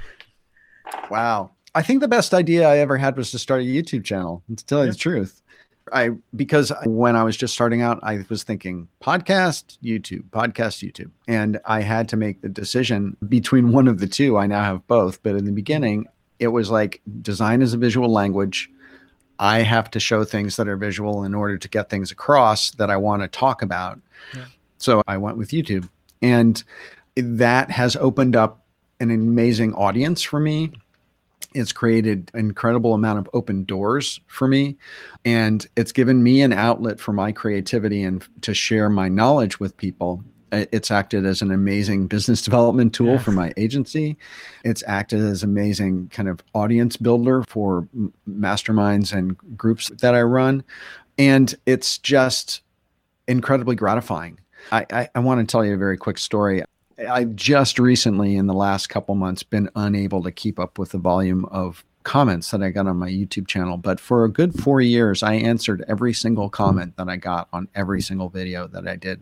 wow 1.10 1.52
I 1.76 1.82
think 1.82 2.02
the 2.02 2.08
best 2.08 2.34
idea 2.34 2.68
I 2.68 2.80
ever 2.80 2.98
had 2.98 3.16
was 3.16 3.32
to 3.32 3.40
start 3.40 3.62
a 3.62 3.66
YouTube 3.66 4.04
channel. 4.04 4.44
To 4.56 4.66
tell 4.66 4.80
you 4.80 4.86
yeah. 4.86 4.92
the 4.92 4.98
truth, 4.98 5.42
I 5.94 6.12
because 6.36 6.72
when 6.86 7.16
I 7.16 7.24
was 7.24 7.38
just 7.38 7.54
starting 7.54 7.82
out, 7.82 8.00
I 8.02 8.26
was 8.30 8.44
thinking 8.44 8.88
podcast, 9.04 9.78
YouTube, 9.84 10.24
podcast, 10.32 10.84
YouTube, 10.88 11.12
and 11.28 11.60
I 11.66 11.82
had 11.82 12.10
to 12.10 12.18
make 12.18 12.42
the 12.42 12.50
decision 12.50 13.18
between 13.28 13.72
one 13.72 13.88
of 13.88 14.00
the 14.00 14.08
two. 14.08 14.38
I 14.38 14.48
now 14.48 14.64
have 14.64 14.86
both, 14.88 15.22
but 15.22 15.36
in 15.36 15.46
the 15.46 15.52
beginning, 15.52 16.08
it 16.40 16.48
was 16.48 16.72
like 16.72 17.02
design 17.22 17.62
is 17.62 17.74
a 17.74 17.78
visual 17.78 18.12
language. 18.12 18.70
I 19.38 19.60
have 19.60 19.90
to 19.92 20.00
show 20.00 20.26
things 20.26 20.58
that 20.58 20.68
are 20.68 20.76
visual 20.76 21.24
in 21.24 21.34
order 21.34 21.58
to 21.58 21.70
get 21.70 21.90
things 21.90 22.12
across 22.12 22.72
that 22.72 22.90
I 22.90 22.98
want 22.98 23.22
to 23.22 23.28
talk 23.28 23.62
about. 23.62 24.00
Yeah. 24.36 24.46
So 24.80 25.02
I 25.08 25.18
went 25.18 25.38
with 25.38 25.52
YouTube, 25.52 25.88
and 26.22 26.62
that 27.16 27.72
has 27.72 27.96
opened 27.96 28.36
up 28.36 28.66
an 29.00 29.12
amazing 29.12 29.74
audience 29.74 30.22
for 30.22 30.40
me. 30.40 30.72
It's 31.54 31.72
created 31.72 32.30
an 32.34 32.42
incredible 32.42 32.94
amount 32.94 33.20
of 33.20 33.30
open 33.34 33.64
doors 33.64 34.20
for 34.28 34.48
me 34.48 34.78
and 35.26 35.66
it's 35.76 35.92
given 35.92 36.22
me 36.22 36.42
an 36.42 36.54
outlet 36.54 37.00
for 37.00 37.12
my 37.12 37.32
creativity 37.32 38.04
and 38.04 38.26
to 38.42 38.54
share 38.54 38.90
my 38.90 39.10
knowledge 39.10 39.60
with 39.60 39.76
people. 39.78 40.24
It's 40.52 40.92
acted 40.92 41.26
as 41.26 41.42
an 41.42 41.52
amazing 41.52 42.08
business 42.08 42.42
development 42.42 42.94
tool 42.94 43.14
yeah. 43.14 43.20
for 43.20 43.32
my 43.32 43.54
agency. 43.56 44.18
It's 44.64 44.84
acted 44.86 45.22
as 45.22 45.44
amazing 45.44 46.10
kind 46.10 46.28
of 46.28 46.42
audience 46.54 46.98
builder 46.98 47.44
for 47.44 47.88
masterminds 48.28 49.14
and 49.14 49.38
groups 49.58 49.90
that 50.02 50.16
i 50.16 50.22
run 50.22 50.64
and 51.20 51.54
it's 51.66 51.98
just 51.98 52.62
incredibly 53.28 53.76
gratifying. 53.76 54.40
I, 54.72 54.86
I, 54.92 55.10
I 55.14 55.20
want 55.20 55.42
to 55.42 55.52
tell 55.52 55.64
you 55.66 55.74
a 55.74 55.78
very 55.78 55.98
quick 55.98 56.18
story 56.18 56.64
I 57.08 57.26
just 57.26 57.80
recently, 57.80 58.36
in 58.36 58.48
the 58.48 58.54
last 58.54 58.88
couple 58.88 59.16
months, 59.16 59.44
been 59.44 59.70
unable 59.76 60.24
to 60.24 60.32
keep 60.32 60.60
up 60.60 60.78
with 60.78 60.92
the 60.92 60.98
volume 60.98 61.46
of 61.46 61.86
comments 62.04 62.52
that 62.52 62.64
I 62.64 62.70
got 62.70 62.88
on 62.88 62.98
my 62.98 63.10
YouTube 63.10 63.48
channel. 63.48 63.78
But 63.78 64.00
for 64.00 64.24
a 64.24 64.32
good 64.32 64.60
four 64.60 64.82
years, 64.82 65.24
I 65.24 65.36
answered 65.36 65.86
every 65.88 66.14
single 66.14 66.50
comment 66.50 66.98
that 66.98 67.10
I 67.10 67.18
got 67.18 67.48
on 67.54 67.68
every 67.76 68.02
single 68.02 68.30
video 68.30 68.68
that 68.68 68.88
I 68.88 68.96
did. 68.96 69.22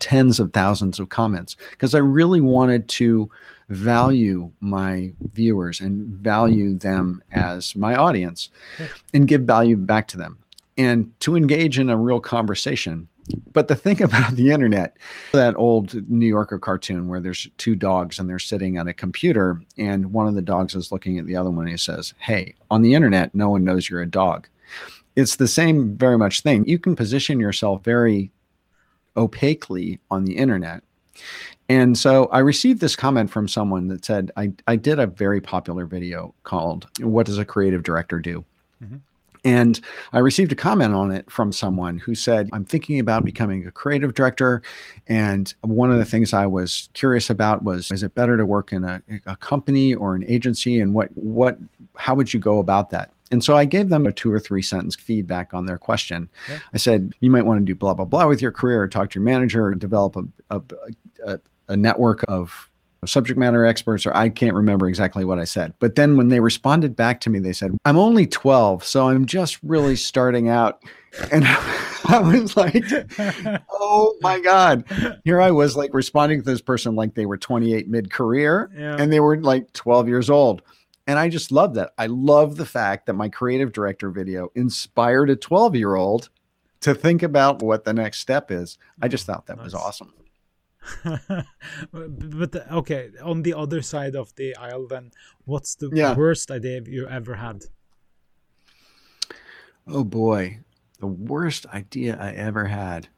Tens 0.00 0.40
of 0.40 0.52
thousands 0.52 0.98
of 0.98 1.10
comments 1.10 1.54
because 1.70 1.94
I 1.94 1.98
really 1.98 2.40
wanted 2.40 2.88
to 2.88 3.30
value 3.68 4.50
my 4.60 5.12
viewers 5.32 5.80
and 5.80 6.06
value 6.06 6.78
them 6.78 7.22
as 7.30 7.76
my 7.76 7.94
audience 7.94 8.48
and 9.12 9.28
give 9.28 9.42
value 9.42 9.76
back 9.76 10.08
to 10.08 10.16
them 10.16 10.38
and 10.78 11.12
to 11.20 11.36
engage 11.36 11.78
in 11.78 11.90
a 11.90 11.96
real 11.96 12.20
conversation 12.20 13.08
but 13.52 13.68
the 13.68 13.76
thing 13.76 14.02
about 14.02 14.34
the 14.36 14.50
internet, 14.50 14.96
that 15.32 15.56
old 15.56 16.08
New 16.10 16.26
Yorker 16.26 16.58
cartoon 16.58 17.08
where 17.08 17.20
there's 17.20 17.48
two 17.58 17.74
dogs 17.74 18.18
and 18.18 18.28
they're 18.28 18.38
sitting 18.38 18.76
at 18.76 18.88
a 18.88 18.92
computer, 18.94 19.60
and 19.76 20.12
one 20.12 20.26
of 20.26 20.34
the 20.34 20.42
dogs 20.42 20.74
is 20.74 20.92
looking 20.92 21.18
at 21.18 21.26
the 21.26 21.36
other 21.36 21.50
one 21.50 21.64
and 21.64 21.70
he 21.70 21.76
says, 21.76 22.14
Hey, 22.18 22.54
on 22.70 22.82
the 22.82 22.94
internet, 22.94 23.34
no 23.34 23.50
one 23.50 23.64
knows 23.64 23.88
you're 23.88 24.02
a 24.02 24.06
dog. 24.06 24.48
It's 25.14 25.36
the 25.36 25.48
same 25.48 25.96
very 25.96 26.16
much 26.16 26.40
thing. 26.40 26.66
You 26.66 26.78
can 26.78 26.96
position 26.96 27.38
yourself 27.38 27.84
very 27.84 28.30
opaquely 29.16 30.00
on 30.10 30.24
the 30.24 30.36
internet. 30.36 30.82
And 31.68 31.96
so 31.96 32.26
I 32.26 32.40
received 32.40 32.80
this 32.80 32.96
comment 32.96 33.30
from 33.30 33.48
someone 33.48 33.88
that 33.88 34.04
said, 34.04 34.30
I, 34.36 34.52
I 34.66 34.76
did 34.76 34.98
a 34.98 35.06
very 35.06 35.40
popular 35.40 35.86
video 35.86 36.34
called 36.44 36.88
What 37.00 37.26
Does 37.26 37.38
a 37.38 37.44
Creative 37.44 37.82
Director 37.82 38.20
Do? 38.20 38.44
Mm-hmm. 38.82 38.96
And 39.44 39.80
I 40.12 40.20
received 40.20 40.52
a 40.52 40.56
comment 40.56 40.94
on 40.94 41.10
it 41.10 41.30
from 41.30 41.52
someone 41.52 41.98
who 41.98 42.14
said, 42.14 42.48
I'm 42.52 42.64
thinking 42.64 43.00
about 43.00 43.24
becoming 43.24 43.66
a 43.66 43.72
creative 43.72 44.14
director. 44.14 44.62
And 45.08 45.52
one 45.62 45.90
of 45.90 45.98
the 45.98 46.04
things 46.04 46.32
I 46.32 46.46
was 46.46 46.88
curious 46.94 47.28
about 47.28 47.64
was, 47.64 47.90
is 47.90 48.02
it 48.04 48.14
better 48.14 48.36
to 48.36 48.46
work 48.46 48.72
in 48.72 48.84
a, 48.84 49.02
a 49.26 49.36
company 49.36 49.94
or 49.94 50.14
an 50.14 50.24
agency? 50.28 50.78
And 50.78 50.94
what, 50.94 51.08
what, 51.14 51.58
how 51.96 52.14
would 52.14 52.32
you 52.32 52.38
go 52.38 52.60
about 52.60 52.90
that? 52.90 53.10
And 53.32 53.42
so 53.42 53.56
I 53.56 53.64
gave 53.64 53.88
them 53.88 54.06
a 54.06 54.12
two 54.12 54.30
or 54.30 54.38
three 54.38 54.62
sentence 54.62 54.94
feedback 54.94 55.54
on 55.54 55.66
their 55.66 55.78
question. 55.78 56.28
Yeah. 56.48 56.58
I 56.74 56.76
said, 56.76 57.14
you 57.20 57.30
might 57.30 57.46
want 57.46 57.60
to 57.60 57.64
do 57.64 57.74
blah, 57.74 57.94
blah, 57.94 58.04
blah 58.04 58.28
with 58.28 58.42
your 58.42 58.52
career, 58.52 58.86
talk 58.86 59.10
to 59.10 59.18
your 59.18 59.24
manager, 59.24 59.74
develop 59.74 60.16
a, 60.16 60.24
a, 60.50 60.62
a, 61.26 61.40
a 61.68 61.76
network 61.76 62.24
of 62.28 62.68
subject 63.06 63.38
matter 63.38 63.66
experts, 63.66 64.06
or 64.06 64.16
I 64.16 64.28
can't 64.28 64.54
remember 64.54 64.88
exactly 64.88 65.24
what 65.24 65.38
I 65.38 65.44
said. 65.44 65.74
But 65.80 65.96
then 65.96 66.16
when 66.16 66.28
they 66.28 66.40
responded 66.40 66.94
back 66.94 67.20
to 67.22 67.30
me, 67.30 67.38
they 67.40 67.52
said, 67.52 67.76
I'm 67.84 67.96
only 67.96 68.26
12, 68.26 68.84
so 68.84 69.08
I'm 69.08 69.26
just 69.26 69.58
really 69.62 69.96
starting 69.96 70.48
out. 70.48 70.82
And 71.32 71.44
I 72.08 72.20
was 72.20 72.56
like, 72.56 72.84
oh 73.70 74.16
my 74.20 74.40
God. 74.40 74.84
Here 75.24 75.40
I 75.40 75.50
was 75.50 75.76
like 75.76 75.92
responding 75.94 76.40
to 76.40 76.44
this 76.44 76.60
person 76.60 76.94
like 76.94 77.14
they 77.14 77.26
were 77.26 77.38
28 77.38 77.88
mid 77.88 78.10
career 78.12 78.70
yeah. 78.76 78.96
and 78.98 79.12
they 79.12 79.20
were 79.20 79.36
like 79.40 79.72
12 79.72 80.08
years 80.08 80.30
old. 80.30 80.62
And 81.06 81.18
I 81.18 81.28
just 81.28 81.50
love 81.50 81.74
that. 81.74 81.92
I 81.98 82.06
love 82.06 82.56
the 82.56 82.66
fact 82.66 83.06
that 83.06 83.14
my 83.14 83.28
creative 83.28 83.72
director 83.72 84.10
video 84.10 84.50
inspired 84.54 85.30
a 85.30 85.36
12 85.36 85.74
year 85.74 85.96
old 85.96 86.30
to 86.80 86.94
think 86.94 87.22
about 87.22 87.62
what 87.62 87.84
the 87.84 87.92
next 87.92 88.20
step 88.20 88.50
is. 88.50 88.78
I 89.00 89.08
just 89.08 89.26
thought 89.26 89.46
that 89.46 89.56
nice. 89.56 89.64
was 89.64 89.74
awesome. 89.74 90.12
but 91.92 92.72
okay, 92.72 93.10
on 93.22 93.42
the 93.42 93.54
other 93.54 93.82
side 93.82 94.14
of 94.14 94.34
the 94.36 94.56
aisle, 94.56 94.86
then 94.88 95.10
what's 95.44 95.74
the 95.74 95.90
yeah. 95.92 96.14
worst 96.14 96.50
idea 96.50 96.80
you 96.84 97.08
ever 97.08 97.36
had? 97.36 97.64
Oh 99.86 100.04
boy, 100.04 100.60
the 101.00 101.06
worst 101.06 101.66
idea 101.66 102.16
I 102.20 102.32
ever 102.32 102.66
had. 102.66 103.08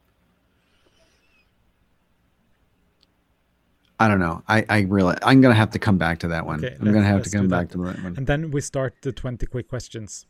I 3.99 4.07
don't 4.09 4.19
know. 4.19 4.43
I, 4.47 4.65
I 4.67 4.79
really, 4.81 5.15
I'm 5.21 5.39
going 5.39 5.53
to 5.53 5.57
have 5.57 5.69
to 5.71 5.79
come 5.79 5.97
back 5.97 6.19
to 6.19 6.27
that 6.29 6.45
one. 6.45 6.63
Okay, 6.63 6.75
I'm 6.75 6.91
going 6.91 7.03
to 7.03 7.03
have 7.03 7.23
to 7.23 7.29
come 7.29 7.47
back 7.47 7.69
to 7.69 7.77
that 7.77 8.03
one. 8.03 8.15
And 8.17 8.27
then 8.27 8.51
we 8.51 8.59
start 8.59 8.95
the 9.01 9.13
20 9.13 9.45
quick 9.45 9.69
questions. 9.69 10.25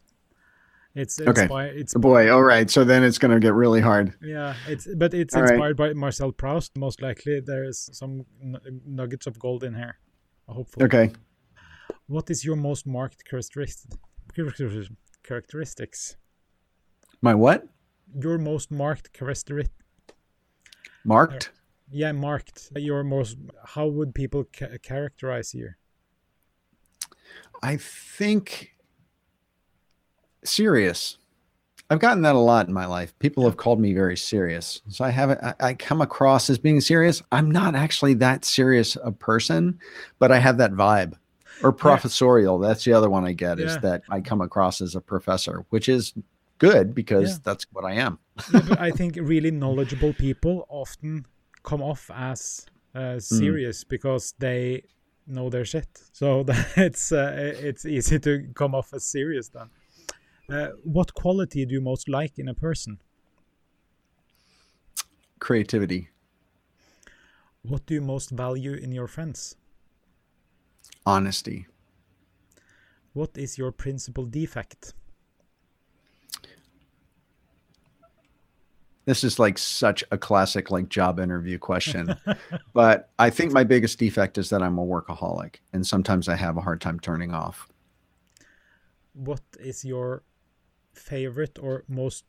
It's 0.95 1.19
okay. 1.19 1.47
it's 1.75 1.93
oh, 1.93 1.99
boy. 1.99 2.31
All 2.31 2.41
right. 2.41 2.69
So 2.69 2.85
then 2.85 3.03
it's 3.03 3.17
going 3.17 3.31
to 3.31 3.39
get 3.39 3.53
really 3.53 3.81
hard. 3.81 4.13
Yeah. 4.21 4.55
It's 4.67 4.87
but 4.95 5.13
it's 5.13 5.35
all 5.35 5.41
inspired 5.41 5.77
right. 5.77 5.93
by 5.93 5.99
Marcel 5.99 6.31
Proust. 6.31 6.77
Most 6.77 7.01
likely, 7.01 7.41
there 7.41 7.65
is 7.65 7.89
some 7.91 8.25
nuggets 8.85 9.27
of 9.27 9.37
gold 9.37 9.65
in 9.65 9.75
here. 9.75 9.97
Hopefully. 10.47 10.85
Okay. 10.85 11.11
What 12.07 12.29
is 12.29 12.45
your 12.45 12.55
most 12.55 12.87
marked 12.87 13.25
characteristic? 13.25 13.91
Characteristics. 15.23 16.15
My 17.21 17.35
what? 17.35 17.67
Your 18.17 18.37
most 18.37 18.71
marked 18.71 19.11
characteristic. 19.11 19.71
Marked. 21.03 21.51
Yeah, 21.91 22.13
marked. 22.13 22.71
Your 22.75 23.03
most. 23.03 23.37
How 23.65 23.87
would 23.87 24.15
people 24.15 24.45
ca 24.45 24.77
characterize 24.81 25.53
you? 25.53 25.71
I 27.61 27.77
think 27.77 28.74
serious. 30.47 31.17
I've 31.89 31.99
gotten 31.99 32.23
that 32.23 32.35
a 32.35 32.39
lot 32.39 32.67
in 32.67 32.73
my 32.73 32.87
life. 32.87 33.17
People 33.19 33.45
have 33.45 33.57
called 33.57 33.79
me 33.79 33.93
very 33.93 34.17
serious. 34.17 34.81
So 34.89 35.05
I 35.05 35.11
haven't, 35.11 35.43
I, 35.43 35.53
I, 35.59 35.73
come 35.75 36.01
across 36.01 36.49
as 36.49 36.57
being 36.57 36.81
serious. 36.81 37.21
I'm 37.31 37.51
not 37.51 37.75
actually 37.75 38.15
that 38.15 38.43
serious 38.43 38.97
a 39.03 39.11
person, 39.11 39.79
but 40.17 40.31
I 40.31 40.39
have 40.39 40.57
that 40.57 40.71
vibe 40.71 41.13
or 41.61 41.71
professorial. 41.71 42.59
Yeah. 42.59 42.69
That's 42.69 42.83
the 42.83 42.93
other 42.93 43.09
one 43.09 43.23
I 43.23 43.33
get 43.33 43.59
yeah. 43.59 43.65
is 43.65 43.77
that 43.79 44.01
I 44.09 44.21
come 44.21 44.41
across 44.41 44.81
as 44.81 44.95
a 44.95 45.01
professor, 45.01 45.65
which 45.69 45.87
is 45.87 46.13
good 46.57 46.95
because 46.95 47.33
yeah. 47.33 47.37
that's 47.43 47.65
what 47.71 47.85
I 47.85 47.93
am. 47.93 48.19
I 48.79 48.91
think 48.95 49.17
really 49.21 49.51
knowledgeable 49.51 50.13
people 50.13 50.65
often 50.69 51.25
come 51.63 51.81
off 51.81 52.09
as 52.13 52.65
uh, 52.93 53.13
hmm. 53.13 53.19
serious 53.19 53.83
mm. 53.83 53.89
because 53.89 54.33
they 54.39 54.83
know 55.27 55.49
their 55.49 55.65
shit. 55.65 55.87
So 56.13 56.45
it's, 56.77 57.11
uh, 57.11 57.53
it's 57.59 57.85
easy 57.85 58.19
to 58.19 58.47
come 58.53 58.75
off 58.75 58.93
as 58.93 59.03
serious 59.03 59.49
then. 59.49 59.69
Uh, 60.49 60.67
what 60.83 61.13
quality 61.13 61.65
do 61.65 61.73
you 61.73 61.81
most 61.81 62.07
like 62.07 62.37
in 62.37 62.47
a 62.47 62.53
person? 62.53 62.99
Creativity. 65.39 66.09
What 67.63 67.85
do 67.87 67.95
you 67.95 68.01
most 68.01 68.29
value 68.29 68.73
in 68.73 68.91
your 68.91 69.07
friends? 69.07 69.55
Honesty. 71.05 71.65
What 73.13 73.31
is 73.37 73.57
your 73.57 73.71
principal 73.71 74.25
defect? 74.25 74.93
This 79.05 79.23
is 79.23 79.39
like 79.39 79.57
such 79.57 80.03
a 80.11 80.17
classic 80.17 80.71
like 80.71 80.89
job 80.89 81.19
interview 81.19 81.57
question. 81.57 82.15
but 82.73 83.09
I 83.17 83.29
think 83.29 83.51
my 83.51 83.63
biggest 83.63 83.97
defect 83.99 84.37
is 84.37 84.49
that 84.49 84.61
I'm 84.61 84.77
a 84.77 84.85
workaholic 84.85 85.55
and 85.73 85.85
sometimes 85.85 86.27
I 86.27 86.35
have 86.35 86.57
a 86.57 86.61
hard 86.61 86.81
time 86.81 86.99
turning 86.99 87.33
off. 87.33 87.67
What 89.13 89.41
is 89.59 89.85
your 89.85 90.23
favorite 90.97 91.59
or 91.61 91.83
most 91.87 92.25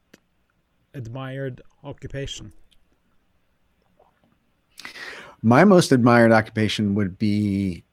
admired 0.95 1.62
occupation? 1.85 2.53
My 5.43 5.64
most 5.64 5.93
admired 5.93 6.33
occupation 6.33 6.95
would 6.95 7.19
be 7.19 7.85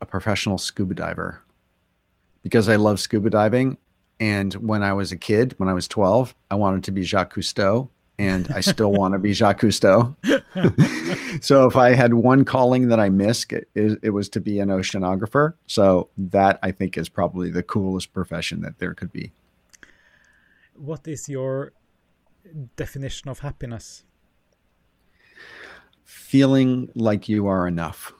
a 0.00 0.06
professional 0.06 0.58
scuba 0.58 0.94
diver 0.94 1.42
because 2.42 2.68
I 2.68 2.76
love 2.76 3.00
scuba 3.00 3.30
diving. 3.30 3.78
And 4.18 4.54
when 4.54 4.82
I 4.82 4.92
was 4.92 5.12
a 5.12 5.16
kid, 5.16 5.54
when 5.58 5.68
I 5.68 5.74
was 5.74 5.88
12, 5.88 6.34
I 6.50 6.54
wanted 6.54 6.84
to 6.84 6.92
be 6.92 7.02
Jacques 7.02 7.34
Cousteau 7.34 7.88
and 8.18 8.50
I 8.54 8.60
still 8.60 8.92
want 8.92 9.12
to 9.12 9.18
be 9.18 9.32
Jacques 9.34 9.60
Cousteau. 9.60 10.14
so 11.42 11.66
if 11.66 11.76
I 11.76 11.94
had 11.94 12.14
one 12.14 12.44
calling 12.44 12.88
that 12.88 13.00
I 13.00 13.08
missed, 13.08 13.52
it, 13.52 13.68
it, 13.74 14.10
was 14.10 14.28
to 14.30 14.40
be 14.40 14.58
an 14.58 14.68
oceanographer. 14.68 15.54
So 15.66 16.08
that 16.16 16.58
I 16.62 16.70
think 16.70 16.96
is 16.96 17.08
probably 17.08 17.50
the 17.50 17.62
coolest 17.62 18.12
profession 18.12 18.62
that 18.62 18.78
there 18.78 18.94
could 18.94 19.12
be 19.12 19.32
what 20.78 21.06
is 21.06 21.28
your 21.28 21.72
definition 22.76 23.28
of 23.28 23.40
happiness? 23.40 24.04
Feeling 26.04 26.90
like 26.94 27.28
you 27.28 27.46
are 27.46 27.66
enough. 27.66 28.12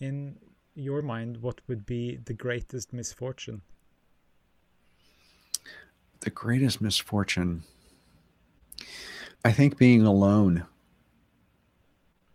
In 0.00 0.36
your 0.74 1.02
mind, 1.02 1.38
what 1.42 1.60
would 1.68 1.86
be 1.86 2.16
the 2.24 2.34
greatest 2.34 2.92
misfortune? 2.92 3.62
The 6.20 6.30
greatest 6.30 6.80
misfortune. 6.80 7.64
I 9.44 9.52
think 9.52 9.76
being 9.76 10.06
alone, 10.06 10.64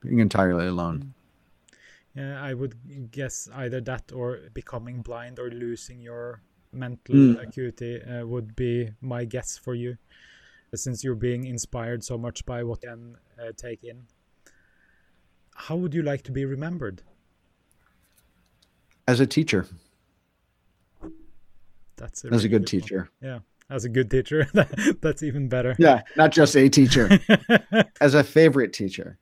being 0.01 0.19
entirely 0.19 0.67
alone. 0.67 0.99
Mm. 0.99 1.13
Yeah, 2.15 2.41
I 2.41 2.55
would 2.55 3.11
guess 3.11 3.47
either 3.53 3.79
that 3.81 4.11
or 4.11 4.39
becoming 4.51 5.03
blind 5.03 5.38
or 5.38 5.51
losing 5.51 6.01
your 6.01 6.41
mental 6.78 7.15
Mm. 7.15 7.41
acuity 7.47 8.01
uh, 8.01 8.25
would 8.25 8.55
be 8.55 8.91
my 9.01 9.25
guess 9.25 9.57
for 9.57 9.73
you, 9.75 9.97
since 10.75 11.03
you're 11.03 11.15
being 11.15 11.45
inspired 11.45 12.03
so 12.03 12.17
much 12.17 12.45
by 12.45 12.63
what 12.63 12.84
you 12.84 12.89
can 12.89 13.17
uh, 13.39 13.51
take 13.57 13.84
in. 13.84 14.05
How 15.55 15.75
would 15.75 15.93
you 15.93 16.03
like 16.03 16.21
to 16.23 16.32
be 16.32 16.45
remembered? 16.45 17.01
As 19.07 19.19
a 19.19 19.25
teacher, 19.25 19.65
That's 21.95 22.23
as 22.25 22.25
a 22.25 22.30
really 22.32 22.49
good 22.49 22.61
one. 22.61 22.65
teacher. 22.65 23.09
Yeah, 23.21 23.39
as 23.69 23.86
a 23.86 23.89
good 23.89 24.11
teacher, 24.11 24.47
that's 25.01 25.23
even 25.23 25.47
better. 25.49 25.75
Yeah, 25.80 26.01
not 26.15 26.32
just 26.32 26.55
a 26.55 26.69
teacher, 26.69 27.09
as 28.01 28.13
a 28.13 28.23
favorite 28.23 28.73
teacher. 28.73 29.17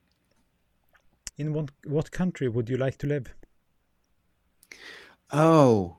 in 1.38 1.54
what 1.54 1.70
what 1.86 2.12
country 2.12 2.48
would 2.50 2.70
you 2.70 2.78
like 2.78 2.98
to 2.98 3.08
live? 3.08 3.28
Oh, 5.32 5.98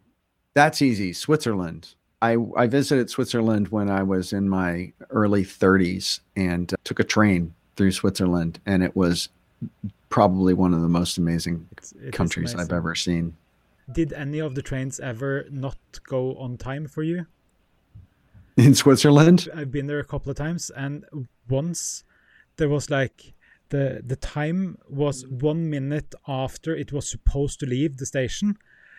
that's 0.57 0.80
easy. 0.82 1.12
Switzerland. 1.12 1.94
I, 2.22 2.36
I 2.57 2.66
visited 2.66 3.11
Switzerland 3.11 3.68
when 3.68 3.90
I 3.90 4.02
was 4.02 4.32
in 4.32 4.48
my 4.48 4.92
early 5.11 5.44
30s 5.44 6.20
and 6.34 6.72
uh, 6.72 6.76
took 6.82 6.98
a 6.98 7.04
train 7.04 7.54
through 7.76 7.92
Switzerland, 7.92 8.59
and 8.64 8.82
it 8.82 8.96
was 8.96 9.28
probably 10.09 10.54
one 10.54 10.72
of 10.72 10.80
the 10.80 10.88
most 10.88 11.18
amazing 11.18 11.68
It's- 11.72 11.92
it 12.02 12.12
countries 12.14 12.54
I've 12.54 12.72
ever 12.72 12.94
seen. 12.94 13.36
Did 13.92 14.12
any 14.14 14.40
of 14.40 14.54
the 14.54 14.62
trains 14.62 14.98
ever 14.98 15.44
not 15.50 15.78
go 16.09 16.34
on 16.36 16.57
time 16.57 16.88
for 16.88 17.02
you? 17.04 17.26
In 18.57 18.74
Switzerland? 18.74 19.48
I've 19.54 19.70
been 19.70 19.86
there 19.86 20.00
a 20.00 20.04
couple 20.04 20.30
of 20.30 20.36
times, 20.38 20.70
and 20.70 21.04
once 21.48 22.02
there 22.57 22.70
was 22.70 22.88
like 22.90 23.34
the 23.68 24.02
the 24.04 24.16
time 24.16 24.78
was 24.88 25.26
one 25.26 25.68
minute 25.68 26.14
after 26.26 26.74
it 26.74 26.90
was 26.92 27.07
supposed 27.09 27.61
to 27.61 27.66
leave 27.66 27.98
the 27.98 28.07
station, 28.07 28.57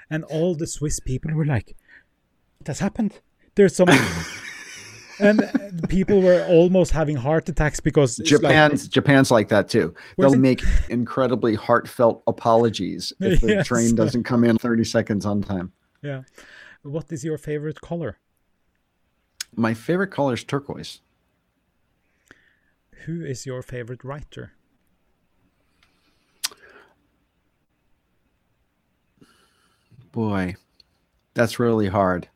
and 0.10 0.24
all 0.26 0.55
the 0.55 0.68
Swiss 0.68 0.99
people 0.99 1.34
were 1.34 1.45
like, 1.45 1.76
"What 2.60 2.68
has 2.68 2.80
happened? 2.80 3.20
There's 3.55 3.76
some." 3.76 3.89
and 5.20 5.41
uh, 5.43 5.49
people 5.89 6.22
were 6.22 6.45
almost 6.47 6.91
having 6.91 7.16
heart 7.18 7.49
attacks 7.49 7.80
because 7.80 8.20
it's 8.20 8.32
like- 8.32 8.41
Japan's 8.41 8.88
Japan's 8.88 9.32
like 9.32 9.49
that 9.49 9.68
too. 9.70 9.93
They'll 10.18 10.34
it- 10.34 10.39
make 10.39 10.62
incredibly 10.89 11.55
heartfelt 11.55 12.24
apologies 12.28 13.12
if 13.20 13.41
the 13.41 13.47
Yes. 13.58 13.68
train 13.68 13.95
doesn't 13.95 14.24
come 14.24 14.43
in 14.43 14.58
30 14.58 14.84
seconds 14.84 15.26
on 15.26 15.41
time. 15.41 15.72
yeah. 16.03 16.22
What 16.84 17.12
is 17.12 17.24
your 17.26 17.38
favorite 17.38 17.82
color? 17.82 18.18
My 19.55 19.74
favorite 19.74 20.12
color 20.12 20.36
is 20.36 20.43
turquoise. 20.43 21.01
Who 23.05 23.26
is 23.26 23.45
your 23.45 23.62
favorite 23.62 24.03
writer? 24.03 24.53
Boy, 30.18 30.55
that's 31.36 31.59
really 31.59 31.88
hard. 31.88 32.28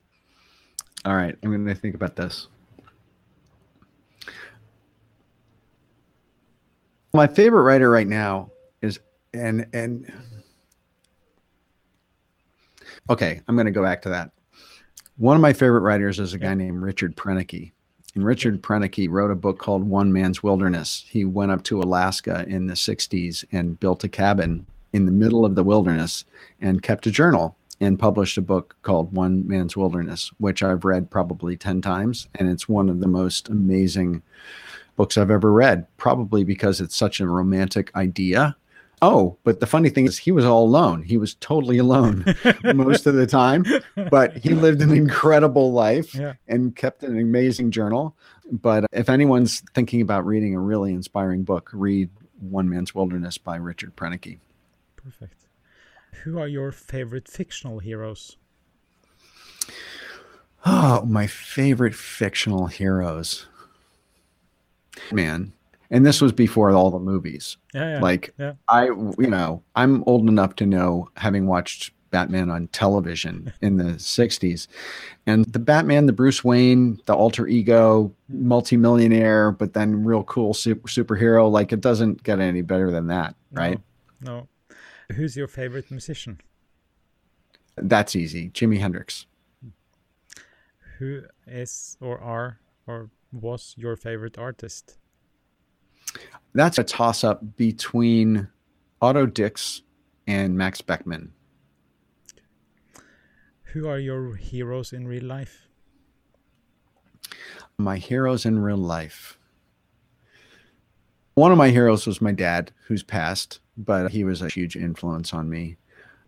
All 1.03 1.15
right, 1.15 1.35
I'm 1.41 1.49
going 1.49 1.65
to 1.65 1.73
think 1.73 1.95
about 1.95 2.15
this. 2.15 2.47
My 7.11 7.25
favorite 7.25 7.63
writer 7.63 7.89
right 7.89 8.05
now 8.05 8.51
is 8.83 8.99
and 9.33 9.65
and 9.73 10.13
Okay, 13.09 13.41
I'm 13.47 13.55
going 13.55 13.65
to 13.65 13.71
go 13.71 13.81
back 13.81 14.03
to 14.03 14.09
that. 14.09 14.29
One 15.17 15.35
of 15.35 15.41
my 15.41 15.51
favorite 15.51 15.81
writers 15.81 16.19
is 16.19 16.35
a 16.35 16.37
guy 16.37 16.53
named 16.53 16.83
Richard 16.83 17.15
Proenneke. 17.15 17.71
And 18.13 18.23
Richard 18.23 18.61
Proenneke 18.61 19.09
wrote 19.09 19.31
a 19.31 19.35
book 19.35 19.57
called 19.57 19.89
One 19.89 20.13
Man's 20.13 20.43
Wilderness. 20.43 21.03
He 21.09 21.25
went 21.25 21.51
up 21.51 21.63
to 21.63 21.81
Alaska 21.81 22.45
in 22.47 22.67
the 22.67 22.75
60s 22.75 23.43
and 23.51 23.79
built 23.79 24.03
a 24.03 24.07
cabin 24.07 24.67
in 24.93 25.07
the 25.07 25.11
middle 25.11 25.45
of 25.45 25.55
the 25.55 25.63
wilderness 25.63 26.25
and 26.59 26.83
kept 26.83 27.07
a 27.07 27.11
journal 27.11 27.57
and 27.81 27.99
published 27.99 28.37
a 28.37 28.41
book 28.41 28.77
called 28.83 29.13
One 29.13 29.45
Man's 29.47 29.75
Wilderness, 29.75 30.31
which 30.37 30.63
I've 30.63 30.85
read 30.85 31.09
probably 31.09 31.57
10 31.57 31.81
times. 31.81 32.29
And 32.35 32.47
it's 32.47 32.69
one 32.69 32.87
of 32.89 32.99
the 33.01 33.07
most 33.07 33.49
amazing 33.49 34.21
books 34.95 35.17
I've 35.17 35.31
ever 35.31 35.51
read, 35.51 35.87
probably 35.97 36.43
because 36.43 36.79
it's 36.79 36.95
such 36.95 37.19
a 37.19 37.27
romantic 37.27 37.93
idea. 37.95 38.55
Oh, 39.01 39.35
but 39.43 39.59
the 39.59 39.65
funny 39.65 39.89
thing 39.89 40.05
is, 40.05 40.19
he 40.19 40.31
was 40.31 40.45
all 40.45 40.63
alone. 40.63 41.01
He 41.01 41.17
was 41.17 41.33
totally 41.35 41.79
alone 41.79 42.23
most 42.63 43.07
of 43.07 43.15
the 43.15 43.25
time, 43.25 43.65
but 44.11 44.37
he 44.37 44.49
lived 44.49 44.79
an 44.83 44.91
incredible 44.91 45.71
life 45.73 46.13
Yeah. 46.13 46.33
and 46.47 46.75
kept 46.75 47.01
an 47.01 47.17
amazing 47.19 47.71
journal. 47.71 48.15
But 48.51 48.85
if 48.91 49.09
anyone's 49.09 49.61
thinking 49.73 50.01
about 50.01 50.27
reading 50.27 50.53
a 50.55 50.59
really 50.59 50.93
inspiring 50.93 51.41
book, 51.43 51.71
read 51.73 52.11
One 52.39 52.69
Man's 52.69 52.93
Wilderness 52.93 53.39
by 53.39 53.55
Richard 53.55 53.95
Proenneke. 53.95 54.37
Perfect. 54.97 55.33
Who 56.23 56.39
are 56.39 56.47
your 56.47 56.71
favorite 56.71 57.27
fictional 57.27 57.79
heroes? 57.79 58.37
Oh, 60.65 61.03
my 61.05 61.27
favorite 61.27 61.95
fictional 61.95 62.67
heroes. 62.67 63.47
Man. 65.11 65.53
And 65.89 66.05
this 66.05 66.21
was 66.21 66.31
before 66.31 66.71
all 66.71 66.91
the 66.91 66.99
movies. 66.99 67.57
Yeah, 67.73 67.95
yeah. 67.95 67.99
Like 68.01 68.33
yeah. 68.37 68.53
I 68.69 68.85
you 68.85 69.27
know, 69.27 69.63
I'm 69.75 70.03
old 70.05 70.29
enough 70.29 70.55
to 70.57 70.65
know 70.65 71.09
having 71.17 71.47
watched 71.47 71.91
Batman 72.11 72.49
on 72.49 72.67
television 72.67 73.51
in 73.61 73.77
the 73.77 73.93
60s. 73.93 74.67
And 75.25 75.45
the 75.45 75.59
Batman, 75.59 76.05
the 76.05 76.13
Bruce 76.13 76.43
Wayne, 76.43 77.01
the 77.05 77.15
alter 77.15 77.47
ego, 77.47 78.13
multimillionaire, 78.29 79.51
but 79.51 79.73
then 79.73 80.03
real 80.03 80.23
cool 80.23 80.53
super, 80.53 80.87
superhero, 80.87 81.49
like 81.49 81.73
it 81.73 81.81
doesn't 81.81 82.23
get 82.23 82.39
any 82.39 82.61
better 82.61 82.91
than 82.91 83.07
that, 83.07 83.35
right? 83.51 83.79
No. 84.21 84.31
no. 84.37 84.47
Who's 85.11 85.35
your 85.35 85.47
favorite 85.47 85.91
musician? 85.91 86.41
That's 87.77 88.15
easy. 88.15 88.49
Jimi 88.49 88.79
Hendrix. 88.79 89.25
Who 90.99 91.23
is 91.47 91.97
or 91.99 92.19
are 92.19 92.59
or 92.85 93.09
was 93.31 93.73
your 93.77 93.95
favorite 93.95 94.37
artist? 94.37 94.97
That's 96.53 96.77
a 96.77 96.83
toss 96.83 97.23
up 97.23 97.55
between 97.55 98.49
Otto 99.01 99.25
Dix 99.25 99.81
and 100.27 100.57
Max 100.57 100.81
Beckmann. 100.81 101.29
Who 103.73 103.87
are 103.87 103.99
your 103.99 104.35
heroes 104.35 104.91
in 104.91 105.07
real 105.07 105.23
life? 105.23 105.67
My 107.77 107.97
heroes 107.97 108.45
in 108.45 108.59
real 108.59 108.77
life. 108.77 109.39
One 111.35 111.51
of 111.51 111.57
my 111.57 111.69
heroes 111.69 112.05
was 112.05 112.21
my 112.21 112.31
dad, 112.31 112.71
who's 112.87 113.03
passed, 113.03 113.59
but 113.77 114.11
he 114.11 114.23
was 114.23 114.41
a 114.41 114.49
huge 114.49 114.75
influence 114.75 115.33
on 115.33 115.49
me. 115.49 115.77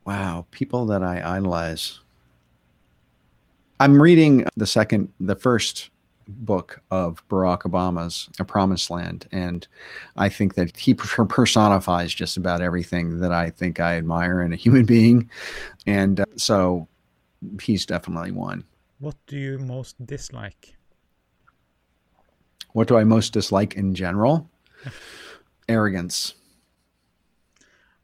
Wow, 0.05 0.45
people 0.51 0.85
that 0.87 1.03
I 1.03 1.21
idolize. 1.37 1.99
I'm 3.79 4.01
reading 4.01 4.45
the 4.55 4.67
second, 4.67 5.11
the 5.19 5.35
first 5.35 5.89
book 6.27 6.81
of 6.89 7.27
Barack 7.27 7.63
Obama's 7.63 8.29
A 8.39 8.45
Promised 8.45 8.89
Land, 8.89 9.27
and 9.31 9.67
I 10.15 10.29
think 10.29 10.55
that 10.55 10.77
he 10.77 10.93
personifies 10.95 12.13
just 12.13 12.37
about 12.37 12.61
everything 12.61 13.19
that 13.19 13.31
I 13.31 13.49
think 13.49 13.79
I 13.79 13.97
admire 13.97 14.41
in 14.41 14.53
a 14.53 14.57
human 14.57 14.85
being, 14.85 15.29
and 15.85 16.21
uh, 16.21 16.25
so 16.37 16.87
he's 17.61 17.85
definitely 17.85 18.31
one. 18.31 18.63
What 18.99 19.15
do 19.27 19.37
you 19.37 19.59
most 19.59 20.05
dislike? 20.05 20.75
What 22.71 22.87
do 22.87 22.97
I 22.97 23.03
most 23.03 23.33
dislike 23.33 23.75
in 23.75 23.93
general? 23.93 24.49
Arrogance. 25.67 26.33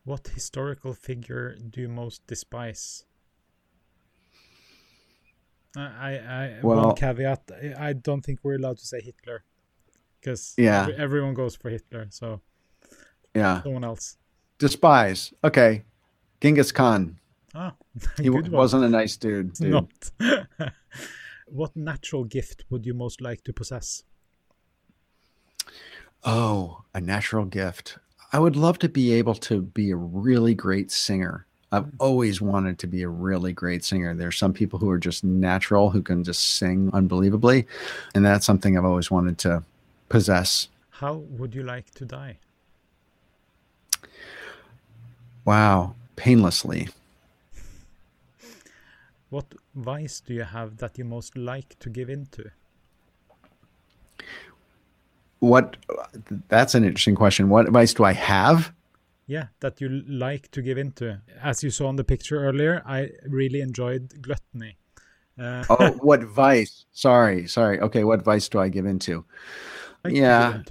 What 0.05 0.27
historical 0.29 0.93
figure 0.93 1.55
do 1.55 1.81
you 1.81 1.89
most 1.89 2.25
despise? 2.27 3.05
I, 5.75 6.17
I, 6.17 6.59
Well- 6.63 6.87
one 6.87 6.95
caveat. 6.95 7.51
I- 7.77 7.93
don't 7.93 8.21
think 8.25 8.39
we're 8.43 8.55
allowed 8.55 8.77
to 8.79 8.85
say 8.85 9.01
Hitler, 9.01 9.43
because 10.19 10.53
Yeah. 10.57 10.87
everyone 10.97 11.33
goes 11.33 11.55
for 11.55 11.69
Hitler. 11.69 12.07
So 12.09 12.41
Yeah. 13.35 13.61
someone 13.61 13.83
else. 13.83 14.17
Despise. 14.57 15.33
Okay. 15.43 15.83
Genghis 16.41 16.71
Khan. 16.71 17.19
Ah, 17.53 17.75
He 18.21 18.29
wasn't 18.29 18.83
a 18.85 18.89
nice 18.89 19.17
dude. 19.17 19.53
dude. 19.59 19.71
Not. 19.71 20.11
what 21.47 21.75
natural 21.75 22.23
gift 22.23 22.65
would 22.69 22.85
you 22.85 22.93
most 22.93 23.21
like 23.21 23.43
to 23.43 23.53
possess? 23.53 24.03
Oh, 26.23 26.83
a 26.93 27.01
natural 27.01 27.45
gift. 27.45 27.97
I 28.31 28.39
would 28.39 28.55
love 28.55 28.79
to 28.79 28.89
be 28.89 29.13
able 29.13 29.35
to 29.35 29.61
be 29.61 29.91
a 29.91 29.95
really 29.95 30.53
great 30.53 30.91
singer. 30.91 31.45
I've 31.71 31.85
mm. 31.85 31.93
always 31.99 32.41
wanted 32.41 32.79
to 32.79 32.87
be 32.87 33.03
a 33.03 33.09
really 33.09 33.53
great 33.53 33.83
singer. 33.83 34.13
There's 34.13 34.37
some 34.37 34.53
people 34.53 34.79
who 34.79 34.89
are 34.89 34.97
just 34.97 35.23
natural 35.23 35.89
who 35.89 36.01
can 36.01 36.23
just 36.23 36.57
sing 36.57 36.89
unbelievably, 36.93 37.67
and 38.13 38.25
that's 38.25 38.45
something 38.45 38.77
I've 38.77 38.85
always 38.85 39.11
wanted 39.11 39.37
to 39.39 39.63
possess. 40.09 40.67
How 40.89 41.13
would 41.13 41.55
you 41.55 41.63
like 41.63 41.91
to 41.91 42.05
die? 42.05 42.37
Wow, 45.45 45.95
painlessly. 46.15 46.89
What 49.29 49.45
vice 49.75 50.19
do 50.19 50.33
you 50.33 50.43
have 50.43 50.77
that 50.77 50.97
you 50.97 51.05
most 51.05 51.37
like 51.37 51.77
to 51.79 51.89
give 51.89 52.09
into? 52.09 52.51
What 55.39 55.77
that's 56.49 56.75
an 56.75 56.83
interesting 56.83 57.15
question. 57.15 57.49
What 57.49 57.67
advice 57.67 57.93
do 57.93 58.03
I 58.03 58.13
have? 58.13 58.73
yeah 59.29 59.45
that 59.59 59.79
you 59.79 59.87
like 60.07 60.49
to 60.51 60.61
give 60.61 60.77
into. 60.77 61.21
As 61.41 61.63
you 61.63 61.69
saw 61.69 61.87
on 61.87 61.95
the 61.95 62.03
picture 62.03 62.43
earlier, 62.43 62.81
I 62.85 63.11
really 63.27 63.61
enjoyed 63.61 64.21
gluttony. 64.21 64.77
Uh, 65.39 65.63
oh, 65.69 65.91
what 66.01 66.23
vice? 66.23 66.85
Sorry, 66.91 67.47
sorry. 67.47 67.79
Okay, 67.79 68.03
what 68.03 68.23
vice 68.23 68.49
do 68.49 68.59
I 68.59 68.69
give 68.69 68.87
into? 68.87 69.23
Like 70.03 70.15
yeah. 70.15 70.61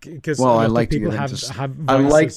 Because 0.00 0.38
well, 0.38 0.58
I 0.58 0.66
like 0.66 0.90
people 0.90 1.10
to 1.10 1.18
have, 1.18 1.32
have 1.48 1.74
I 1.88 1.96
like 1.96 2.32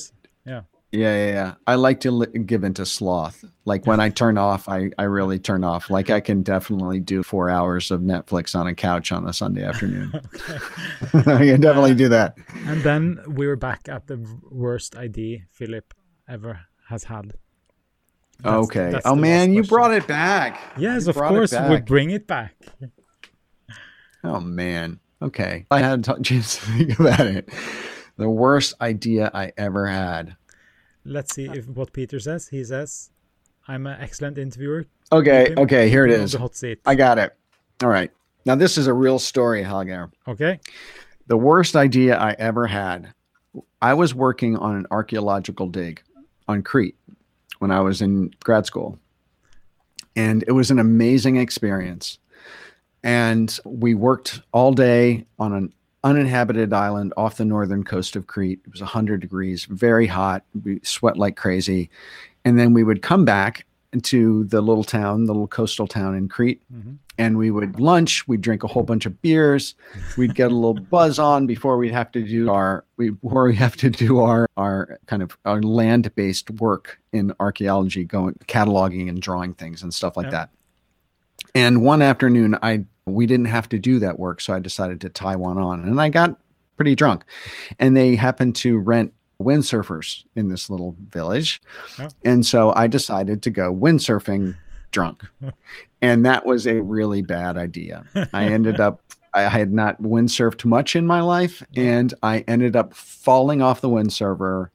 yeah. 0.92 1.00
Yeah, 1.00 1.16
yeah, 1.16 1.34
yeah. 1.34 1.54
I 1.68 1.76
like 1.76 2.02
to 2.02 2.12
li- 2.12 2.40
give 2.46 2.64
into 2.64 2.86
sloth. 2.86 3.44
Like 3.66 3.86
when 3.86 4.00
I 4.00 4.10
turn 4.10 4.38
off, 4.38 4.70
I, 4.70 4.92
I 4.98 5.04
really 5.04 5.40
turn 5.40 5.64
off. 5.64 5.90
Like 5.90 6.10
I 6.10 6.20
can 6.20 6.44
definitely 6.44 7.00
do 7.00 7.24
four 7.24 7.50
hours 7.50 7.92
of 7.92 8.02
Netflix 8.02 8.56
on 8.56 8.68
a 8.68 8.76
couch 8.76 9.12
on 9.12 9.28
a 9.28 9.34
Sunday 9.34 9.64
afternoon. 9.64 10.14
I 11.14 11.22
can 11.22 11.62
definitely 11.62 11.92
uh, 11.92 11.96
do 11.96 12.10
that. 12.10 12.38
And 12.66 12.82
then 12.84 13.20
we 13.28 13.48
were 13.48 13.56
back 13.56 13.90
at 13.90 14.08
the 14.08 14.26
worst 14.50 14.96
idea 14.96 15.40
Philip 15.52 15.94
ever 16.28 16.62
has 16.90 17.06
had. 17.06 17.34
That's, 18.40 18.56
okay. 18.66 18.92
That's 18.92 19.06
oh 19.06 19.16
man, 19.16 19.54
you 19.54 19.64
brought 19.64 19.94
it 19.94 20.08
back. 20.08 20.60
Yes, 20.78 21.06
you 21.06 21.12
of 21.12 21.16
course 21.16 21.54
we 21.70 21.80
bring 21.82 22.12
it 22.12 22.28
back. 22.28 22.54
Oh 24.24 24.40
man. 24.40 25.00
Okay. 25.22 25.66
I 25.72 25.80
had 25.80 26.08
a 26.08 26.22
chance 26.22 26.56
to 26.60 26.66
think 26.66 27.00
about 27.00 27.22
it. 27.22 27.50
The 28.18 28.30
worst 28.30 28.76
idea 28.82 29.32
I 29.34 29.52
ever 29.58 29.88
had 29.88 30.36
let's 31.06 31.36
see 31.36 31.46
if 31.46 31.68
what 31.68 31.94
Peter 31.94 32.20
says. 32.20 32.50
He 32.50 32.64
says, 32.64 33.12
"I'm 33.68 33.88
an 33.88 33.98
excellent 34.00 34.38
interviewer." 34.38 34.86
Okay, 35.12 35.54
okay, 35.58 35.90
here 35.90 36.06
it 36.06 36.12
is. 36.12 36.34
The 36.34 36.40
hot 36.40 36.56
seat. 36.56 36.80
I 36.86 36.96
got 36.96 37.18
it. 37.18 37.36
All 37.84 37.90
right. 37.90 38.12
Now 38.46 38.56
this 38.56 38.78
is 38.78 38.88
a 38.88 38.94
real 38.94 39.20
story, 39.20 39.64
Hallgeir. 39.64 40.12
Okay. 40.28 40.60
The 41.28 41.38
worst 41.38 41.76
idea 41.76 42.18
I 42.18 42.36
ever 42.38 42.68
had. 42.68 43.14
I 43.82 43.94
was 43.94 44.14
working 44.14 44.58
on 44.58 44.76
an 44.76 44.88
archaeological 44.92 45.68
dig 45.68 46.02
on 46.48 46.62
Crete 46.64 46.98
when 47.60 47.72
I 47.72 47.82
was 47.82 48.02
in 48.02 48.32
grad 48.44 48.66
school. 48.66 49.00
And 50.16 50.44
it 50.48 50.52
was 50.52 50.72
an 50.72 50.80
amazing 50.80 51.38
experience. 51.38 52.20
And 53.04 53.58
we 53.66 53.94
worked 53.94 54.42
all 54.52 54.74
day 54.74 55.26
on 55.38 55.54
an 55.54 55.74
uninhabited 56.06 56.72
island 56.72 57.14
off 57.18 57.38
the 57.38 57.44
northern 57.44 57.84
coast 57.84 58.16
of 58.16 58.28
Crete. 58.28 58.62
It 58.66 58.72
was 58.72 58.80
100 58.80 59.20
degrees, 59.20 59.66
very 59.66 60.08
hot. 60.08 60.46
We 60.64 60.80
sweat 60.84 61.18
like 61.18 61.36
crazy. 61.36 61.90
And 62.46 62.58
then 62.58 62.74
we 62.74 62.84
would 62.84 63.02
come 63.02 63.26
back 63.26 63.66
to 64.04 64.44
the 64.46 64.62
little 64.62 64.84
town, 64.84 65.26
the 65.26 65.34
little 65.34 65.48
coastal 65.48 65.88
town 65.88 66.16
in 66.16 66.28
Crete, 66.28 66.62
mm-hmm. 66.72 66.94
and 67.18 67.38
we 67.38 67.50
would 67.50 67.80
lunch. 67.80 68.28
We'd 68.28 68.42
drink 68.42 68.64
a 68.64 68.68
whole 68.68 68.84
bunch 68.84 69.06
of 69.06 69.20
beers. 69.22 69.74
We'd 70.18 70.36
get 70.36 70.52
a 70.52 70.56
little 70.56 70.76
buzz 70.76 71.18
on 71.18 71.48
before 71.48 71.78
we'd 71.78 71.94
have 71.94 72.12
to 72.12 72.22
do 72.22 72.52
our 72.52 72.86
we 72.98 73.12
before 73.12 73.46
we 73.46 73.56
have 73.56 73.76
to 73.78 73.90
do 73.90 74.20
our 74.20 74.48
our 74.58 75.00
kind 75.08 75.24
of 75.24 75.38
our 75.46 75.62
land 75.62 76.14
based 76.16 76.52
work 76.52 77.00
in 77.14 77.34
archaeology, 77.40 78.04
going 78.04 78.36
cataloging 78.48 79.10
and 79.10 79.22
drawing 79.22 79.54
things 79.54 79.82
and 79.82 79.94
stuff 79.94 80.18
like 80.18 80.30
that. 80.32 80.50
And 81.56 81.82
one 81.82 82.02
afternoon, 82.02 82.60
I 82.62 82.86
we 83.06 83.26
didn't 83.26 83.46
have 83.46 83.70
to 83.70 83.80
do 83.80 83.98
that 84.00 84.20
work, 84.20 84.42
so 84.42 84.54
I 84.54 84.60
decided 84.60 85.00
to 85.02 85.10
tie 85.10 85.38
one 85.38 85.58
on, 85.58 85.82
and 85.82 86.02
I 86.02 86.10
got 86.10 86.38
pretty 86.76 86.96
drunk. 86.96 87.24
And 87.80 87.96
they 87.96 88.16
happened 88.16 88.56
to 88.58 88.78
rent 88.78 89.14
windsurfers 89.42 90.24
in 90.36 90.50
this 90.50 90.70
little 90.70 90.96
village, 91.10 91.62
oh. 92.00 92.10
and 92.26 92.46
so 92.46 92.74
I 92.76 92.88
decided 92.88 93.42
to 93.44 93.50
go 93.50 93.74
windsurfing 93.74 94.56
drunk, 94.92 95.24
and 96.02 96.26
that 96.26 96.46
was 96.46 96.68
a 96.68 96.82
really 96.82 97.22
bad 97.22 97.58
idea. 97.58 98.04
I 98.34 98.46
ended 98.46 98.80
up. 98.80 99.02
I 99.34 99.44
had 99.44 99.74
not 99.74 100.02
windsurfed 100.02 100.64
much 100.64 100.96
in 100.96 101.06
my 101.06 101.20
life, 101.22 101.62
and 101.76 102.14
I 102.24 102.40
ended 102.48 102.76
up 102.76 102.94
falling 102.94 103.62
off 103.62 103.82
the 103.82 103.90
windsurfer 103.90 104.70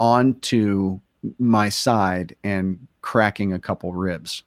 onto 0.00 0.98
my 1.38 1.68
side 1.68 2.34
and 2.42 2.88
cracking 3.00 3.52
a 3.52 3.60
couple 3.60 3.92
ribs 3.94 4.42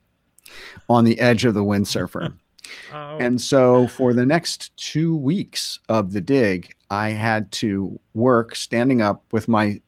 on 0.90 1.06
the 1.06 1.20
edge 1.20 1.46
of 1.46 1.54
the 1.54 1.64
windsurfer. 1.64 2.34
Oh. 2.92 3.18
And 3.20 3.40
so 3.40 3.88
for 3.88 4.12
the 4.12 4.26
next 4.26 4.76
two 4.76 5.16
weeks 5.16 5.80
of 5.88 6.14
the 6.14 6.20
dig, 6.20 6.74
I 6.90 7.10
had 7.10 7.52
to 7.54 8.00
work 8.16 8.56
standing 8.56 9.02
up 9.02 9.24
with 9.32 9.48
my 9.48 9.82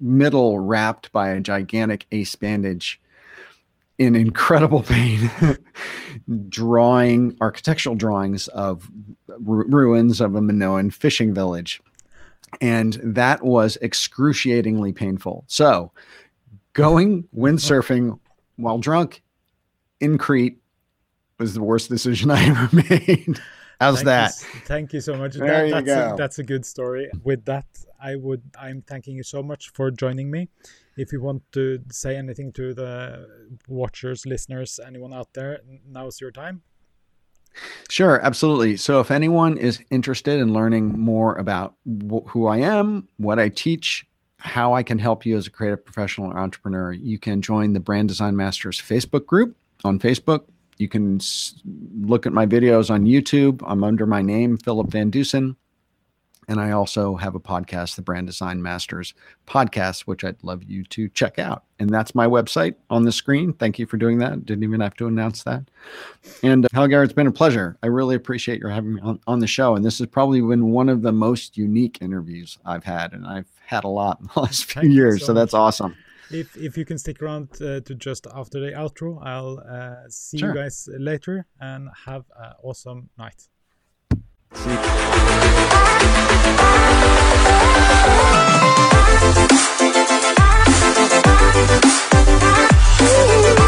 middle 0.00 0.58
wrapped 0.58 1.12
by 1.12 1.28
a 1.28 1.40
gigantic 1.40 2.06
ace 2.10 2.34
bandage 2.34 3.00
in 3.98 4.14
incredible 4.14 4.82
pain, 4.88 5.30
drawing 6.48 7.36
architectural 7.40 7.94
drawings 7.94 8.48
of 8.48 8.90
ru- 9.28 9.66
ruins 9.68 10.20
of 10.20 10.34
a 10.34 10.40
Minoan 10.40 10.90
fishing 10.90 11.34
village. 11.34 11.80
And 12.60 12.94
that 13.02 13.44
was 13.44 13.78
excruciatingly 13.80 14.92
painful. 14.92 15.44
So, 15.46 15.92
going 16.74 17.28
windsurfing 17.34 18.18
while 18.56 18.78
drunk 18.78 19.22
in 20.02 20.18
Crete 20.18 20.58
was 21.38 21.54
the 21.54 21.62
worst 21.62 21.88
decision 21.88 22.30
I 22.38 22.44
ever 22.44 22.68
made. 22.76 23.40
How's 23.80 23.96
thank 23.96 24.06
that? 24.06 24.32
You, 24.54 24.60
thank 24.66 24.92
you 24.92 25.00
so 25.00 25.16
much. 25.16 25.34
There 25.34 25.46
that, 25.46 25.66
you 25.66 25.72
that's 25.72 25.86
go. 25.86 26.14
A, 26.14 26.16
that's 26.16 26.38
a 26.38 26.44
good 26.44 26.64
story. 26.66 27.10
With 27.24 27.44
that, 27.46 27.66
I 28.00 28.16
would. 28.16 28.42
I'm 28.58 28.82
thanking 28.82 29.16
you 29.16 29.22
so 29.22 29.42
much 29.42 29.70
for 29.70 29.90
joining 29.90 30.30
me. 30.30 30.48
If 30.96 31.10
you 31.10 31.22
want 31.22 31.42
to 31.52 31.80
say 31.90 32.16
anything 32.16 32.52
to 32.52 32.74
the 32.74 33.26
watchers, 33.66 34.26
listeners, 34.26 34.78
anyone 34.86 35.12
out 35.12 35.32
there, 35.32 35.60
now's 35.88 36.20
your 36.20 36.30
time. 36.30 36.62
Sure, 37.88 38.20
absolutely. 38.20 38.76
So, 38.76 39.00
if 39.00 39.10
anyone 39.10 39.58
is 39.58 39.82
interested 39.90 40.38
in 40.38 40.52
learning 40.52 40.98
more 40.98 41.34
about 41.36 41.74
wh- 41.84 42.26
who 42.28 42.46
I 42.46 42.58
am, 42.58 43.08
what 43.16 43.38
I 43.38 43.48
teach, 43.48 44.06
how 44.38 44.74
I 44.74 44.82
can 44.82 44.98
help 44.98 45.26
you 45.26 45.36
as 45.36 45.46
a 45.46 45.50
creative 45.50 45.84
professional 45.84 46.32
or 46.32 46.38
entrepreneur, 46.38 46.92
you 46.92 47.18
can 47.18 47.42
join 47.42 47.72
the 47.72 47.80
Brand 47.80 48.08
Design 48.08 48.36
Masters 48.36 48.80
Facebook 48.80 49.26
group 49.26 49.56
on 49.84 49.98
Facebook. 49.98 50.44
You 50.78 50.88
can 50.88 51.20
look 52.00 52.26
at 52.26 52.32
my 52.32 52.46
videos 52.46 52.90
on 52.90 53.04
YouTube. 53.04 53.62
I'm 53.66 53.84
under 53.84 54.06
my 54.06 54.22
name, 54.22 54.56
Philip 54.56 54.88
Van 54.88 55.10
Dusen. 55.10 55.56
And 56.48 56.60
I 56.60 56.72
also 56.72 57.14
have 57.14 57.36
a 57.36 57.40
podcast, 57.40 57.94
the 57.94 58.02
Brand 58.02 58.26
Design 58.26 58.60
Masters 58.60 59.14
podcast, 59.46 60.02
which 60.02 60.24
I'd 60.24 60.42
love 60.42 60.64
you 60.64 60.82
to 60.84 61.08
check 61.10 61.38
out. 61.38 61.64
And 61.78 61.88
that's 61.88 62.16
my 62.16 62.26
website 62.26 62.74
on 62.90 63.04
the 63.04 63.12
screen. 63.12 63.52
Thank 63.52 63.78
you 63.78 63.86
for 63.86 63.96
doing 63.96 64.18
that. 64.18 64.44
Didn't 64.44 64.64
even 64.64 64.80
have 64.80 64.94
to 64.96 65.06
announce 65.06 65.44
that. 65.44 65.62
And 66.42 66.64
uh, 66.64 66.68
Hallgeir, 66.74 67.04
it's 67.04 67.12
been 67.12 67.28
a 67.28 67.32
pleasure. 67.32 67.78
I 67.84 67.86
really 67.86 68.16
appreciate 68.16 68.58
your 68.58 68.70
having 68.70 68.94
me 68.94 69.00
on, 69.02 69.20
on 69.28 69.38
the 69.38 69.46
show. 69.46 69.76
And 69.76 69.84
this 69.84 70.00
has 70.00 70.08
probably 70.08 70.40
been 70.40 70.72
one 70.72 70.88
of 70.88 71.02
the 71.02 71.12
most 71.12 71.56
unique 71.56 71.98
interviews 72.00 72.58
I've 72.64 72.84
had. 72.84 73.12
And 73.12 73.24
I've 73.24 73.48
had 73.64 73.84
a 73.84 73.88
lot 73.88 74.20
in 74.20 74.28
the 74.34 74.40
last 74.40 74.64
few 74.64 74.82
Thank 74.82 74.94
years. 74.94 75.20
So, 75.20 75.26
so 75.26 75.34
that's 75.34 75.54
awesome 75.54 75.94
if 76.32 76.56
if 76.56 76.76
you 76.76 76.84
can 76.84 76.98
stick 76.98 77.22
around 77.22 77.48
uh, 77.60 77.80
to 77.80 77.94
just 77.94 78.26
after 78.34 78.60
the 78.60 78.72
outro, 78.72 79.18
I'll 79.22 79.58
uh, 79.60 80.08
see 80.08 80.38
sure. 80.38 80.48
you 80.50 80.54
guys 80.54 80.88
later 80.98 81.46
and 81.60 81.88
have 82.06 82.24
an 82.38 82.52
awesome 82.62 83.10
night. 83.18 83.48
See 84.54 84.70
you. 93.56 93.61